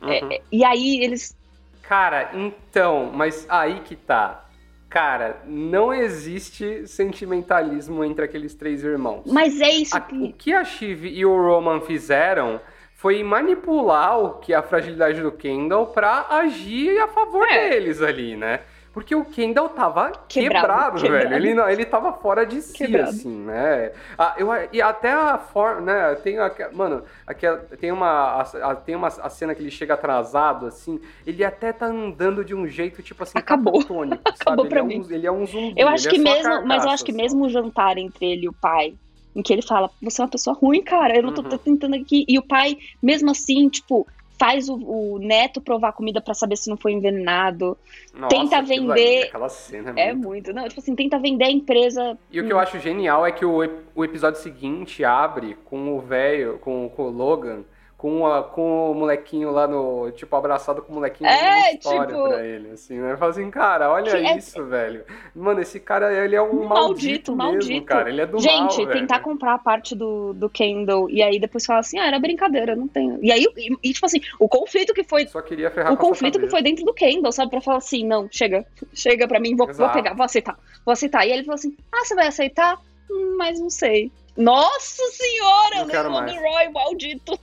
É, 0.02 0.24
uhum. 0.24 0.32
É, 0.32 0.42
e 0.52 0.64
aí 0.64 1.04
eles. 1.04 1.36
Cara, 1.82 2.32
então, 2.34 3.12
mas 3.14 3.46
aí 3.50 3.82
que 3.82 3.96
tá. 3.96 4.46
Cara, 4.90 5.42
não 5.48 5.94
existe 5.94 6.86
sentimentalismo 6.86 8.04
entre 8.04 8.26
aqueles 8.26 8.54
três 8.54 8.84
irmãos. 8.84 9.24
Mas 9.26 9.62
é 9.62 9.70
isso 9.70 9.96
a, 9.96 10.02
que... 10.02 10.16
O 10.16 10.34
que 10.34 10.54
a 10.54 10.66
Shiv 10.66 11.06
e 11.06 11.26
o 11.26 11.34
Roman 11.34 11.80
fizeram 11.80 12.60
foi 13.02 13.24
manipular 13.24 14.20
o 14.20 14.34
que 14.36 14.54
a 14.54 14.62
fragilidade 14.62 15.24
do 15.24 15.32
Kendall 15.32 15.88
para 15.88 16.28
agir 16.30 17.00
a 17.00 17.08
favor 17.08 17.48
é. 17.50 17.72
deles 17.72 18.00
ali, 18.00 18.38
né? 18.38 18.60
Porque 18.94 19.16
o 19.16 19.26
Kendall 19.26 19.70
tava 19.70 20.12
quebrado, 20.28 21.00
quebrado 21.00 21.00
velho. 21.00 21.34
Ele, 21.34 21.54
não, 21.56 21.68
ele 21.68 21.84
tava 21.84 22.14
fora 22.14 22.46
de 22.46 22.62
si, 22.62 22.74
quebrado. 22.74 23.10
assim, 23.10 23.36
né? 23.40 23.92
Ah, 24.16 24.36
eu, 24.38 24.50
e 24.72 24.80
até 24.84 25.12
a 25.14 25.40
forma, 25.40 25.82
né? 25.82 26.16
Tem, 26.16 26.38
a, 26.38 26.54
mano, 26.74 27.02
aquela, 27.26 27.58
tem, 27.58 27.92
uma, 27.92 28.42
a, 28.42 28.76
tem 28.76 28.96
uma 28.96 29.08
a 29.08 29.30
cena 29.30 29.56
que 29.56 29.64
ele 29.64 29.72
chega 29.72 29.96
atrasado, 29.96 30.68
assim. 30.68 31.02
Ele 31.26 31.44
até 31.44 31.74
tá 31.74 31.88
andando 31.88 32.46
de 32.46 32.54
um 32.54 32.68
jeito, 32.68 33.02
tipo 33.02 33.24
assim, 33.24 33.40
Acabou. 33.40 33.80
Acabou 33.80 34.68
pra 34.68 34.82
ele, 34.82 34.88
mim. 34.88 34.96
É 34.98 35.00
um, 35.00 35.16
ele 35.16 35.28
é 35.28 35.32
um 35.32 35.48
zumbi. 35.48 35.82
Eu 35.82 35.88
acho 35.88 36.08
que 36.08 36.18
é 36.18 36.20
mesmo, 36.20 36.44
carcaça, 36.44 36.66
mas 36.68 36.84
eu 36.84 36.90
acho 36.92 37.04
que 37.04 37.14
mesmo 37.14 37.46
o 37.46 37.50
jantar 37.50 37.98
entre 37.98 38.26
ele 38.28 38.46
e 38.46 38.50
o 38.50 38.54
pai 38.54 38.94
em 39.36 39.42
que 39.42 39.54
ele 39.54 39.62
fala: 39.62 39.90
Você 40.02 40.22
é 40.22 40.26
uma 40.26 40.32
pessoa 40.32 40.56
ruim, 40.56 40.82
cara, 40.82 41.16
eu 41.16 41.24
não 41.24 41.34
tô 41.34 41.42
uhum. 41.42 41.58
tentando 41.58 41.96
aqui. 41.96 42.26
E 42.28 42.38
o 42.38 42.42
pai, 42.42 42.78
mesmo 43.02 43.32
assim, 43.32 43.70
tipo, 43.70 44.08
faz 44.42 44.70
o, 44.70 44.76
o 44.76 45.20
neto 45.20 45.62
provar 45.62 45.92
comida 45.92 46.20
para 46.20 46.34
saber 46.34 46.56
se 46.56 46.68
não 46.68 46.76
foi 46.76 46.94
envenenado. 46.94 47.78
Nossa, 48.12 48.36
tenta 48.36 48.62
vender. 48.64 49.26
aquela 49.26 49.50
cena 49.50 49.94
é, 49.96 50.10
é 50.10 50.14
muito... 50.14 50.28
muito. 50.28 50.54
Não, 50.54 50.68
tipo 50.68 50.80
assim, 50.80 50.96
tenta 50.96 51.20
vender 51.20 51.46
a 51.46 51.52
empresa. 51.52 52.18
E 52.32 52.42
o 52.42 52.46
que 52.46 52.52
eu 52.52 52.58
acho 52.58 52.80
genial 52.80 53.24
é 53.24 53.32
que 53.32 53.46
o, 53.46 53.60
o 53.94 54.04
episódio 54.04 54.42
seguinte 54.42 55.06
abre 55.06 55.56
com 55.66 55.96
o 55.96 56.02
velho, 56.02 56.58
com, 56.58 56.90
com 56.90 57.04
o 57.04 57.12
Logan 57.12 57.64
com, 58.02 58.26
a, 58.26 58.42
com 58.42 58.92
o 58.92 58.96
molequinho 58.96 59.52
lá 59.52 59.68
no. 59.68 60.10
Tipo, 60.14 60.36
abraçado 60.36 60.82
com 60.82 60.92
o 60.92 60.96
molequinho 60.96 61.30
é, 61.30 61.76
história 61.76 62.08
tipo... 62.08 62.30
pra 62.30 62.44
ele, 62.44 62.72
assim, 62.72 62.98
né? 62.98 63.16
Fala 63.16 63.30
assim, 63.30 63.52
cara, 63.52 63.92
olha 63.92 64.10
é 64.10 64.36
isso, 64.36 64.60
é... 64.60 64.64
velho. 64.64 65.04
Mano, 65.36 65.62
esse 65.62 65.80
cara, 65.80 66.12
ele 66.12 66.36
é 66.36 66.42
um 66.42 66.68
maldito, 66.68 67.36
maldito, 67.36 67.36
mesmo, 67.36 67.38
maldito. 67.38 67.86
cara. 67.86 68.10
Ele 68.10 68.22
é 68.22 68.26
do 68.26 68.40
Gente, 68.40 68.84
mal, 68.84 68.92
tentar 68.92 69.16
velho. 69.18 69.24
comprar 69.24 69.54
a 69.54 69.60
parte 69.60 69.94
do, 69.94 70.34
do 70.34 70.50
Kendall 70.50 71.12
e 71.12 71.22
aí 71.22 71.40
depois 71.40 71.64
falar 71.64 71.82
assim, 71.82 72.00
ah, 72.00 72.08
era 72.08 72.18
brincadeira, 72.18 72.76
não 72.76 72.88
tenho. 72.88 73.20
E 73.22 73.32
aí, 73.32 73.46
e, 73.56 73.78
e, 73.84 73.94
tipo 73.94 74.08
assim, 74.08 74.20
o 74.40 74.50
conflito 74.50 74.96
que 74.96 75.04
foi. 75.04 75.28
Só 75.28 75.40
queria 75.40 75.70
ferrar 75.70 75.94
O 75.94 75.98
conflito 75.98 76.40
que 76.40 76.50
foi 76.50 76.64
dentro 76.64 76.84
do 76.84 76.96
Kendall, 76.96 77.32
sabe? 77.32 77.52
Pra 77.52 77.62
falar 77.62 77.78
assim, 77.78 78.04
não, 78.04 78.28
chega, 78.32 78.66
chega 78.96 79.28
pra 79.28 79.40
mim, 79.40 79.56
vou, 79.56 79.72
vou 79.72 79.90
pegar, 79.90 80.16
vou 80.16 80.26
aceitar, 80.26 80.58
vou 80.84 80.94
aceitar. 80.94 81.28
E 81.28 81.32
ele 81.32 81.44
falou 81.44 81.54
assim, 81.54 81.78
ah, 81.92 82.04
você 82.04 82.16
vai 82.16 82.26
aceitar? 82.26 82.80
Hum, 83.12 83.36
mas 83.38 83.60
não 83.60 83.70
sei. 83.70 84.12
Nossa 84.36 85.04
senhora, 85.12 85.84
Leon 85.84 86.42
Roy, 86.42 86.70
maldito. 86.74 87.40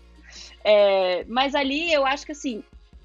É, 0.65 1.25
mas 1.29 1.55
ali 1.55 1.93
eu 1.93 2.05
acho 2.07 2.27
que 2.27 2.33
assim, 2.33 2.63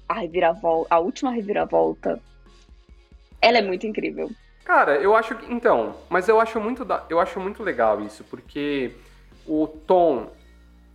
a 0.08 0.14
reviravolta, 0.14 0.94
a 0.94 0.98
última 0.98 1.30
reviravolta, 1.30 2.20
ela 3.40 3.58
é 3.58 3.62
muito 3.62 3.86
incrível. 3.86 4.30
Cara, 4.64 4.96
eu 4.96 5.14
acho 5.14 5.34
que. 5.34 5.52
Então, 5.52 5.94
mas 6.08 6.28
eu 6.28 6.40
acho 6.40 6.58
muito, 6.58 6.84
da, 6.84 7.04
eu 7.10 7.20
acho 7.20 7.38
muito 7.38 7.62
legal 7.62 8.00
isso, 8.00 8.24
porque 8.24 8.92
o 9.46 9.66
Tom 9.66 10.30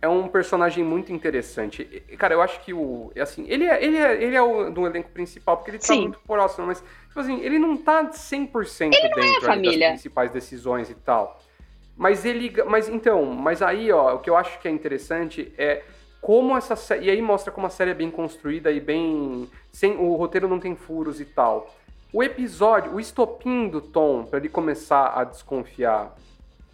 é 0.02 0.08
um 0.08 0.26
personagem 0.26 0.82
muito 0.82 1.12
interessante. 1.12 1.84
Cara, 2.18 2.34
eu 2.34 2.42
acho 2.42 2.60
que 2.60 2.74
o. 2.74 3.12
Assim, 3.20 3.46
ele 3.48 3.64
é, 3.64 3.82
ele 3.82 3.96
é, 3.96 4.22
ele 4.22 4.36
é 4.36 4.42
o 4.42 4.70
do 4.70 4.86
elenco 4.86 5.10
principal, 5.10 5.56
porque 5.56 5.70
ele 5.70 5.78
tá 5.78 5.86
Sim. 5.86 6.02
muito 6.02 6.18
próximo, 6.26 6.66
mas, 6.66 6.82
tipo 7.06 7.20
assim, 7.20 7.40
ele 7.40 7.58
não 7.58 7.76
tá 7.76 8.04
100% 8.04 8.92
ele 8.92 9.14
dentro 9.14 9.50
é 9.50 9.62
das 9.62 9.76
principais 9.76 10.30
decisões 10.32 10.90
e 10.90 10.94
tal. 10.94 11.40
Mas 11.96 12.24
ele. 12.24 12.52
Mas 12.66 12.88
então, 12.88 13.24
mas 13.26 13.62
aí, 13.62 13.92
ó, 13.92 14.16
o 14.16 14.18
que 14.18 14.30
eu 14.30 14.36
acho 14.36 14.58
que 14.58 14.66
é 14.66 14.70
interessante 14.70 15.52
é 15.56 15.84
como 16.20 16.56
essa 16.56 16.76
série. 16.76 17.06
E 17.06 17.10
aí 17.10 17.22
mostra 17.22 17.52
como 17.52 17.66
a 17.66 17.70
série 17.70 17.90
é 17.90 17.94
bem 17.94 18.10
construída 18.10 18.70
e 18.70 18.80
bem. 18.80 19.48
sem 19.72 19.96
O 19.96 20.14
roteiro 20.14 20.48
não 20.48 20.60
tem 20.60 20.76
furos 20.76 21.20
e 21.20 21.24
tal. 21.24 21.74
O 22.12 22.22
episódio, 22.22 22.94
o 22.94 23.00
estopim 23.00 23.68
do 23.68 23.80
Tom, 23.80 24.24
para 24.24 24.38
ele 24.38 24.48
começar 24.48 25.12
a 25.16 25.24
desconfiar 25.24 26.14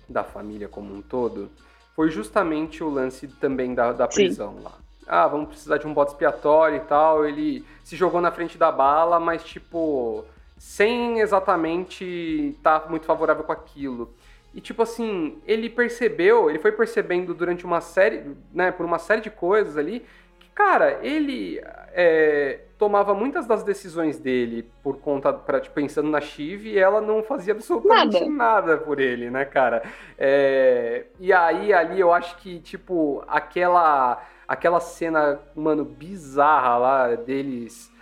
da 0.08 0.24
família 0.24 0.66
como 0.66 0.94
um 0.94 1.02
todo, 1.02 1.50
foi 1.94 2.10
justamente 2.10 2.82
o 2.82 2.88
lance 2.88 3.28
também 3.28 3.74
da, 3.74 3.92
da 3.92 4.08
prisão 4.08 4.54
Sim. 4.56 4.62
lá. 4.62 4.72
Ah, 5.06 5.28
vamos 5.28 5.48
precisar 5.48 5.78
de 5.78 5.86
um 5.86 5.94
bote 5.94 6.12
expiatório 6.12 6.78
e 6.78 6.80
tal. 6.80 7.24
Ele 7.24 7.64
se 7.84 7.96
jogou 7.96 8.20
na 8.20 8.32
frente 8.32 8.58
da 8.58 8.72
bala, 8.72 9.20
mas 9.20 9.44
tipo, 9.44 10.24
sem 10.58 11.20
exatamente 11.20 12.54
estar 12.56 12.80
tá 12.80 12.88
muito 12.88 13.06
favorável 13.06 13.44
com 13.44 13.52
aquilo. 13.52 14.12
E 14.56 14.60
tipo 14.62 14.82
assim, 14.82 15.36
ele 15.46 15.68
percebeu, 15.68 16.48
ele 16.48 16.58
foi 16.58 16.72
percebendo 16.72 17.34
durante 17.34 17.66
uma 17.66 17.82
série, 17.82 18.24
né, 18.54 18.72
por 18.72 18.86
uma 18.86 18.98
série 18.98 19.20
de 19.20 19.28
coisas 19.28 19.76
ali, 19.76 20.02
que, 20.40 20.48
cara, 20.54 20.98
ele 21.02 21.60
é, 21.92 22.60
tomava 22.78 23.12
muitas 23.12 23.46
das 23.46 23.62
decisões 23.62 24.18
dele 24.18 24.66
por 24.82 24.96
conta, 24.96 25.30
pra, 25.30 25.60
tipo, 25.60 25.74
pensando 25.74 26.08
na 26.08 26.22
Chive, 26.22 26.70
e 26.70 26.78
ela 26.78 27.02
não 27.02 27.22
fazia 27.22 27.52
absolutamente 27.52 28.18
nada, 28.20 28.72
nada 28.72 28.78
por 28.78 28.98
ele, 28.98 29.28
né, 29.28 29.44
cara? 29.44 29.82
É, 30.16 31.04
e 31.20 31.34
aí, 31.34 31.74
ali, 31.74 32.00
eu 32.00 32.10
acho 32.10 32.38
que, 32.38 32.58
tipo, 32.60 33.22
aquela, 33.28 34.26
aquela 34.48 34.80
cena, 34.80 35.38
mano, 35.54 35.84
bizarra 35.84 36.78
lá 36.78 37.14
deles, 37.14 37.92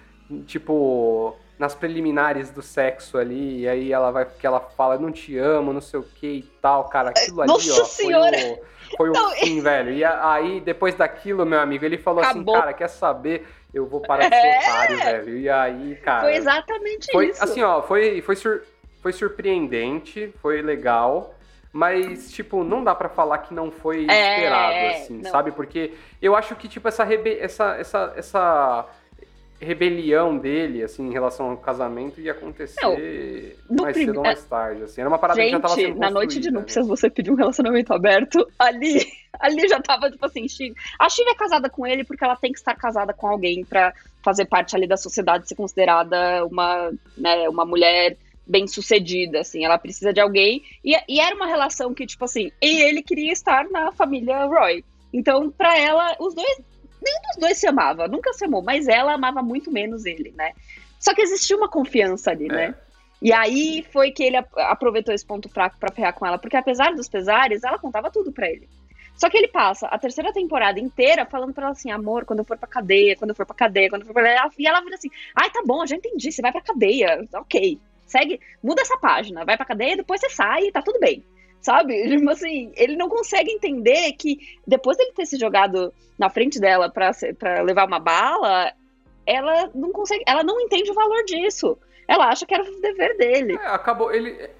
tipo 0.47 1.37
nas 1.65 1.75
preliminares 1.75 2.51
do 2.51 2.61
sexo 2.61 3.17
ali, 3.17 3.61
e 3.61 3.69
aí 3.69 3.91
ela 3.91 4.11
vai, 4.11 4.27
que 4.27 4.47
ela 4.47 4.61
fala, 4.61 4.99
não 4.99 5.11
te 5.11 5.39
amo, 5.39 5.73
não 5.73 5.81
sei 5.81 5.99
o 5.99 6.03
que 6.03 6.27
e 6.27 6.43
tal, 6.61 6.85
cara, 6.91 7.09
aquilo 7.09 7.41
ali, 7.41 7.51
Nossa 7.51 7.81
ó, 7.81 7.85
senhora. 7.87 8.37
foi 8.37 8.51
o, 8.51 8.97
foi 8.99 9.11
não, 9.11 9.31
o 9.31 9.35
fim, 9.37 9.63
velho. 9.63 9.91
E 9.91 10.05
aí, 10.05 10.61
depois 10.61 10.95
daquilo, 10.95 11.47
meu 11.47 11.59
amigo, 11.59 11.83
ele 11.83 11.97
falou 11.97 12.21
assim, 12.21 12.41
Acabou. 12.41 12.55
assim, 12.55 12.65
cara, 12.65 12.75
quer 12.75 12.89
saber? 12.89 13.47
Eu 13.73 13.87
vou 13.87 14.03
parar 14.03 14.29
de 14.29 14.37
ser 14.37 14.47
é. 14.47 14.59
otário, 14.59 14.97
velho. 14.99 15.39
E 15.39 15.49
aí, 15.49 15.97
cara. 16.05 16.21
Foi 16.21 16.35
exatamente 16.35 17.11
foi, 17.11 17.29
isso. 17.31 17.43
Assim, 17.43 17.63
ó, 17.63 17.81
foi, 17.81 18.21
foi, 18.21 18.37
sur, 18.37 18.63
foi 19.01 19.13
surpreendente, 19.15 20.35
foi 20.43 20.61
legal. 20.61 21.35
Mas, 21.73 22.31
tipo, 22.31 22.63
não 22.63 22.85
dá 22.85 22.95
para 22.95 23.09
falar 23.09 23.39
que 23.39 23.55
não 23.55 23.71
foi 23.71 24.07
é, 24.09 24.35
esperado, 24.35 24.95
assim, 24.95 25.21
não. 25.23 25.31
sabe? 25.31 25.51
Porque 25.51 25.95
eu 26.21 26.37
acho 26.37 26.55
que, 26.55 26.69
tipo, 26.69 26.87
essa, 26.87 27.03
rebe 27.03 27.37
essa, 27.41 27.75
essa, 27.77 28.13
essa 28.17 28.87
rebelião 29.65 30.39
dele, 30.39 30.83
assim, 30.83 31.09
em 31.09 31.13
relação 31.13 31.51
ao 31.51 31.57
casamento 31.57 32.21
ia 32.21 32.33
acontecer 32.33 32.81
não, 33.69 33.85
mais 33.85 33.95
prim... 33.95 34.07
cedo 34.07 34.17
ou 34.19 34.23
mais 34.23 34.45
tarde, 34.45 34.83
assim. 34.85 35.01
Era 35.01 35.11
uma 35.11 35.19
parada 35.19 35.41
Gente, 35.41 35.49
que 35.49 35.57
já 35.57 35.61
tava 35.61 35.75
sendo 35.75 35.99
na 35.99 36.11
noite 36.11 36.39
de 36.39 36.51
núpcias 36.51 36.87
né? 36.87 36.89
você 36.89 37.11
pediu 37.11 37.33
um 37.33 37.37
relacionamento 37.37 37.93
aberto, 37.93 38.47
ali, 38.59 39.07
ali 39.41 39.69
já 39.69 39.81
tava, 39.81 40.11
tipo 40.11 40.25
assim. 40.25 40.47
A 40.99 41.09
Chive 41.09 41.31
é 41.31 41.35
casada 41.35 41.69
com 41.69 41.87
ele 41.87 42.05
porque 42.05 42.25
ela 42.25 42.37
tem 42.37 42.53
que 42.53 42.59
estar 42.59 42.75
casada 42.75 43.13
com 43.13 43.27
alguém 43.27 43.65
para 43.65 43.93
fazer 44.23 44.45
parte 44.47 44.77
ali 44.77 44.87
da 44.87 44.97
sociedade, 44.97 45.49
ser 45.49 45.55
considerada 45.55 46.45
uma, 46.47 46.93
né, 47.17 47.49
uma 47.49 47.65
mulher 47.65 48.17
bem 48.47 48.67
sucedida, 48.67 49.41
assim, 49.41 49.65
ela 49.65 49.79
precisa 49.79 50.13
de 50.13 50.21
alguém, 50.21 50.63
e, 50.85 50.95
e 51.09 51.21
era 51.21 51.35
uma 51.35 51.47
relação 51.47 51.95
que, 51.95 52.07
tipo 52.07 52.25
assim, 52.25 52.51
e 52.61 52.83
ele 52.83 53.03
queria 53.03 53.33
estar 53.33 53.65
na 53.71 53.91
família 53.93 54.45
Roy. 54.45 54.85
Então, 55.13 55.51
para 55.51 55.79
ela, 55.79 56.17
os 56.19 56.35
dois 56.35 56.61
nenhum 57.05 57.21
dos 57.29 57.37
dois 57.41 57.59
se 57.59 57.67
amava, 57.67 58.09
nunca 58.09 58.33
se 58.33 58.45
amou, 58.45 58.63
mas 58.63 58.89
ela 58.89 59.15
amava 59.15 59.43
muito 59.43 59.71
menos 59.71 60.05
ele, 60.05 60.33
né? 60.37 60.53
Só 60.99 61.15
que 61.15 61.21
existia 61.21 61.57
uma 61.57 61.69
confiança 61.69 62.31
ali, 62.31 62.47
é. 62.47 62.53
né? 62.53 62.75
E 63.21 63.33
aí 63.33 63.87
foi 63.93 64.11
que 64.11 64.23
ele 64.23 64.37
aproveitou 64.37 65.15
esse 65.15 65.25
ponto 65.25 65.49
fraco 65.49 65.79
para 65.79 65.95
ferrar 65.95 66.13
com 66.15 66.27
ela, 66.27 66.39
porque 66.39 66.57
apesar 66.57 66.95
dos 66.95 67.09
pesares, 67.09 67.63
ela 67.65 67.79
contava 67.79 68.11
tudo 68.11 68.33
para 68.33 68.51
ele. 68.51 68.69
Só 69.17 69.31
que 69.31 69.37
ele 69.39 69.49
passa 69.49 69.87
a 69.87 69.99
terceira 69.99 70.33
temporada 70.33 70.81
inteira 70.81 71.25
falando 71.25 71.55
pra 71.55 71.65
ela 71.65 71.73
assim, 71.73 71.91
amor, 71.91 72.25
quando 72.25 72.41
eu 72.41 72.45
for 72.45 72.59
pra 72.59 72.69
cadeia, 72.69 73.17
quando 73.17 73.31
eu 73.31 73.37
for 73.37 73.47
pra 73.47 73.55
cadeia, 73.55 73.89
quando 73.89 74.03
eu 74.03 74.07
for 74.07 74.13
pra 74.13 74.23
cadeia. 74.23 74.51
E 74.59 74.67
ela 74.67 74.81
vira 74.81 74.97
assim, 74.97 75.11
ai, 75.35 75.51
tá 75.51 75.63
bom, 75.65 75.87
já 75.87 75.97
entendi, 75.97 76.33
você 76.33 76.43
vai 76.43 76.51
pra 76.51 76.61
cadeia, 76.61 77.25
ok. 77.35 77.79
Segue, 78.05 78.41
muda 78.63 78.83
essa 78.83 78.99
página, 78.99 79.45
vai 79.45 79.57
pra 79.57 79.65
cadeia, 79.65 79.97
depois 79.97 80.21
você 80.21 80.31
sai, 80.31 80.71
tá 80.71 80.83
tudo 80.83 80.99
bem. 80.99 81.25
Sabe? 81.65 81.95
Tipo 82.07 82.31
assim, 82.31 82.71
ele 82.77 82.95
não 82.95 83.09
consegue 83.09 83.51
entender 83.51 84.13
que 84.13 84.39
depois 84.67 84.99
dele 84.99 85.13
ter 85.13 85.25
se 85.25 85.39
jogado 85.39 85.93
na 86.19 86.29
frente 86.29 86.61
dela 86.61 86.91
pra, 86.91 87.11
pra 87.39 87.63
levar 87.63 87.87
uma 87.87 87.99
bala, 87.99 88.71
ela 89.27 89.71
não 89.75 89.91
consegue, 89.91 90.23
ela 90.27 90.45
não 90.45 90.61
entende 90.61 90.91
o 90.91 90.95
valor 90.95 91.25
disso. 91.25 91.79
Ela 92.07 92.29
acha 92.29 92.45
que 92.45 92.53
era 92.53 92.63
o 92.63 92.81
dever 92.83 93.17
dele. 93.17 93.55
É, 93.55 93.69
acabou, 93.69 94.13
ele 94.13 94.51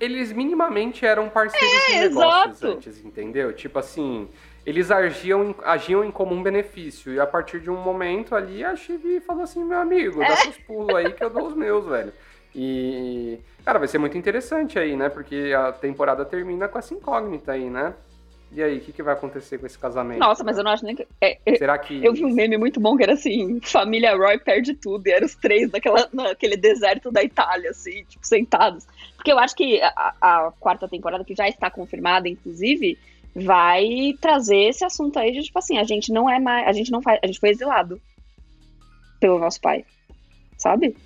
eles 0.00 0.32
minimamente 0.32 1.04
eram 1.04 1.28
parceiros 1.28 1.70
é, 1.70 1.86
de 1.86 2.08
negócios 2.08 2.62
exato. 2.62 2.76
antes, 2.76 3.04
entendeu? 3.04 3.52
Tipo 3.52 3.78
assim, 3.78 4.26
eles 4.64 4.90
agiam, 4.90 5.54
agiam 5.64 6.04
em 6.04 6.10
comum 6.10 6.42
benefício. 6.42 7.12
E 7.12 7.20
a 7.20 7.26
partir 7.26 7.60
de 7.60 7.70
um 7.70 7.76
momento 7.76 8.34
ali, 8.34 8.64
a 8.64 8.74
Chive 8.74 9.20
falou 9.20 9.42
assim, 9.42 9.62
meu 9.64 9.78
amigo, 9.78 10.20
dá 10.20 10.28
é. 10.28 10.36
seus 10.36 10.58
pulos 10.58 10.94
aí 10.94 11.12
que 11.12 11.22
eu 11.22 11.28
dou 11.28 11.48
os 11.48 11.54
meus, 11.54 11.84
velho. 11.84 12.12
E, 12.58 13.38
cara, 13.62 13.78
vai 13.78 13.86
ser 13.86 13.98
muito 13.98 14.16
interessante 14.16 14.78
aí, 14.78 14.96
né? 14.96 15.10
Porque 15.10 15.52
a 15.54 15.72
temporada 15.72 16.24
termina 16.24 16.66
com 16.66 16.78
essa 16.78 16.94
incógnita 16.94 17.52
aí, 17.52 17.68
né? 17.68 17.92
E 18.50 18.62
aí, 18.62 18.78
o 18.78 18.80
que, 18.80 18.92
que, 18.92 19.02
vai 19.02 19.12
acontecer 19.12 19.58
com 19.58 19.66
esse 19.66 19.78
casamento? 19.78 20.20
Nossa, 20.20 20.42
mas 20.42 20.56
eu 20.56 20.64
não 20.64 20.70
acho 20.70 20.82
nem 20.82 20.96
que. 20.96 21.06
É, 21.20 21.36
é, 21.44 21.56
Será 21.56 21.76
que. 21.76 22.02
Eu 22.02 22.14
vi 22.14 22.24
um 22.24 22.32
meme 22.32 22.56
muito 22.56 22.80
bom 22.80 22.96
que 22.96 23.02
era 23.02 23.12
assim: 23.12 23.60
família 23.60 24.16
Roy 24.16 24.38
perde 24.38 24.72
tudo. 24.72 25.06
E 25.06 25.10
eram 25.10 25.26
os 25.26 25.34
três 25.34 25.70
naquela, 25.70 26.08
naquele 26.10 26.56
deserto 26.56 27.10
da 27.10 27.22
Itália, 27.22 27.70
assim, 27.70 28.04
tipo, 28.04 28.26
sentados. 28.26 28.86
Porque 29.16 29.30
eu 29.30 29.38
acho 29.38 29.54
que 29.54 29.82
a, 29.82 30.14
a 30.20 30.52
quarta 30.58 30.88
temporada, 30.88 31.24
que 31.24 31.34
já 31.34 31.46
está 31.46 31.70
confirmada, 31.70 32.26
inclusive, 32.28 32.96
vai 33.34 34.14
trazer 34.18 34.68
esse 34.68 34.82
assunto 34.82 35.18
aí 35.18 35.32
de, 35.32 35.42
tipo 35.42 35.58
assim, 35.58 35.76
a 35.76 35.84
gente 35.84 36.10
não 36.10 36.30
é 36.30 36.38
mais. 36.38 36.66
A 36.66 36.72
gente 36.72 36.90
não 36.90 37.02
faz. 37.02 37.20
A 37.22 37.26
gente 37.26 37.40
foi 37.40 37.50
exilado 37.50 38.00
pelo 39.20 39.38
nosso 39.38 39.60
pai. 39.60 39.84
Sabe? 40.56 40.96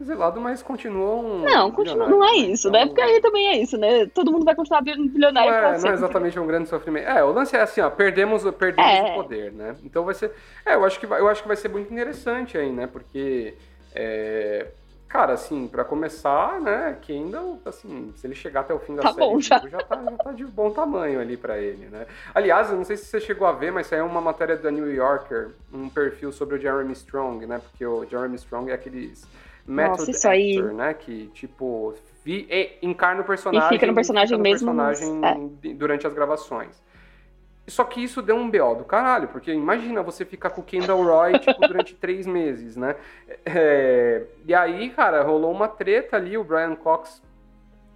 Exilado, 0.00 0.40
mas 0.40 0.62
continuam. 0.62 1.40
Não, 1.40 1.72
continua, 1.72 2.08
não 2.08 2.24
é 2.24 2.36
isso, 2.36 2.70
né? 2.70 2.82
então... 2.82 2.86
né? 2.86 2.86
Porque 2.86 3.00
aí 3.00 3.20
também 3.20 3.48
é 3.48 3.56
isso, 3.56 3.76
né? 3.76 4.06
Todo 4.06 4.30
mundo 4.30 4.44
vai 4.44 4.54
continuar 4.54 4.80
bilionário. 4.80 5.50
Não 5.50 5.58
é, 5.58 5.78
não 5.78 5.90
é 5.90 5.92
exatamente 5.94 6.38
um 6.38 6.46
grande 6.46 6.68
sofrimento. 6.68 7.08
É, 7.08 7.24
o 7.24 7.32
lance 7.32 7.56
é 7.56 7.60
assim, 7.60 7.80
ó, 7.80 7.90
perdemos, 7.90 8.44
perdemos 8.52 8.90
é. 8.90 9.12
o 9.12 9.14
poder, 9.14 9.52
né? 9.52 9.76
Então 9.82 10.04
vai 10.04 10.14
ser. 10.14 10.32
É, 10.64 10.74
eu 10.74 10.84
acho 10.84 11.00
que 11.00 11.06
vai, 11.06 11.20
eu 11.20 11.28
acho 11.28 11.42
que 11.42 11.48
vai 11.48 11.56
ser 11.56 11.68
muito 11.68 11.92
interessante 11.92 12.56
aí, 12.56 12.70
né? 12.70 12.86
Porque. 12.86 13.54
É, 13.92 14.68
cara, 15.08 15.32
assim, 15.32 15.66
para 15.66 15.82
começar, 15.82 16.60
né, 16.60 16.96
que 17.00 17.12
ainda, 17.12 17.40
assim, 17.64 18.12
se 18.14 18.26
ele 18.26 18.34
chegar 18.34 18.60
até 18.60 18.74
o 18.74 18.78
fim 18.78 18.94
da 18.94 19.02
tá 19.02 19.14
série, 19.14 19.26
bom, 19.26 19.40
já. 19.40 19.58
já, 19.66 19.78
tá, 19.78 20.00
já 20.04 20.16
tá 20.18 20.32
de 20.32 20.44
bom 20.44 20.70
tamanho 20.70 21.18
ali 21.18 21.36
para 21.36 21.58
ele, 21.58 21.86
né? 21.86 22.06
Aliás, 22.34 22.70
eu 22.70 22.76
não 22.76 22.84
sei 22.84 22.96
se 22.96 23.06
você 23.06 23.18
chegou 23.18 23.48
a 23.48 23.52
ver, 23.52 23.72
mas 23.72 23.86
saiu 23.86 24.04
uma 24.04 24.20
matéria 24.20 24.56
da 24.56 24.70
New 24.70 24.92
Yorker, 24.92 25.52
um 25.72 25.88
perfil 25.88 26.30
sobre 26.30 26.56
o 26.56 26.60
Jeremy 26.60 26.92
Strong, 26.92 27.46
né? 27.46 27.58
Porque 27.58 27.84
o 27.84 28.04
Jeremy 28.04 28.36
Strong 28.36 28.70
é 28.70 28.74
aqueles 28.74 29.26
method 29.68 30.06
Nossa, 30.08 30.28
actor, 30.28 30.30
aí... 30.30 30.62
né? 30.74 30.94
Que, 30.94 31.26
tipo, 31.28 31.94
vi, 32.24 32.48
encarna 32.82 33.20
o 33.20 33.24
personagem. 33.24 33.68
E 33.68 33.72
fica 33.72 33.86
no 33.86 33.94
personagem 33.94 34.36
no 34.36 34.42
mesmo. 34.42 34.74
personagem 34.74 35.20
é. 35.24 35.74
durante 35.74 36.06
as 36.06 36.12
gravações. 36.12 36.82
Só 37.66 37.84
que 37.84 38.02
isso 38.02 38.22
deu 38.22 38.34
um 38.34 38.50
BO 38.50 38.76
do 38.76 38.84
caralho, 38.84 39.28
porque 39.28 39.52
imagina 39.52 40.02
você 40.02 40.24
ficar 40.24 40.50
com 40.50 40.62
o 40.62 40.64
Kendall 40.64 41.04
Roy, 41.04 41.38
tipo, 41.38 41.60
durante 41.66 41.94
três 42.00 42.26
meses, 42.26 42.76
né? 42.76 42.96
É, 43.44 44.24
e 44.46 44.54
aí, 44.54 44.88
cara, 44.88 45.22
rolou 45.22 45.52
uma 45.52 45.68
treta 45.68 46.16
ali, 46.16 46.38
o 46.38 46.42
Brian 46.42 46.74
Cox 46.74 47.22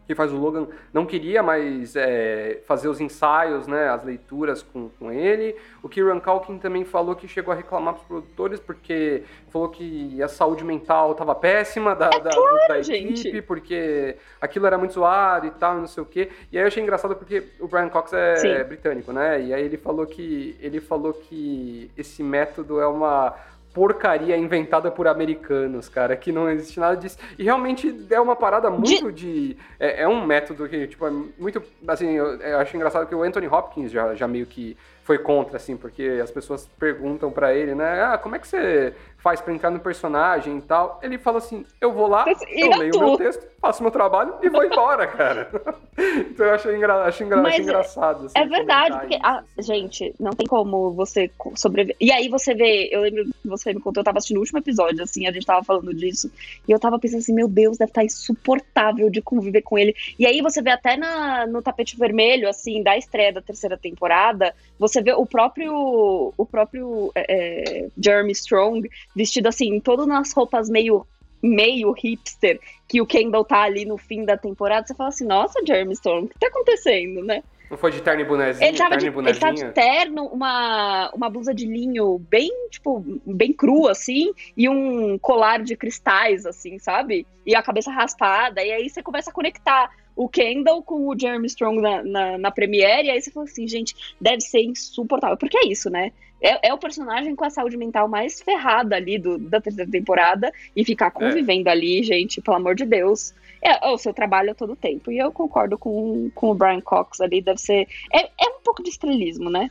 que 0.07 0.15
faz 0.15 0.33
o 0.33 0.37
Logan, 0.37 0.67
não 0.93 1.07
queria 1.07 1.43
mais 1.43 1.95
é, 1.97 2.61
fazer 2.67 2.89
os 2.89 3.01
ensaios, 3.01 3.67
né, 3.67 3.89
as 3.89 4.05
leituras 4.05 4.63
com, 4.63 4.89
com 4.99 5.13
ele. 5.13 5.55
O 5.83 5.89
Kieran 5.89 6.21
Culkin 6.21 6.59
também 6.59 6.85
falou 6.85 7.15
que 7.15 7.29
chegou 7.29 7.53
a 7.53 7.57
reclamar 7.57 7.95
para 7.95 8.03
os 8.03 8.07
produtores 8.07 8.61
porque 8.61 9.23
falou 9.51 9.69
que 9.69 10.23
a 10.23 10.29
saúde 10.29 10.65
mental 10.65 11.13
estava 11.13 11.35
péssima 11.35 11.95
da, 11.95 12.07
é 12.07 12.21
da, 12.21 12.31
claro, 12.31 12.69
da 12.69 12.79
equipe, 12.79 13.17
gente. 13.17 13.43
porque 13.43 14.17
aquilo 14.41 14.67
era 14.67 14.77
muito 14.77 14.95
zoado 14.95 15.47
e 15.47 15.51
tal, 15.51 15.77
não 15.77 15.87
sei 15.87 16.03
o 16.03 16.07
quê. 16.07 16.31
E 16.51 16.59
aí 16.59 16.65
eu 16.65 16.69
achei 16.69 16.83
engraçado 16.83 17.15
porque 17.15 17.45
o 17.61 17.69
Brian 17.69 17.89
Cox 17.89 18.13
é 18.13 18.37
Sim. 18.37 18.65
britânico, 18.65 19.13
né? 19.13 19.41
E 19.41 19.55
aí 19.55 19.65
ele 19.65 19.77
falou 19.77 20.07
que 20.07 20.57
ele 20.61 20.81
falou 20.81 21.13
que 21.13 21.91
esse 21.97 22.23
método 22.23 22.81
é 22.81 22.87
uma 22.87 23.35
porcaria 23.73 24.37
inventada 24.37 24.91
por 24.91 25.09
americanos, 25.09 25.89
cara, 25.89 26.17
que 26.17 26.31
não 26.31 26.49
existe 26.49 26.79
nada 26.79 26.97
disso. 26.97 27.17
E 27.39 27.45
realmente 27.45 28.07
é 28.11 28.21
uma 28.21 28.37
parada 28.37 28.71
muito 28.71 29.11
de. 29.11 29.55
de 29.55 29.57
é, 29.81 30.03
é, 30.03 30.09
um 30.09 30.25
método 30.25 30.69
que, 30.69 30.87
tipo, 30.87 31.07
é 31.07 31.11
muito. 31.11 31.63
Assim, 31.89 32.11
eu, 32.11 32.37
eu, 32.41 32.59
acho 32.59 32.77
engraçado 32.77 33.07
que 33.07 33.15
o 33.15 33.23
Anthony 33.23 33.49
Hopkins 33.49 33.91
já, 33.91 34.15
já 34.15 34.29
meio 34.29 34.47
que 34.47 34.77
foi 35.05 35.19
contra, 35.19 35.57
assim, 35.57 35.77
porque 35.77 36.21
as 36.23 36.31
pessoas 36.31 36.69
perguntam 36.79 37.31
para 37.31 37.55
ele, 37.55 37.75
né? 37.75 38.03
Ah, 38.03 38.19
como 38.19 38.37
é 38.37 38.39
que 38.39 38.47
você 38.47 38.95
faz 39.19 39.41
para 39.41 39.53
entrar 39.53 39.71
no 39.71 39.81
personagem 39.81 40.59
e 40.59 40.63
tal? 40.63 41.01
Ele 41.03 41.19
fala 41.19 41.39
assim: 41.39 41.65
eu 41.81 41.93
vou 41.93 42.07
lá, 42.07 42.25
eu 42.49 42.79
leio 42.79 42.97
o 42.97 43.01
meu 43.01 43.17
texto, 43.17 43.47
faço 43.61 43.83
meu 43.83 43.91
trabalho 43.91 44.35
e 44.43 44.49
vou 44.49 44.65
embora, 44.65 45.07
cara. 45.07 45.51
então 45.99 46.47
eu 46.47 46.55
acho, 46.55 46.71
engra 46.71 47.05
acho, 47.05 47.25
engra 47.25 47.41
acho 47.41 47.63
engraçado. 47.63 48.27
Assim, 48.27 48.39
é 48.39 48.47
verdade, 48.47 48.99
porque, 48.99 49.17
isso, 49.17 49.27
assim. 49.27 49.63
gente, 49.63 50.15
não 50.21 50.33
tem 50.33 50.47
como 50.47 50.93
você 50.93 51.31
sobreviver. 51.57 51.97
E 52.01 52.13
aí 52.13 52.29
você 52.29 52.55
vê, 52.55 52.89
eu 52.93 53.03
lembro 53.03 53.25
que 53.25 53.49
você 53.49 53.73
me 53.73 53.81
contou, 53.81 54.01
eu 54.01 54.05
tava 54.05 54.19
assistindo 54.19 54.39
o 54.39 54.41
último 54.41 54.59
episódio, 54.59 55.03
assim, 55.03 55.27
a 55.27 55.33
gente 55.33 55.47
tava 55.47 55.65
falando 55.65 55.93
disso, 55.95 56.31
e 56.67 56.73
eu 56.73 56.79
tava 56.79 56.99
pensando 56.99 57.21
assim: 57.21 57.35
meu 57.35 57.49
Deus, 57.49 57.77
deve 57.77 57.91
estar 57.91 58.03
tá 58.03 58.05
insuportável 58.05 59.11
de 59.11 59.21
conviver 59.21 59.63
com 59.63 59.79
ele. 59.79 59.95
E 60.19 60.27
aí 60.27 60.41
você 60.41 60.63
vê 60.63 60.71
até 60.71 60.97
na, 60.97 61.47
no 61.47 61.63
tapete 61.63 61.97
vermelho, 61.97 62.49
assim, 62.49 62.83
da 62.83 62.97
estreia 62.97 63.33
da 63.33 63.43
terceira 63.43 63.77
temporada, 63.77 64.55
você 64.79 64.92
você 64.93 65.03
vê 65.03 65.13
o 65.13 65.27
próprio 65.27 66.33
o 66.37 66.47
próprio 66.47 67.11
é, 67.15 67.25
é, 67.29 67.89
Jeremy 67.99 68.33
Strong 68.33 68.89
vestido 69.15 69.49
assim, 69.49 69.81
todo 69.81 70.07
nas 70.07 70.33
roupas 70.33 70.69
meio 70.69 71.07
meio 71.43 71.91
hipster, 71.93 72.61
que 72.89 73.01
o 73.01 73.07
Kendall 73.07 73.45
tá 73.45 73.63
ali 73.63 73.85
no 73.85 73.99
fim 73.99 74.25
da 74.25 74.37
temporada, 74.37 74.87
você 74.87 74.95
fala 74.95 75.09
assim, 75.09 75.27
nossa, 75.27 75.61
Jeremy 75.67 75.93
Strong, 75.95 76.27
o 76.27 76.29
que 76.29 76.39
tá 76.39 76.47
acontecendo, 76.47 77.25
né? 77.25 77.43
Não 77.69 77.79
foi 77.79 77.91
de 77.91 78.03
terno 78.03 78.21
e 78.21 78.25
bonezinho? 78.25 78.69
Ele 78.69 78.77
tava, 78.77 78.97
de, 78.99 79.07
ele 79.07 79.35
tava 79.35 79.55
de 79.55 79.73
terno, 79.73 80.27
uma, 80.27 81.11
uma 81.15 81.31
blusa 81.31 81.55
de 81.55 81.67
linho 81.67 82.19
bem, 82.31 82.51
tipo, 82.71 83.03
bem 83.27 83.51
crua, 83.51 83.93
assim, 83.93 84.31
e 84.55 84.69
um 84.69 85.19
colar 85.19 85.63
de 85.63 85.75
cristais, 85.75 86.45
assim, 86.45 86.79
sabe? 86.79 87.27
E 87.47 87.57
a 87.57 87.63
cabeça 87.63 87.91
raspada, 87.91 88.63
e 88.63 88.71
aí 88.71 88.91
você 88.91 89.03
começa 89.03 89.31
a 89.31 89.33
conectar 89.33 89.91
o 90.15 90.29
Kendall 90.29 90.83
com 90.83 91.09
o 91.09 91.19
Jeremy 91.19 91.47
Strong 91.47 91.81
na, 91.81 92.03
na, 92.03 92.39
na 92.39 92.51
Premiere, 92.51 93.09
e 93.09 93.11
aí 93.11 93.21
você 93.21 93.31
falou 93.31 93.49
assim, 93.49 93.67
gente, 93.67 93.95
deve 94.21 94.41
ser 94.41 94.63
insuportável. 94.63 95.37
Porque 95.37 95.57
é 95.57 95.67
isso, 95.67 95.91
né? 95.91 96.13
É, 96.41 96.69
é 96.69 96.75
o 96.75 96.79
personagem 96.79 97.37
com 97.37 97.45
a 97.45 97.51
saúde 97.51 97.77
mental 97.77 98.09
mais 98.09 98.43
ferrada 98.43 98.97
ali 98.97 99.17
do, 99.17 99.39
da 99.39 99.61
terceira 99.61 99.91
temporada, 99.91 100.53
e 100.75 100.85
ficar 100.85 101.07
é. 101.07 101.11
convivendo 101.11 101.69
é. 101.69 101.73
ali, 101.73 102.03
gente, 102.03 102.41
pelo 102.41 102.57
amor 102.57 102.75
de 102.75 102.85
Deus. 102.85 103.33
É, 103.63 103.87
é 103.87 103.91
o 103.91 103.99
seu 103.99 104.13
trabalho 104.13 104.51
a 104.51 104.55
todo 104.55 104.75
tempo. 104.75 105.13
E 105.13 105.19
eu 105.19 105.31
concordo 105.31 105.79
com, 105.79 106.31
com 106.35 106.51
o 106.51 106.55
Brian 106.55 106.81
Cox 106.81 107.21
ali, 107.21 107.41
deve 107.41 107.61
ser. 107.61 107.87
É, 108.13 108.25
é 108.25 108.49
um 108.49 108.61
pouco 108.63 108.83
de 108.83 108.91
estrelismo, 108.91 109.49
né? 109.49 109.71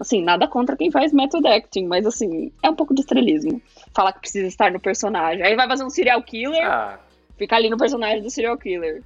Assim, 0.00 0.22
nada 0.22 0.48
contra 0.48 0.76
quem 0.76 0.90
faz 0.90 1.12
method 1.12 1.46
acting, 1.46 1.86
mas 1.86 2.06
assim, 2.06 2.52
é 2.62 2.70
um 2.70 2.74
pouco 2.74 2.94
de 2.94 3.00
estrelismo. 3.00 3.60
Falar 3.94 4.12
que 4.12 4.20
precisa 4.20 4.46
estar 4.46 4.70
no 4.70 4.80
personagem. 4.80 5.44
Aí 5.44 5.54
vai 5.54 5.68
fazer 5.68 5.84
um 5.84 5.90
serial 5.90 6.22
killer, 6.22 6.64
ah. 6.64 6.98
ficar 7.36 7.56
ali 7.56 7.68
no 7.68 7.76
personagem 7.76 8.22
do 8.22 8.30
serial 8.30 8.56
killer. 8.56 9.02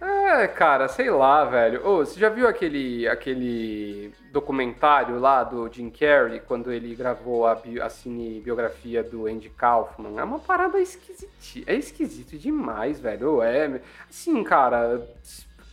É, 0.00 0.48
cara, 0.48 0.88
sei 0.88 1.10
lá, 1.10 1.44
velho. 1.44 1.86
Ô, 1.86 1.98
você 1.98 2.18
já 2.18 2.30
viu 2.30 2.48
aquele, 2.48 3.06
aquele 3.06 4.10
documentário 4.32 5.18
lá 5.18 5.44
do 5.44 5.70
Jim 5.70 5.90
Carrey, 5.90 6.40
quando 6.40 6.72
ele 6.72 6.94
gravou 6.94 7.46
a, 7.46 7.54
bi, 7.54 7.78
a 7.78 7.90
cinebiografia 7.90 9.02
do 9.02 9.26
Andy 9.26 9.50
Kaufman? 9.50 10.18
É 10.18 10.24
uma 10.24 10.38
parada 10.38 10.80
esquisita. 10.80 11.30
É 11.66 11.74
esquisito 11.74 12.38
demais, 12.38 12.98
velho. 12.98 13.42
É, 13.42 13.82
assim, 14.08 14.42
cara, 14.42 15.06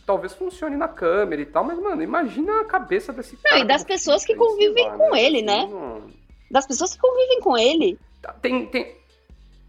talvez 0.04 0.34
funcione 0.34 0.76
na 0.76 0.88
câmera 0.88 1.40
e 1.40 1.46
tal, 1.46 1.64
mas, 1.64 1.78
mano, 1.78 2.02
imagina 2.02 2.60
a 2.60 2.64
cabeça 2.64 3.12
desse 3.14 3.36
cara. 3.38 3.56
Não, 3.56 3.64
e 3.64 3.66
das 3.66 3.82
pessoas 3.82 4.26
que 4.26 4.34
convivem 4.34 4.88
lá, 4.88 4.96
com 4.96 5.10
né? 5.10 5.22
ele, 5.22 5.42
né? 5.42 5.64
Assim, 5.64 6.14
das 6.50 6.66
pessoas 6.66 6.94
que 6.94 7.00
convivem 7.00 7.40
com 7.40 7.56
ele. 7.56 7.98
Tem, 8.42 8.66
tem... 8.66 8.94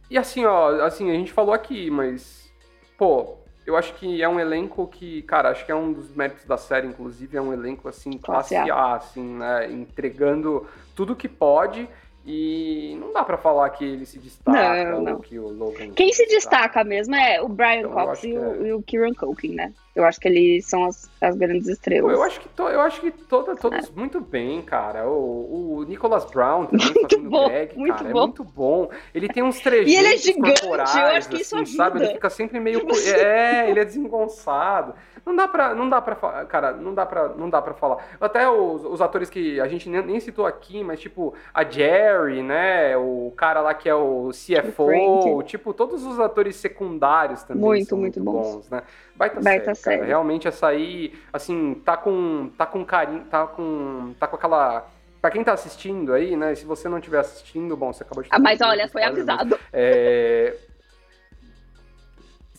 E 0.09 0.17
assim, 0.17 0.43
ó, 0.43 0.81
assim, 0.83 1.09
a 1.11 1.13
gente 1.13 1.31
falou 1.31 1.53
aqui, 1.53 1.89
mas, 1.89 2.51
pô, 2.97 3.38
eu 3.69 3.77
acho 3.77 3.93
que 3.93 4.21
é 4.21 4.27
um 4.27 4.39
elenco 4.39 4.87
que, 4.87 5.21
cara, 5.21 5.49
acho 5.49 5.63
que 5.63 5.71
é 5.71 5.75
um 5.75 5.93
dos 5.93 6.13
méritos 6.15 6.43
da 6.43 6.57
série, 6.57 6.87
inclusive, 6.87 7.37
é 7.37 7.41
um 7.41 7.53
elenco, 7.53 7.87
assim, 7.87 8.17
classe, 8.17 8.55
A. 8.55 8.95
Assim, 8.95 9.23
né? 9.23 9.71
Entregando 9.71 10.67
tudo 10.95 11.15
que 11.15 11.29
pode 11.29 11.87
e 12.25 12.97
não 12.99 13.13
dá 13.13 13.23
para 13.23 13.37
falar 13.37 13.69
que 13.69 13.85
ele 13.85 14.05
se 14.05 14.17
destaca 14.17 14.91
não, 14.91 15.01
não. 15.03 15.13
ou 15.13 15.19
que 15.19 15.37
o 15.37 15.49
Logan. 15.49 15.91
Quem 15.91 16.11
se 16.11 16.25
destaca 16.25 16.83
mesmo 16.83 17.15
é 17.15 17.41
o 17.41 17.47
Brian 17.47 17.79
então, 17.79 17.91
Cox 17.91 18.23
e 18.23 18.33
o, 18.33 18.65
é... 18.65 18.67
e 18.67 18.73
o 18.73 18.81
Kieran 18.81 19.13
Culkin, 19.13 19.53
né? 19.53 19.71
Eu 19.99 20.05
acho 20.05 20.19
que 20.19 20.27
eles 20.27 20.65
são 20.65 20.85
as, 20.85 21.09
as 21.21 21.35
grandes 21.35 21.67
estrelas. 21.67 22.11
Eu 22.11 22.23
acho 22.23 22.39
que, 22.39 22.49
to, 22.49 22.63
eu 22.63 22.81
acho 22.81 23.01
que 23.01 23.11
toda, 23.11 23.55
todos 23.55 23.89
é. 23.89 23.91
muito 23.95 24.19
bem, 24.19 24.61
cara. 24.61 25.07
O, 25.07 25.77
o 25.77 25.83
Nicholas 25.83 26.25
Brown 26.25 26.65
também 26.65 26.85
muito 26.93 27.09
fazendo 27.09 27.29
bom, 27.29 27.47
Greg, 27.47 27.77
muito 27.77 27.97
cara, 27.97 28.09
é 28.09 28.13
bom. 28.13 28.19
é 28.19 28.23
muito 28.23 28.43
bom. 28.43 28.89
Ele 29.13 29.27
tem 29.27 29.43
uns 29.43 29.59
trejeitos 29.59 29.93
E 29.93 29.95
ele 29.97 30.13
é 30.13 30.17
gigante, 30.17 30.65
eu 30.65 30.73
acho 30.73 31.29
que 31.29 31.41
isso 31.41 31.55
assim, 31.55 31.63
ajuda. 31.63 31.77
Sabe? 31.77 31.99
Ele 31.99 32.13
fica 32.13 32.29
sempre 32.29 32.59
meio... 32.59 32.85
É, 33.15 33.69
ele 33.69 33.79
é 33.79 33.85
desengonçado. 33.85 34.93
Não 35.25 35.35
dá 35.35 35.47
pra, 35.47 35.75
não 35.75 35.89
dá 35.89 36.01
pra, 36.01 36.15
cara, 36.45 36.73
não 36.73 36.93
dá 36.93 37.05
pra, 37.05 37.29
não 37.29 37.49
dá 37.49 37.61
pra 37.61 37.73
falar. 37.73 38.03
Até 38.19 38.49
os, 38.49 38.83
os 38.83 39.01
atores 39.01 39.29
que 39.29 39.59
a 39.59 39.67
gente 39.67 39.89
nem, 39.89 40.01
nem, 40.03 40.19
citou 40.19 40.45
aqui, 40.45 40.83
mas 40.83 40.99
tipo, 40.99 41.33
a 41.53 41.63
Jerry, 41.63 42.41
né, 42.41 42.97
o 42.97 43.31
cara 43.35 43.61
lá 43.61 43.73
que 43.73 43.87
é 43.87 43.93
o 43.93 44.29
CFO, 44.29 45.43
tipo, 45.43 45.73
todos 45.73 46.05
os 46.05 46.19
atores 46.19 46.55
secundários 46.55 47.43
também 47.43 47.63
muito, 47.63 47.89
são 47.89 47.97
muito, 47.97 48.21
muito 48.21 48.37
bons. 48.37 48.55
bons, 48.55 48.69
né? 48.69 48.83
Baita, 49.19 49.41
Baita 49.41 49.75
série, 49.75 49.97
série. 49.97 50.07
Realmente 50.07 50.47
essa 50.47 50.67
aí, 50.67 51.13
assim, 51.33 51.73
tá 51.83 51.97
com, 51.97 52.49
tá 52.57 52.65
com 52.65 52.85
carinho, 52.85 53.25
tá 53.25 53.45
com, 53.45 54.13
tá 54.17 54.25
com 54.25 54.37
aquela... 54.37 54.87
Pra 55.21 55.29
quem 55.29 55.43
tá 55.43 55.51
assistindo 55.51 56.13
aí, 56.13 56.37
né? 56.37 56.55
Se 56.55 56.63
você 56.63 56.87
não 56.87 56.99
estiver 56.99 57.19
assistindo, 57.19 57.75
bom, 57.75 57.91
você 57.91 58.03
acabou 58.03 58.23
de. 58.23 58.29
Ah, 58.31 58.39
mas 58.39 58.61
olha, 58.61 58.87
foi 58.87 59.03
avisado. 59.03 59.59
Mas, 59.59 59.69
é, 59.73 60.55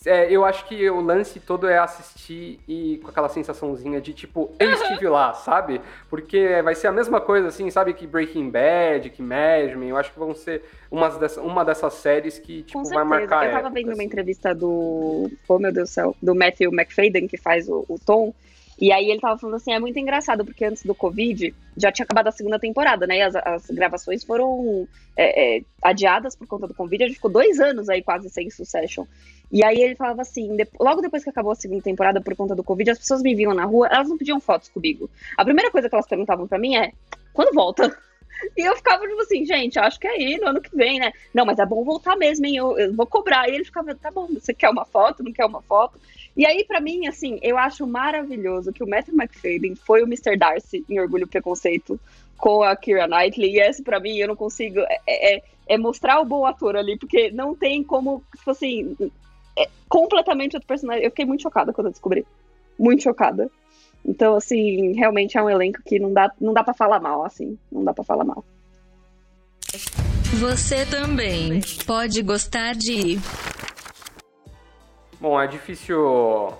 é, 0.07 0.33
eu 0.33 0.45
acho 0.45 0.67
que 0.67 0.89
o 0.89 1.01
lance 1.01 1.39
todo 1.39 1.69
é 1.69 1.79
assistir 1.79 2.59
e 2.67 2.99
com 3.03 3.11
aquela 3.11 3.29
sensaçãozinha 3.29 4.01
de 4.01 4.15
tipo, 4.15 4.51
eu 4.59 4.73
estive 4.73 5.09
lá, 5.09 5.35
sabe? 5.35 5.81
Porque 6.09 6.63
vai 6.63 6.75
ser 6.75 6.87
a 6.87 6.93
mesma 6.93 7.21
coisa, 7.21 7.49
assim, 7.49 7.71
sabe? 7.71 7.93
Que 7.93 8.07
Breaking 8.07 8.51
Bad, 8.51 9.11
que 9.11 9.23
Mad 9.23 9.75
Men, 9.77 9.91
eu 9.91 9.97
acho 9.99 10.13
que 10.13 10.19
vão 10.19 10.35
ser 10.35 10.65
umas 10.91 11.19
dessa, 11.19 11.43
uma 11.43 11.65
dessas 11.65 11.93
séries 11.95 12.39
que, 12.39 12.63
tipo, 12.63 12.83
vai 12.85 13.05
marcar. 13.05 13.47
Eu 13.47 13.53
tava 13.53 13.71
vendo 13.71 13.93
uma 13.93 14.03
entrevista 14.03 14.55
do. 14.55 15.31
Oh, 15.47 15.59
meu 15.59 15.73
Deus 15.73 15.91
do 15.91 15.93
céu, 15.93 16.17
do 16.23 16.35
Matthew 16.35 16.73
McFadden, 16.73 17.29
que 17.29 17.37
faz 17.37 17.69
o, 17.69 17.85
o 17.87 17.99
Tom. 17.99 18.33
E 18.81 18.91
aí 18.93 19.11
ele 19.11 19.21
tava 19.21 19.39
falando 19.39 19.57
assim, 19.57 19.75
é 19.75 19.79
muito 19.79 19.99
engraçado, 19.99 20.43
porque 20.43 20.65
antes 20.65 20.83
do 20.83 20.95
Covid 20.95 21.55
já 21.77 21.93
tinha 21.93 22.05
acabado 22.05 22.29
a 22.29 22.33
segunda 22.33 22.59
temporada, 22.59 23.07
né? 23.07 23.19
E 23.19 23.23
as, 23.23 23.37
as 23.37 23.67
gravações 23.67 24.25
foram 24.25 24.89
é, 25.15 25.59
é, 25.59 25.63
adiadas 25.83 26.35
por 26.35 26.47
conta 26.47 26.67
do 26.67 26.73
Covid, 26.73 27.05
a 27.05 27.07
gente 27.07 27.17
ficou 27.17 27.31
dois 27.31 27.61
anos 27.61 27.91
aí 27.91 28.03
quase 28.03 28.31
sem 28.31 28.49
Succession. 28.49 29.05
E 29.51 29.65
aí 29.65 29.81
ele 29.81 29.97
falava 29.97 30.23
assim, 30.23 30.57
de, 30.57 30.67
logo 30.79 31.01
depois 31.01 31.25
que 31.25 31.31
acabou 31.31 31.53
a 31.53 31.57
segunda 31.57 31.83
temporada 31.83 32.21
por 32.21 32.37
conta 32.37 32.55
do 32.55 32.63
Covid, 32.63 32.91
as 32.91 32.99
pessoas 32.99 33.23
me 33.23 33.35
viam 33.35 33.53
na 33.53 33.65
rua, 33.65 33.89
elas 33.91 34.09
não 34.09 34.17
pediam 34.17 34.41
fotos 34.41 34.69
comigo. 34.69 35.11
A 35.37 35.45
primeira 35.45 35.71
coisa 35.71 35.89
que 35.89 35.95
elas 35.95 36.07
perguntavam 36.07 36.47
para 36.47 36.59
mim 36.59 36.77
é, 36.77 36.93
quando 37.33 37.55
volta? 37.55 37.97
E 38.57 38.63
eu 38.63 38.75
ficava 38.75 39.07
tipo 39.07 39.21
assim, 39.21 39.45
gente, 39.45 39.79
acho 39.79 40.01
que 40.01 40.07
é 40.07 40.13
aí, 40.13 40.39
no 40.39 40.49
ano 40.49 40.63
que 40.63 40.75
vem, 40.75 40.99
né? 40.99 41.13
Não, 41.35 41.45
mas 41.45 41.59
é 41.59 41.67
bom 41.67 41.85
voltar 41.85 42.17
mesmo, 42.17 42.47
hein? 42.47 42.57
Eu, 42.57 42.79
eu 42.79 42.95
vou 42.95 43.07
cobrar. 43.07 43.47
E 43.47 43.55
ele 43.55 43.67
ficava, 43.67 43.95
tá 43.95 44.11
bom, 44.11 44.27
você 44.29 44.55
quer 44.55 44.71
uma 44.71 44.87
foto? 44.87 45.23
Não 45.23 45.31
quer 45.31 45.45
uma 45.45 45.61
foto? 45.61 46.01
E 46.35 46.47
aí, 46.47 46.65
para 46.65 46.81
mim, 46.81 47.07
assim, 47.07 47.39
eu 47.43 47.59
acho 47.59 47.87
maravilhoso 47.87 48.73
que 48.73 48.83
o 48.83 48.89
Matthew 48.89 49.15
McFadden 49.15 49.75
foi 49.75 50.03
o 50.03 50.07
Mr. 50.07 50.39
Darcy 50.39 50.85
em 50.89 50.99
Orgulho 50.99 51.25
e 51.25 51.27
Preconceito 51.27 52.01
com 52.39 52.63
a 52.63 52.75
Kira 52.75 53.07
Knightley. 53.07 53.57
E 53.57 53.61
esse, 53.61 53.83
para 53.83 54.01
mim, 54.01 54.17
eu 54.17 54.29
não 54.29 54.37
consigo. 54.37 54.81
É, 54.81 55.37
é, 55.37 55.43
é, 55.69 55.79
mostrar 55.79 56.21
o 56.21 56.25
bom 56.25 56.47
ator 56.47 56.77
ali, 56.77 56.99
porque 56.99 57.31
não 57.31 57.55
tem 57.55 57.85
como, 57.85 58.23
tipo 58.35 58.51
assim, 58.51 58.97
é 59.59 59.69
completamente 59.89 60.57
outro 60.57 60.67
personagem. 60.67 61.05
Eu 61.05 61.11
fiquei 61.11 61.25
muito 61.25 61.43
chocada 61.43 61.73
quando 61.73 61.87
eu 61.89 61.93
descobri. 61.93 62.27
Muito 62.79 63.03
chocada. 63.03 63.51
Então, 64.05 64.35
assim, 64.35 64.93
realmente 64.95 65.37
é 65.37 65.43
um 65.43 65.51
elenco 65.51 65.81
que 65.85 65.99
não 65.99 66.13
dá, 66.13 66.33
não 66.41 66.53
dá 66.53 66.65
para 66.65 66.75
falar 66.75 67.01
mal, 67.01 67.25
assim. 67.25 67.59
Não 67.71 67.85
dá 67.85 67.93
para 67.93 68.05
falar 68.05 68.25
mal. 68.25 68.45
Você 70.39 70.87
também 70.87 71.61
pode 71.87 72.23
gostar 72.23 72.75
de. 72.75 73.19
Bom, 75.21 75.39
é 75.39 75.47
difícil 75.47 76.55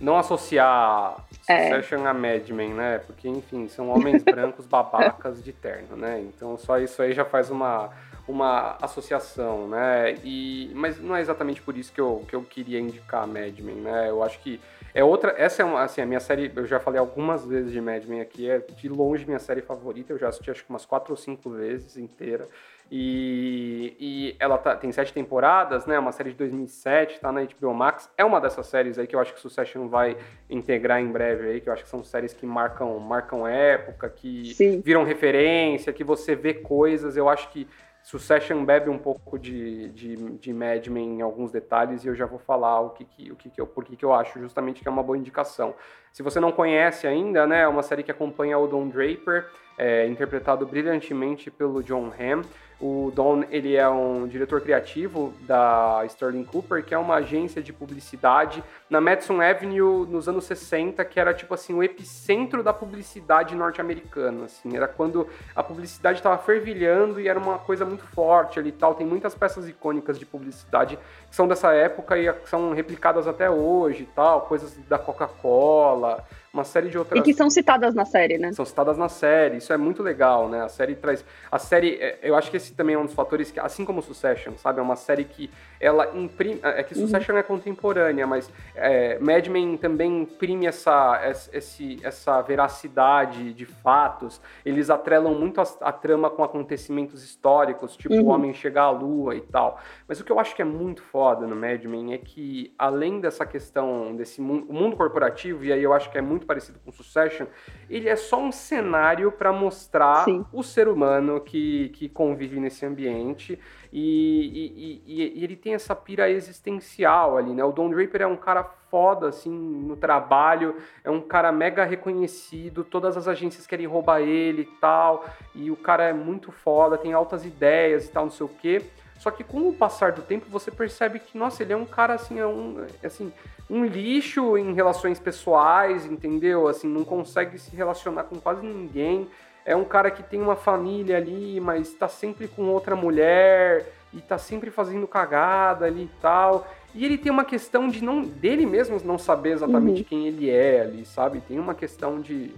não 0.00 0.18
associar 0.18 1.26
é. 1.48 1.68
Succession 1.70 2.06
a 2.06 2.12
Mad 2.12 2.48
Men, 2.50 2.74
né? 2.74 2.98
Porque, 2.98 3.28
enfim, 3.28 3.68
são 3.68 3.88
homens 3.88 4.22
brancos 4.24 4.66
babacas 4.66 5.42
de 5.42 5.52
terno, 5.52 5.96
né? 5.96 6.20
Então 6.20 6.58
só 6.58 6.78
isso 6.78 7.00
aí 7.00 7.12
já 7.12 7.24
faz 7.24 7.50
uma, 7.50 7.90
uma 8.28 8.76
associação, 8.82 9.68
né? 9.68 10.16
E, 10.24 10.70
mas 10.74 11.00
não 11.00 11.14
é 11.14 11.20
exatamente 11.20 11.62
por 11.62 11.76
isso 11.76 11.92
que 11.92 12.00
eu, 12.00 12.24
que 12.28 12.34
eu 12.34 12.42
queria 12.42 12.80
indicar 12.80 13.26
Mad 13.26 13.58
Men, 13.60 13.76
né? 13.76 14.10
Eu 14.10 14.22
acho 14.22 14.40
que 14.40 14.60
é 14.92 15.04
outra. 15.04 15.34
Essa 15.36 15.62
é 15.62 15.64
uma, 15.64 15.82
assim, 15.82 16.00
a 16.00 16.06
minha 16.06 16.20
série. 16.20 16.50
Eu 16.54 16.66
já 16.66 16.80
falei 16.80 16.98
algumas 16.98 17.44
vezes 17.44 17.70
de 17.70 17.80
Mad 17.80 18.04
Men 18.04 18.20
aqui. 18.20 18.50
É 18.50 18.58
de 18.58 18.88
longe 18.88 19.26
minha 19.26 19.38
série 19.38 19.60
favorita. 19.60 20.12
Eu 20.12 20.18
já 20.18 20.28
assisti 20.28 20.50
acho 20.50 20.64
que 20.64 20.70
umas 20.70 20.86
quatro 20.86 21.12
ou 21.12 21.16
cinco 21.16 21.50
vezes 21.50 21.96
inteira. 21.96 22.48
E, 22.90 23.96
e 23.98 24.36
ela 24.38 24.56
tá, 24.56 24.76
tem 24.76 24.92
sete 24.92 25.12
temporadas, 25.12 25.86
né? 25.86 25.98
Uma 25.98 26.12
série 26.12 26.30
de 26.30 26.36
2007, 26.36 27.20
tá 27.20 27.32
na 27.32 27.42
HBO 27.42 27.74
Max. 27.74 28.08
É 28.16 28.24
uma 28.24 28.40
dessas 28.40 28.66
séries 28.66 28.98
aí 28.98 29.06
que 29.06 29.16
eu 29.16 29.20
acho 29.20 29.34
que 29.34 29.40
Succession 29.40 29.88
vai 29.88 30.16
integrar 30.48 31.00
em 31.00 31.10
breve 31.10 31.48
aí, 31.48 31.60
que 31.60 31.68
eu 31.68 31.72
acho 31.72 31.82
que 31.82 31.88
são 31.88 32.04
séries 32.04 32.32
que 32.32 32.46
marcam, 32.46 32.98
marcam 33.00 33.46
época, 33.46 34.08
que 34.08 34.54
Sim. 34.54 34.80
viram 34.80 35.02
referência, 35.02 35.92
que 35.92 36.04
você 36.04 36.36
vê 36.36 36.54
coisas. 36.54 37.16
Eu 37.16 37.28
acho 37.28 37.50
que 37.50 37.66
Succession 38.06 38.64
bebe 38.64 38.88
um 38.88 38.98
pouco 38.98 39.36
de, 39.36 39.88
de, 39.88 40.14
de 40.14 40.52
Mad 40.52 40.86
Men 40.86 41.18
em 41.18 41.22
alguns 41.22 41.50
detalhes 41.50 42.04
e 42.04 42.06
eu 42.06 42.14
já 42.14 42.24
vou 42.24 42.38
falar 42.38 42.80
o 42.80 42.90
que, 42.90 43.04
que, 43.04 43.32
o 43.32 43.34
que, 43.34 43.50
que 43.50 43.60
eu, 43.60 43.66
por 43.66 43.84
que, 43.84 43.96
que 43.96 44.04
eu 44.04 44.14
acho 44.14 44.38
justamente 44.38 44.80
que 44.80 44.86
é 44.86 44.90
uma 44.92 45.02
boa 45.02 45.18
indicação. 45.18 45.74
Se 46.12 46.22
você 46.22 46.38
não 46.38 46.52
conhece 46.52 47.04
ainda, 47.08 47.48
né, 47.48 47.62
é 47.62 47.66
uma 47.66 47.82
série 47.82 48.04
que 48.04 48.10
acompanha 48.12 48.56
o 48.58 48.68
Don 48.68 48.88
Draper, 48.88 49.50
é, 49.76 50.06
interpretado 50.06 50.64
brilhantemente 50.64 51.50
pelo 51.50 51.82
John 51.82 52.12
Hamm. 52.16 52.42
O 52.78 53.10
Don, 53.14 53.42
ele 53.50 53.74
é 53.74 53.88
um 53.88 54.28
diretor 54.28 54.60
criativo 54.60 55.32
da 55.40 56.02
Sterling 56.04 56.44
Cooper, 56.44 56.84
que 56.84 56.92
é 56.92 56.98
uma 56.98 57.14
agência 57.16 57.62
de 57.62 57.72
publicidade 57.72 58.62
na 58.90 59.00
Madison 59.00 59.40
Avenue 59.40 60.06
nos 60.06 60.28
anos 60.28 60.44
60, 60.44 61.02
que 61.06 61.18
era 61.18 61.32
tipo 61.32 61.54
assim 61.54 61.72
o 61.72 61.82
epicentro 61.82 62.62
da 62.62 62.74
publicidade 62.74 63.54
norte-americana, 63.54 64.44
assim, 64.44 64.76
era 64.76 64.86
quando 64.86 65.26
a 65.54 65.62
publicidade 65.62 66.18
estava 66.18 66.36
fervilhando 66.36 67.18
e 67.18 67.28
era 67.28 67.38
uma 67.38 67.58
coisa 67.58 67.86
muito 67.86 68.04
forte 68.08 68.58
ali 68.58 68.68
e 68.68 68.72
tal. 68.72 68.94
Tem 68.94 69.06
muitas 69.06 69.34
peças 69.34 69.66
icônicas 69.66 70.18
de 70.18 70.26
publicidade 70.26 70.98
que 71.30 71.34
são 71.34 71.48
dessa 71.48 71.72
época 71.72 72.18
e 72.18 72.30
são 72.44 72.74
replicadas 72.74 73.26
até 73.26 73.48
hoje 73.50 74.02
e 74.02 74.06
tal, 74.06 74.42
coisas 74.42 74.76
da 74.86 74.98
Coca-Cola, 74.98 76.22
uma 76.56 76.64
série 76.64 76.88
de 76.88 76.98
outras. 76.98 77.20
E 77.20 77.22
que 77.22 77.34
são 77.34 77.50
citadas 77.50 77.94
na 77.94 78.04
série, 78.04 78.38
né? 78.38 78.52
São 78.52 78.64
citadas 78.64 78.96
na 78.96 79.08
série, 79.08 79.58
isso 79.58 79.72
é 79.72 79.76
muito 79.76 80.02
legal, 80.02 80.48
né? 80.48 80.62
A 80.62 80.68
série 80.68 80.94
traz. 80.94 81.24
A 81.50 81.58
série, 81.58 81.96
é, 82.00 82.18
eu 82.22 82.34
acho 82.34 82.50
que 82.50 82.56
esse 82.56 82.74
também 82.74 82.94
é 82.94 82.98
um 82.98 83.04
dos 83.04 83.14
fatores 83.14 83.50
que, 83.50 83.60
assim 83.60 83.84
como 83.84 84.02
Succession, 84.02 84.54
sabe? 84.56 84.80
É 84.80 84.82
uma 84.82 84.96
série 84.96 85.24
que 85.24 85.50
ela 85.78 86.16
imprime. 86.16 86.60
É 86.62 86.82
que 86.82 86.94
uhum. 86.94 87.02
Succession 87.02 87.34
uhum. 87.34 87.40
é 87.40 87.42
contemporânea, 87.42 88.26
mas 88.26 88.50
é, 88.74 89.18
Mad 89.18 89.46
Men 89.48 89.76
também 89.76 90.22
imprime 90.22 90.66
essa, 90.66 91.20
esse, 91.52 92.00
essa 92.02 92.40
veracidade 92.40 93.52
de 93.52 93.66
fatos. 93.66 94.40
Eles 94.64 94.88
atrelam 94.88 95.34
muito 95.34 95.60
a, 95.60 95.64
a 95.82 95.92
trama 95.92 96.30
com 96.30 96.42
acontecimentos 96.42 97.22
históricos, 97.22 97.96
tipo 97.96 98.14
uhum. 98.14 98.24
o 98.24 98.26
homem 98.28 98.54
chegar 98.54 98.84
à 98.84 98.90
lua 98.90 99.34
e 99.34 99.40
tal. 99.42 99.78
Mas 100.08 100.20
o 100.20 100.24
que 100.24 100.32
eu 100.32 100.40
acho 100.40 100.54
que 100.54 100.62
é 100.62 100.64
muito 100.64 101.02
foda 101.02 101.46
no 101.46 101.54
Mad 101.54 101.84
Men 101.84 102.14
é 102.14 102.18
que, 102.18 102.72
além 102.78 103.20
dessa 103.20 103.44
questão 103.44 104.16
desse 104.16 104.40
mundo, 104.40 104.72
mundo 104.72 104.96
corporativo, 104.96 105.64
e 105.64 105.72
aí 105.72 105.82
eu 105.82 105.92
acho 105.92 106.10
que 106.10 106.18
é 106.18 106.22
muito 106.22 106.45
muito 106.46 106.48
parecido 106.48 106.78
com 106.84 106.92
Succession, 106.92 107.46
ele 107.90 108.08
é 108.08 108.16
só 108.16 108.40
um 108.40 108.52
cenário 108.52 109.32
para 109.32 109.52
mostrar 109.52 110.24
Sim. 110.24 110.46
o 110.52 110.62
ser 110.62 110.88
humano 110.88 111.40
que, 111.40 111.90
que 111.90 112.08
convive 112.08 112.60
nesse 112.60 112.86
ambiente 112.86 113.58
e, 113.92 114.46
e, 114.46 115.02
e, 115.06 115.40
e, 115.40 115.44
ele 115.44 115.56
tem 115.56 115.74
essa 115.74 115.94
pira 115.94 116.30
existencial 116.30 117.36
ali, 117.36 117.52
né? 117.52 117.64
O 117.64 117.72
Don 117.72 117.90
Draper 117.90 118.22
é 118.22 118.26
um 118.26 118.36
cara 118.36 118.64
foda, 118.90 119.28
assim, 119.28 119.50
no 119.50 119.96
trabalho, 119.96 120.76
é 121.02 121.10
um 121.10 121.20
cara 121.20 121.50
mega 121.50 121.84
reconhecido, 121.84 122.84
todas 122.84 123.16
as 123.16 123.26
agências 123.26 123.66
querem 123.66 123.86
roubar 123.86 124.20
ele 124.20 124.62
e 124.62 124.80
tal, 124.80 125.24
e 125.54 125.70
o 125.70 125.76
cara 125.76 126.04
é 126.04 126.12
muito 126.12 126.52
foda, 126.52 126.96
tem 126.96 127.12
altas 127.12 127.44
ideias 127.44 128.06
e 128.06 128.12
tal, 128.12 128.24
não 128.24 128.30
sei 128.30 128.46
o 128.46 128.48
quê. 128.48 128.82
Só 129.18 129.30
que 129.30 129.42
com 129.42 129.68
o 129.68 129.72
passar 129.72 130.12
do 130.12 130.22
tempo 130.22 130.46
você 130.48 130.70
percebe 130.70 131.18
que, 131.18 131.36
nossa, 131.36 131.62
ele 131.62 131.72
é 131.72 131.76
um 131.76 131.84
cara 131.84 132.14
assim, 132.14 132.38
é 132.38 132.46
um, 132.46 132.86
assim, 133.02 133.32
um 133.68 133.84
lixo 133.84 134.56
em 134.56 134.72
relações 134.72 135.18
pessoais, 135.18 136.06
entendeu? 136.06 136.68
Assim, 136.68 136.86
não 136.86 137.04
consegue 137.04 137.58
se 137.58 137.74
relacionar 137.74 138.24
com 138.24 138.36
quase 138.36 138.64
ninguém. 138.64 139.28
É 139.64 139.74
um 139.74 139.84
cara 139.84 140.10
que 140.10 140.22
tem 140.22 140.40
uma 140.40 140.56
família 140.56 141.16
ali, 141.16 141.60
mas 141.60 141.92
tá 141.92 142.08
sempre 142.08 142.46
com 142.46 142.62
outra 142.68 142.94
mulher 142.94 143.92
e 144.12 144.20
tá 144.20 144.38
sempre 144.38 144.70
fazendo 144.70 145.06
cagada 145.06 145.86
ali 145.86 146.04
e 146.04 146.20
tal. 146.20 146.66
E 146.94 147.04
ele 147.04 147.18
tem 147.18 147.32
uma 147.32 147.44
questão 147.44 147.88
de 147.88 148.02
não 148.02 148.22
dele 148.22 148.64
mesmo 148.64 148.98
não 149.04 149.18
saber 149.18 149.52
exatamente 149.52 149.98
uhum. 150.02 150.06
quem 150.08 150.26
ele 150.28 150.48
é 150.48 150.82
ali, 150.82 151.04
sabe? 151.04 151.40
Tem 151.40 151.58
uma 151.58 151.74
questão 151.74 152.20
de 152.20 152.26
de, 152.36 152.54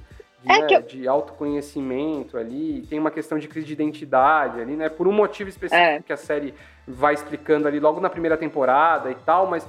é 0.49 0.61
né, 0.61 0.67
eu... 0.71 0.83
de 0.83 1.07
autoconhecimento 1.07 2.37
ali, 2.37 2.87
tem 2.89 2.99
uma 2.99 3.11
questão 3.11 3.39
de 3.39 3.47
crise 3.47 3.67
de 3.67 3.73
identidade 3.73 4.61
ali, 4.61 4.77
né? 4.77 4.89
Por 4.89 5.07
um 5.07 5.13
motivo 5.13 5.49
específico 5.49 5.83
é. 5.83 6.01
que 6.01 6.13
a 6.13 6.17
série 6.17 6.55
vai 6.87 7.15
explicando 7.15 7.69
ali 7.69 7.79
logo 7.79 8.01
na 8.01 8.09
primeira 8.09 8.37
temporada 8.37 9.11
e 9.11 9.15
tal, 9.15 9.47
mas 9.47 9.69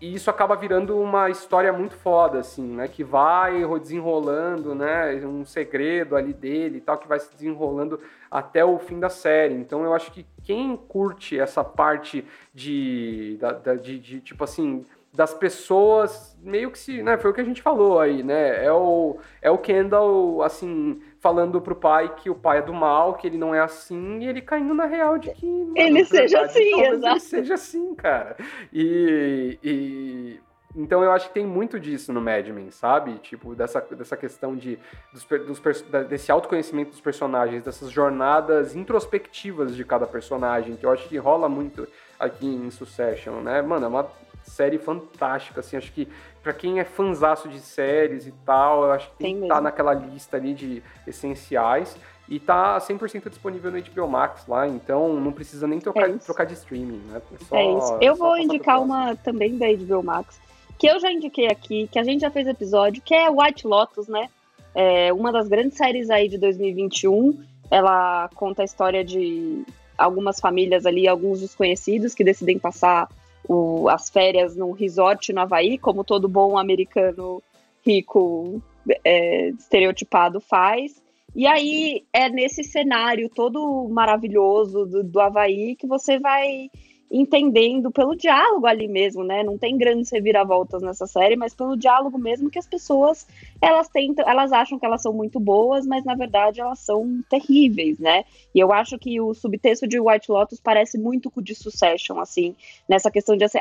e 0.00 0.14
isso 0.14 0.30
acaba 0.30 0.56
virando 0.56 0.98
uma 0.98 1.28
história 1.28 1.70
muito 1.74 1.94
foda, 1.94 2.38
assim, 2.38 2.66
né? 2.74 2.88
Que 2.88 3.04
vai 3.04 3.62
desenrolando, 3.78 4.74
né? 4.74 5.14
Um 5.26 5.44
segredo 5.44 6.16
ali 6.16 6.32
dele 6.32 6.78
e 6.78 6.80
tal, 6.80 6.96
que 6.96 7.06
vai 7.06 7.20
se 7.20 7.30
desenrolando 7.34 8.00
até 8.30 8.64
o 8.64 8.78
fim 8.78 8.98
da 8.98 9.10
série. 9.10 9.54
Então 9.54 9.84
eu 9.84 9.92
acho 9.92 10.10
que 10.10 10.24
quem 10.42 10.74
curte 10.74 11.38
essa 11.38 11.62
parte 11.62 12.24
de, 12.54 13.38
de, 13.62 13.78
de, 13.78 13.98
de 13.98 14.20
tipo 14.20 14.42
assim, 14.42 14.86
das 15.12 15.34
pessoas 15.34 16.38
meio 16.40 16.70
que 16.70 16.78
se, 16.78 17.02
né, 17.02 17.18
foi 17.18 17.30
o 17.30 17.34
que 17.34 17.40
a 17.40 17.44
gente 17.44 17.60
falou 17.60 17.98
aí, 17.98 18.22
né? 18.22 18.64
É 18.64 18.72
o 18.72 19.18
é 19.42 19.50
o 19.50 19.58
Kendall 19.58 20.42
assim 20.42 21.02
falando 21.18 21.60
pro 21.60 21.74
pai 21.74 22.14
que 22.14 22.30
o 22.30 22.34
pai 22.34 22.58
é 22.58 22.62
do 22.62 22.72
mal, 22.72 23.14
que 23.14 23.26
ele 23.26 23.36
não 23.36 23.54
é 23.54 23.60
assim, 23.60 24.20
e 24.20 24.28
ele 24.28 24.40
caindo 24.40 24.72
na 24.72 24.86
real 24.86 25.18
de 25.18 25.30
que 25.32 25.46
mano, 25.46 25.74
ele 25.76 26.04
seja 26.04 26.38
verdade, 26.38 26.58
assim, 26.58 26.82
exato. 26.82 27.12
Ele 27.12 27.20
seja 27.20 27.54
assim, 27.54 27.94
cara. 27.94 28.36
E, 28.72 29.58
e 29.62 30.40
então 30.74 31.02
eu 31.02 31.10
acho 31.10 31.28
que 31.28 31.34
tem 31.34 31.44
muito 31.44 31.80
disso 31.80 32.12
no 32.12 32.20
Mad 32.20 32.46
Men, 32.48 32.70
sabe? 32.70 33.18
Tipo, 33.18 33.54
dessa, 33.56 33.80
dessa 33.80 34.16
questão 34.16 34.54
de, 34.54 34.78
dos, 35.12 35.24
dos, 35.24 35.84
desse 36.08 36.30
autoconhecimento 36.30 36.90
dos 36.90 37.00
personagens, 37.00 37.64
dessas 37.64 37.90
jornadas 37.90 38.76
introspectivas 38.76 39.74
de 39.74 39.84
cada 39.84 40.06
personagem, 40.06 40.76
que 40.76 40.86
eu 40.86 40.92
acho 40.92 41.08
que 41.08 41.16
rola 41.16 41.48
muito 41.48 41.88
aqui 42.18 42.46
em 42.46 42.70
Succession, 42.70 43.40
né? 43.40 43.60
Mano, 43.60 43.86
é 43.86 43.88
uma 43.88 44.08
série 44.42 44.78
fantástica, 44.78 45.60
assim, 45.60 45.76
acho 45.76 45.92
que 45.92 46.08
para 46.42 46.52
quem 46.52 46.80
é 46.80 46.84
fanzaço 46.84 47.48
de 47.48 47.60
séries 47.60 48.26
e 48.26 48.32
tal, 48.44 48.84
eu 48.84 48.92
acho 48.92 49.10
que 49.10 49.16
tem 49.16 49.36
que 49.36 49.42
estar 49.42 49.56
tá 49.56 49.60
naquela 49.60 49.92
lista 49.94 50.36
ali 50.36 50.54
de 50.54 50.82
essenciais. 51.06 51.96
E 52.28 52.38
tá 52.38 52.78
100% 52.78 53.28
disponível 53.28 53.72
no 53.72 53.82
HBO 53.82 54.08
Max 54.08 54.46
lá, 54.46 54.66
então 54.68 55.14
não 55.14 55.32
precisa 55.32 55.66
nem 55.66 55.80
trocar, 55.80 56.08
é 56.08 56.12
trocar 56.12 56.44
de 56.44 56.54
streaming, 56.54 57.02
né? 57.08 57.20
É, 57.20 57.44
só, 57.44 57.56
é 57.56 57.76
isso. 57.76 57.98
Eu 58.00 58.14
vou 58.14 58.38
indicar 58.38 58.80
uma 58.80 59.16
também 59.16 59.58
da 59.58 59.66
HBO 59.66 60.00
Max, 60.04 60.40
que 60.78 60.86
eu 60.86 61.00
já 61.00 61.10
indiquei 61.10 61.48
aqui, 61.48 61.88
que 61.90 61.98
a 61.98 62.04
gente 62.04 62.20
já 62.20 62.30
fez 62.30 62.46
episódio, 62.46 63.02
que 63.02 63.12
é 63.12 63.28
White 63.28 63.66
Lotus, 63.66 64.06
né? 64.06 64.28
É 64.72 65.12
uma 65.12 65.32
das 65.32 65.48
grandes 65.48 65.76
séries 65.76 66.08
aí 66.08 66.28
de 66.28 66.38
2021. 66.38 67.42
Ela 67.68 68.30
conta 68.36 68.62
a 68.62 68.64
história 68.64 69.04
de 69.04 69.64
algumas 69.98 70.38
famílias 70.38 70.86
ali, 70.86 71.08
alguns 71.08 71.40
desconhecidos 71.40 72.14
que 72.14 72.22
decidem 72.22 72.60
passar 72.60 73.08
o, 73.50 73.88
as 73.88 74.08
férias 74.08 74.54
num 74.54 74.70
resort 74.70 75.32
no 75.32 75.40
Havaí, 75.40 75.76
como 75.76 76.04
todo 76.04 76.28
bom 76.28 76.56
americano 76.56 77.42
rico 77.84 78.62
é, 79.04 79.48
estereotipado 79.48 80.40
faz. 80.40 81.02
E 81.34 81.48
aí 81.48 82.04
é 82.12 82.28
nesse 82.28 82.62
cenário 82.62 83.28
todo 83.28 83.88
maravilhoso 83.88 84.86
do, 84.86 85.02
do 85.02 85.20
Havaí 85.20 85.74
que 85.74 85.84
você 85.84 86.16
vai 86.16 86.70
entendendo 87.10 87.90
pelo 87.90 88.14
diálogo 88.14 88.66
ali 88.66 88.86
mesmo, 88.86 89.24
né? 89.24 89.42
Não 89.42 89.58
tem 89.58 89.76
grandes 89.76 90.10
reviravoltas 90.12 90.80
nessa 90.80 91.06
série, 91.06 91.34
mas 91.34 91.52
pelo 91.52 91.76
diálogo 91.76 92.16
mesmo 92.16 92.48
que 92.48 92.58
as 92.58 92.66
pessoas 92.66 93.26
elas 93.60 93.88
tentam, 93.88 94.28
elas 94.28 94.52
acham 94.52 94.78
que 94.78 94.86
elas 94.86 95.02
são 95.02 95.12
muito 95.12 95.40
boas, 95.40 95.84
mas 95.86 96.04
na 96.04 96.14
verdade 96.14 96.60
elas 96.60 96.78
são 96.78 97.20
terríveis, 97.28 97.98
né? 97.98 98.24
E 98.54 98.60
eu 98.60 98.72
acho 98.72 98.96
que 98.96 99.20
o 99.20 99.34
subtexto 99.34 99.88
de 99.88 99.98
White 99.98 100.30
Lotus 100.30 100.60
parece 100.60 100.98
muito 100.98 101.30
com 101.30 101.40
o 101.40 101.42
de 101.42 101.54
Succession, 101.54 102.20
assim, 102.20 102.54
nessa 102.88 103.10
questão 103.10 103.36
de 103.36 103.44
assim, 103.44 103.58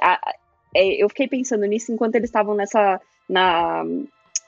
é, 0.75 1.03
eu 1.03 1.09
fiquei 1.09 1.27
pensando 1.27 1.65
nisso 1.65 1.91
enquanto 1.91 2.15
eles 2.15 2.29
estavam 2.29 2.53
nessa 2.53 3.01
na, 3.27 3.83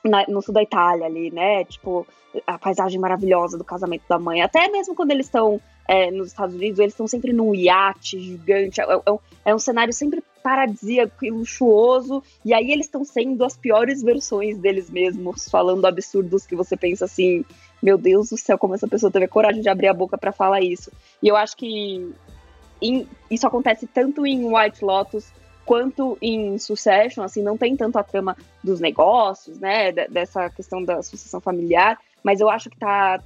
na, 0.03 0.25
no 0.27 0.41
sul 0.41 0.53
da 0.53 0.63
Itália 0.63 1.05
ali, 1.05 1.31
né? 1.31 1.63
Tipo, 1.65 2.07
a 2.45 2.57
paisagem 2.57 2.99
maravilhosa 2.99 3.57
do 3.57 3.63
casamento 3.63 4.03
da 4.07 4.17
mãe. 4.17 4.41
Até 4.41 4.67
mesmo 4.69 4.95
quando 4.95 5.11
eles 5.11 5.25
estão 5.25 5.59
é, 5.87 6.09
nos 6.11 6.27
Estados 6.27 6.55
Unidos, 6.55 6.79
eles 6.79 6.93
estão 6.93 7.07
sempre 7.07 7.33
num 7.33 7.53
iate 7.53 8.19
gigante, 8.19 8.79
é, 8.79 8.83
é, 8.83 9.11
um, 9.11 9.19
é 9.45 9.55
um 9.55 9.59
cenário 9.59 9.93
sempre 9.93 10.23
paradisíaco 10.41 11.23
e 11.23 11.29
luxuoso, 11.29 12.23
e 12.43 12.53
aí 12.53 12.71
eles 12.71 12.87
estão 12.87 13.03
sendo 13.03 13.43
as 13.43 13.55
piores 13.55 14.01
versões 14.01 14.57
deles 14.57 14.89
mesmos, 14.89 15.47
falando 15.49 15.85
absurdos 15.85 16.47
que 16.47 16.55
você 16.55 16.75
pensa 16.75 17.05
assim, 17.05 17.45
meu 17.81 17.97
Deus 17.97 18.29
do 18.29 18.37
céu, 18.37 18.57
como 18.57 18.73
essa 18.73 18.87
pessoa 18.87 19.11
teve 19.11 19.27
coragem 19.27 19.61
de 19.61 19.69
abrir 19.69 19.87
a 19.87 19.93
boca 19.93 20.17
para 20.17 20.31
falar 20.31 20.61
isso. 20.61 20.91
E 21.21 21.27
eu 21.27 21.35
acho 21.35 21.55
que 21.55 22.11
isso 23.29 23.45
acontece 23.45 23.85
tanto 23.85 24.25
em 24.25 24.45
White 24.45 24.83
Lotus 24.83 25.31
quanto 25.65 26.17
em 26.21 26.57
Succession, 26.57 27.23
assim, 27.23 27.41
não 27.41 27.57
tem 27.57 27.75
tanto 27.75 27.97
a 27.97 28.03
trama 28.03 28.35
dos 28.63 28.79
negócios, 28.79 29.59
né, 29.59 29.91
dessa 29.91 30.49
questão 30.49 30.83
da 30.83 31.01
sucessão 31.01 31.39
familiar, 31.39 31.99
mas 32.23 32.39
eu 32.39 32.49
acho 32.49 32.69
que 32.69 32.77
tá 32.77 33.21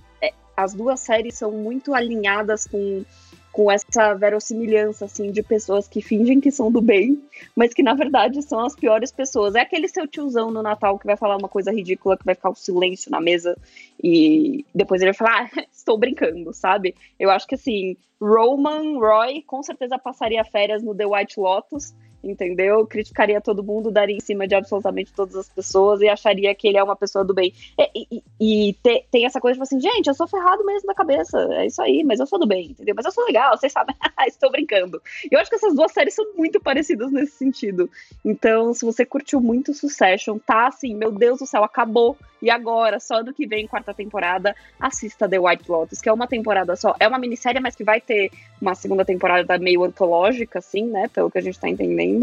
as 0.56 0.74
duas 0.74 1.00
séries 1.00 1.36
são 1.36 1.52
muito 1.52 1.94
alinhadas 1.94 2.66
com, 2.66 3.04
com 3.52 3.70
essa 3.70 4.14
verossimilhança, 4.14 5.06
assim, 5.06 5.32
de 5.32 5.44
pessoas 5.44 5.88
que 5.88 6.02
fingem 6.02 6.40
que 6.40 6.50
são 6.50 6.72
do 6.72 6.82
bem, 6.82 7.22
mas 7.56 7.74
que 7.74 7.84
na 7.84 7.94
verdade 7.94 8.42
são 8.42 8.66
as 8.66 8.76
piores 8.76 9.12
pessoas. 9.12 9.56
É 9.56 9.62
aquele 9.62 9.88
seu 9.88 10.08
tiozão 10.08 10.52
no 10.52 10.64
Natal 10.64 10.98
que 10.98 11.06
vai 11.06 11.18
falar 11.18 11.38
uma 11.38 11.50
coisa 11.50 11.72
ridícula, 11.72 12.18
que 12.18 12.26
vai 12.26 12.36
ficar 12.36 12.50
o 12.50 12.54
um 12.54 12.56
silêncio 12.56 13.12
na 13.12 13.20
mesa 13.20 13.58
e 14.02 14.66
depois 14.74 15.02
ele 15.02 15.12
vai 15.12 15.18
falar, 15.18 15.52
ah, 15.56 15.66
estou 15.72 15.98
brincando, 15.98 16.54
sabe? 16.54 16.96
Eu 17.20 17.30
acho 17.30 17.48
que 17.48 17.56
assim, 17.56 17.98
Roman 18.22 18.98
Roy 18.98 19.42
com 19.42 19.62
certeza 19.62 20.00
passaria 20.00 20.44
férias 20.46 20.82
no 20.82 20.96
The 20.96 21.06
White 21.06 21.40
Lotus 21.40 21.94
entendeu? 22.26 22.86
Criticaria 22.86 23.40
todo 23.40 23.64
mundo, 23.64 23.92
daria 23.92 24.16
em 24.16 24.20
cima 24.20 24.48
de 24.48 24.56
absolutamente 24.56 25.14
todas 25.14 25.36
as 25.36 25.50
pessoas 25.50 26.02
e 26.02 26.10
acharia 26.10 26.54
que 26.56 26.68
ele 26.68 26.78
é 26.78 26.84
uma 26.84 26.96
pessoa 26.96 27.24
do 27.24 27.34
bem. 27.34 27.54
E, 27.78 28.08
e, 28.12 28.24
e 28.40 28.74
te, 28.74 29.06
tem 29.12 29.26
essa 29.26 29.40
coisa, 29.40 29.54
tipo 29.54 29.64
assim, 29.64 29.80
gente, 29.80 30.08
eu 30.08 30.14
sou 30.14 30.28
ferrado 30.28 30.66
mesmo 30.66 30.88
da 30.88 30.94
cabeça, 30.94 31.38
é 31.54 31.68
isso 31.68 31.82
aí, 31.82 32.04
mas 32.04 32.20
eu 32.20 32.26
sou 32.26 32.40
do 32.40 32.48
bem, 32.48 32.72
entendeu? 32.72 32.96
Mas 32.96 33.06
eu 33.06 33.12
sou 33.12 33.26
legal, 33.26 33.58
vocês 33.58 33.72
sabem, 33.72 33.96
estou 34.28 34.52
brincando. 34.52 35.02
Eu 35.30 35.40
acho 35.40 35.50
que 35.50 35.56
essas 35.56 35.76
duas 35.76 35.92
séries 35.92 36.14
são 36.14 36.26
muito 36.36 36.60
parecidas 36.60 37.12
nesse 37.12 37.34
sentido. 37.34 37.90
Então, 38.24 38.74
se 38.74 38.86
você 38.86 39.06
curtiu 39.06 39.40
muito 39.40 39.74
Succession, 39.74 40.38
tá 40.40 40.68
assim, 40.68 40.96
meu 40.96 41.12
Deus 41.12 41.40
do 41.40 41.46
céu, 41.46 41.64
acabou. 41.64 42.18
E 42.42 42.50
agora, 42.52 43.00
só 43.00 43.16
ano 43.16 43.34
que 43.34 43.48
vem, 43.48 43.66
quarta 43.66 43.92
temporada, 43.92 44.56
assista 44.80 45.28
The 45.28 45.40
White 45.40 45.72
Lotus, 45.72 46.00
que 46.00 46.08
é 46.08 46.14
uma 46.14 46.28
temporada 46.28 46.76
só. 46.76 46.96
É 47.00 47.08
uma 47.08 47.18
minissérie, 47.18 47.60
mas 47.60 47.76
que 47.76 47.84
vai 47.84 48.00
ter 48.00 48.30
uma 48.62 48.76
segunda 48.76 49.04
temporada 49.04 49.58
meio 49.58 49.84
antológica, 49.84 50.60
assim, 50.60 50.84
né? 50.84 51.08
Pelo 51.08 51.32
que 51.32 51.40
a 51.40 51.42
gente 51.42 51.60
tá 51.60 51.68
entendendo. 51.68 52.15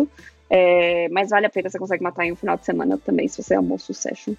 É, 0.51 1.09
mas 1.11 1.31
vale 1.31 1.47
a 1.47 1.51
pena, 1.51 1.71
você 1.71 1.79
consegue 1.79 2.03
matar 2.03 2.27
em 2.27 2.33
um 2.33 2.37
final 2.37 2.57
de 2.57 2.65
semana 2.65 2.99
também, 2.99 3.27
se 3.27 3.43
você 3.43 3.55
amou 3.55 3.79
Succession. 3.79 4.35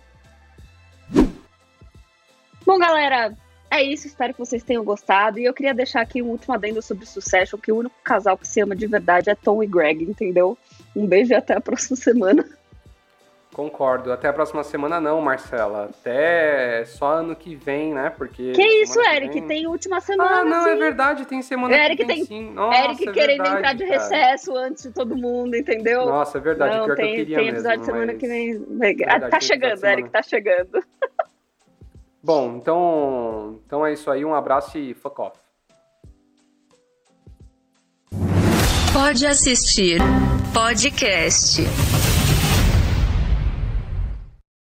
Bom, 2.65 2.79
galera, 2.79 3.35
é 3.69 3.81
isso. 3.83 4.07
Espero 4.07 4.33
que 4.33 4.39
vocês 4.39 4.63
tenham 4.63 4.83
gostado. 4.83 5.39
E 5.39 5.45
eu 5.45 5.53
queria 5.53 5.73
deixar 5.73 6.01
aqui 6.01 6.21
um 6.21 6.27
último 6.27 6.53
adendo 6.53 6.81
sobre 6.81 7.05
Succession, 7.05 7.59
que 7.59 7.71
o 7.71 7.77
único 7.77 7.95
casal 8.03 8.37
que 8.37 8.47
se 8.47 8.61
ama 8.61 8.75
de 8.75 8.87
verdade 8.87 9.29
é 9.29 9.35
Tom 9.35 9.63
e 9.63 9.67
Greg, 9.67 10.03
entendeu? 10.03 10.57
Um 10.95 11.07
beijo 11.07 11.33
e 11.33 11.35
até 11.35 11.55
a 11.55 11.61
próxima 11.61 11.97
semana. 11.97 12.45
Concordo. 13.53 14.11
Até 14.11 14.27
a 14.27 14.33
próxima 14.33 14.63
semana 14.63 14.99
não, 14.99 15.21
Marcela. 15.21 15.85
Até 15.85 16.83
só 16.85 17.13
ano 17.13 17.35
que 17.35 17.55
vem, 17.55 17.93
né? 17.93 18.09
Porque. 18.09 18.51
Que 18.51 18.63
isso, 18.81 18.99
que 18.99 19.07
Eric? 19.07 19.33
Vem... 19.33 19.47
Tem 19.47 19.67
última 19.67 20.01
semana. 20.01 20.39
Ah, 20.39 20.43
não, 20.43 20.61
é 20.61 20.63
sim. 20.63 20.69
é 20.71 20.75
verdade. 20.75 21.25
Tem 21.25 21.41
semana 21.41 21.75
Eric 21.75 21.97
que 21.97 22.05
vem, 22.05 22.17
tem... 22.17 22.25
sim. 22.25 22.51
Nossa, 22.51 22.83
Eric 22.83 23.07
é 23.07 23.11
querendo 23.11 23.43
verdade, 23.43 23.57
entrar 23.57 23.73
de 23.73 23.85
cara. 23.85 23.99
recesso 23.99 24.57
antes 24.57 24.83
de 24.83 24.91
todo 24.91 25.15
mundo, 25.15 25.55
entendeu? 25.55 26.05
Nossa, 26.05 26.39
é 26.39 26.41
verdade. 26.41 26.77
Não, 26.77 26.85
Pior 26.85 26.95
tem, 26.95 27.05
que 27.05 27.11
eu 27.11 27.25
queria 27.25 27.37
tem 27.37 27.47
episódio 27.49 27.79
mesmo, 27.79 27.85
semana 27.85 28.11
mas... 28.11 28.17
que 28.17 28.27
vem. 28.27 28.65
Verdade, 28.65 29.29
tá 29.29 29.39
chegando, 29.39 29.85
Eric, 29.85 30.09
tá 30.09 30.23
chegando. 30.23 30.83
Bom, 32.23 32.55
então, 32.55 33.59
então 33.67 33.85
é 33.85 33.93
isso 33.93 34.09
aí. 34.09 34.25
Um 34.25 34.33
abraço 34.33 34.77
e 34.77 34.93
fuck 34.95 35.21
off. 35.21 35.37
Pode 38.93 39.25
assistir 39.27 39.99
podcast. 40.53 41.61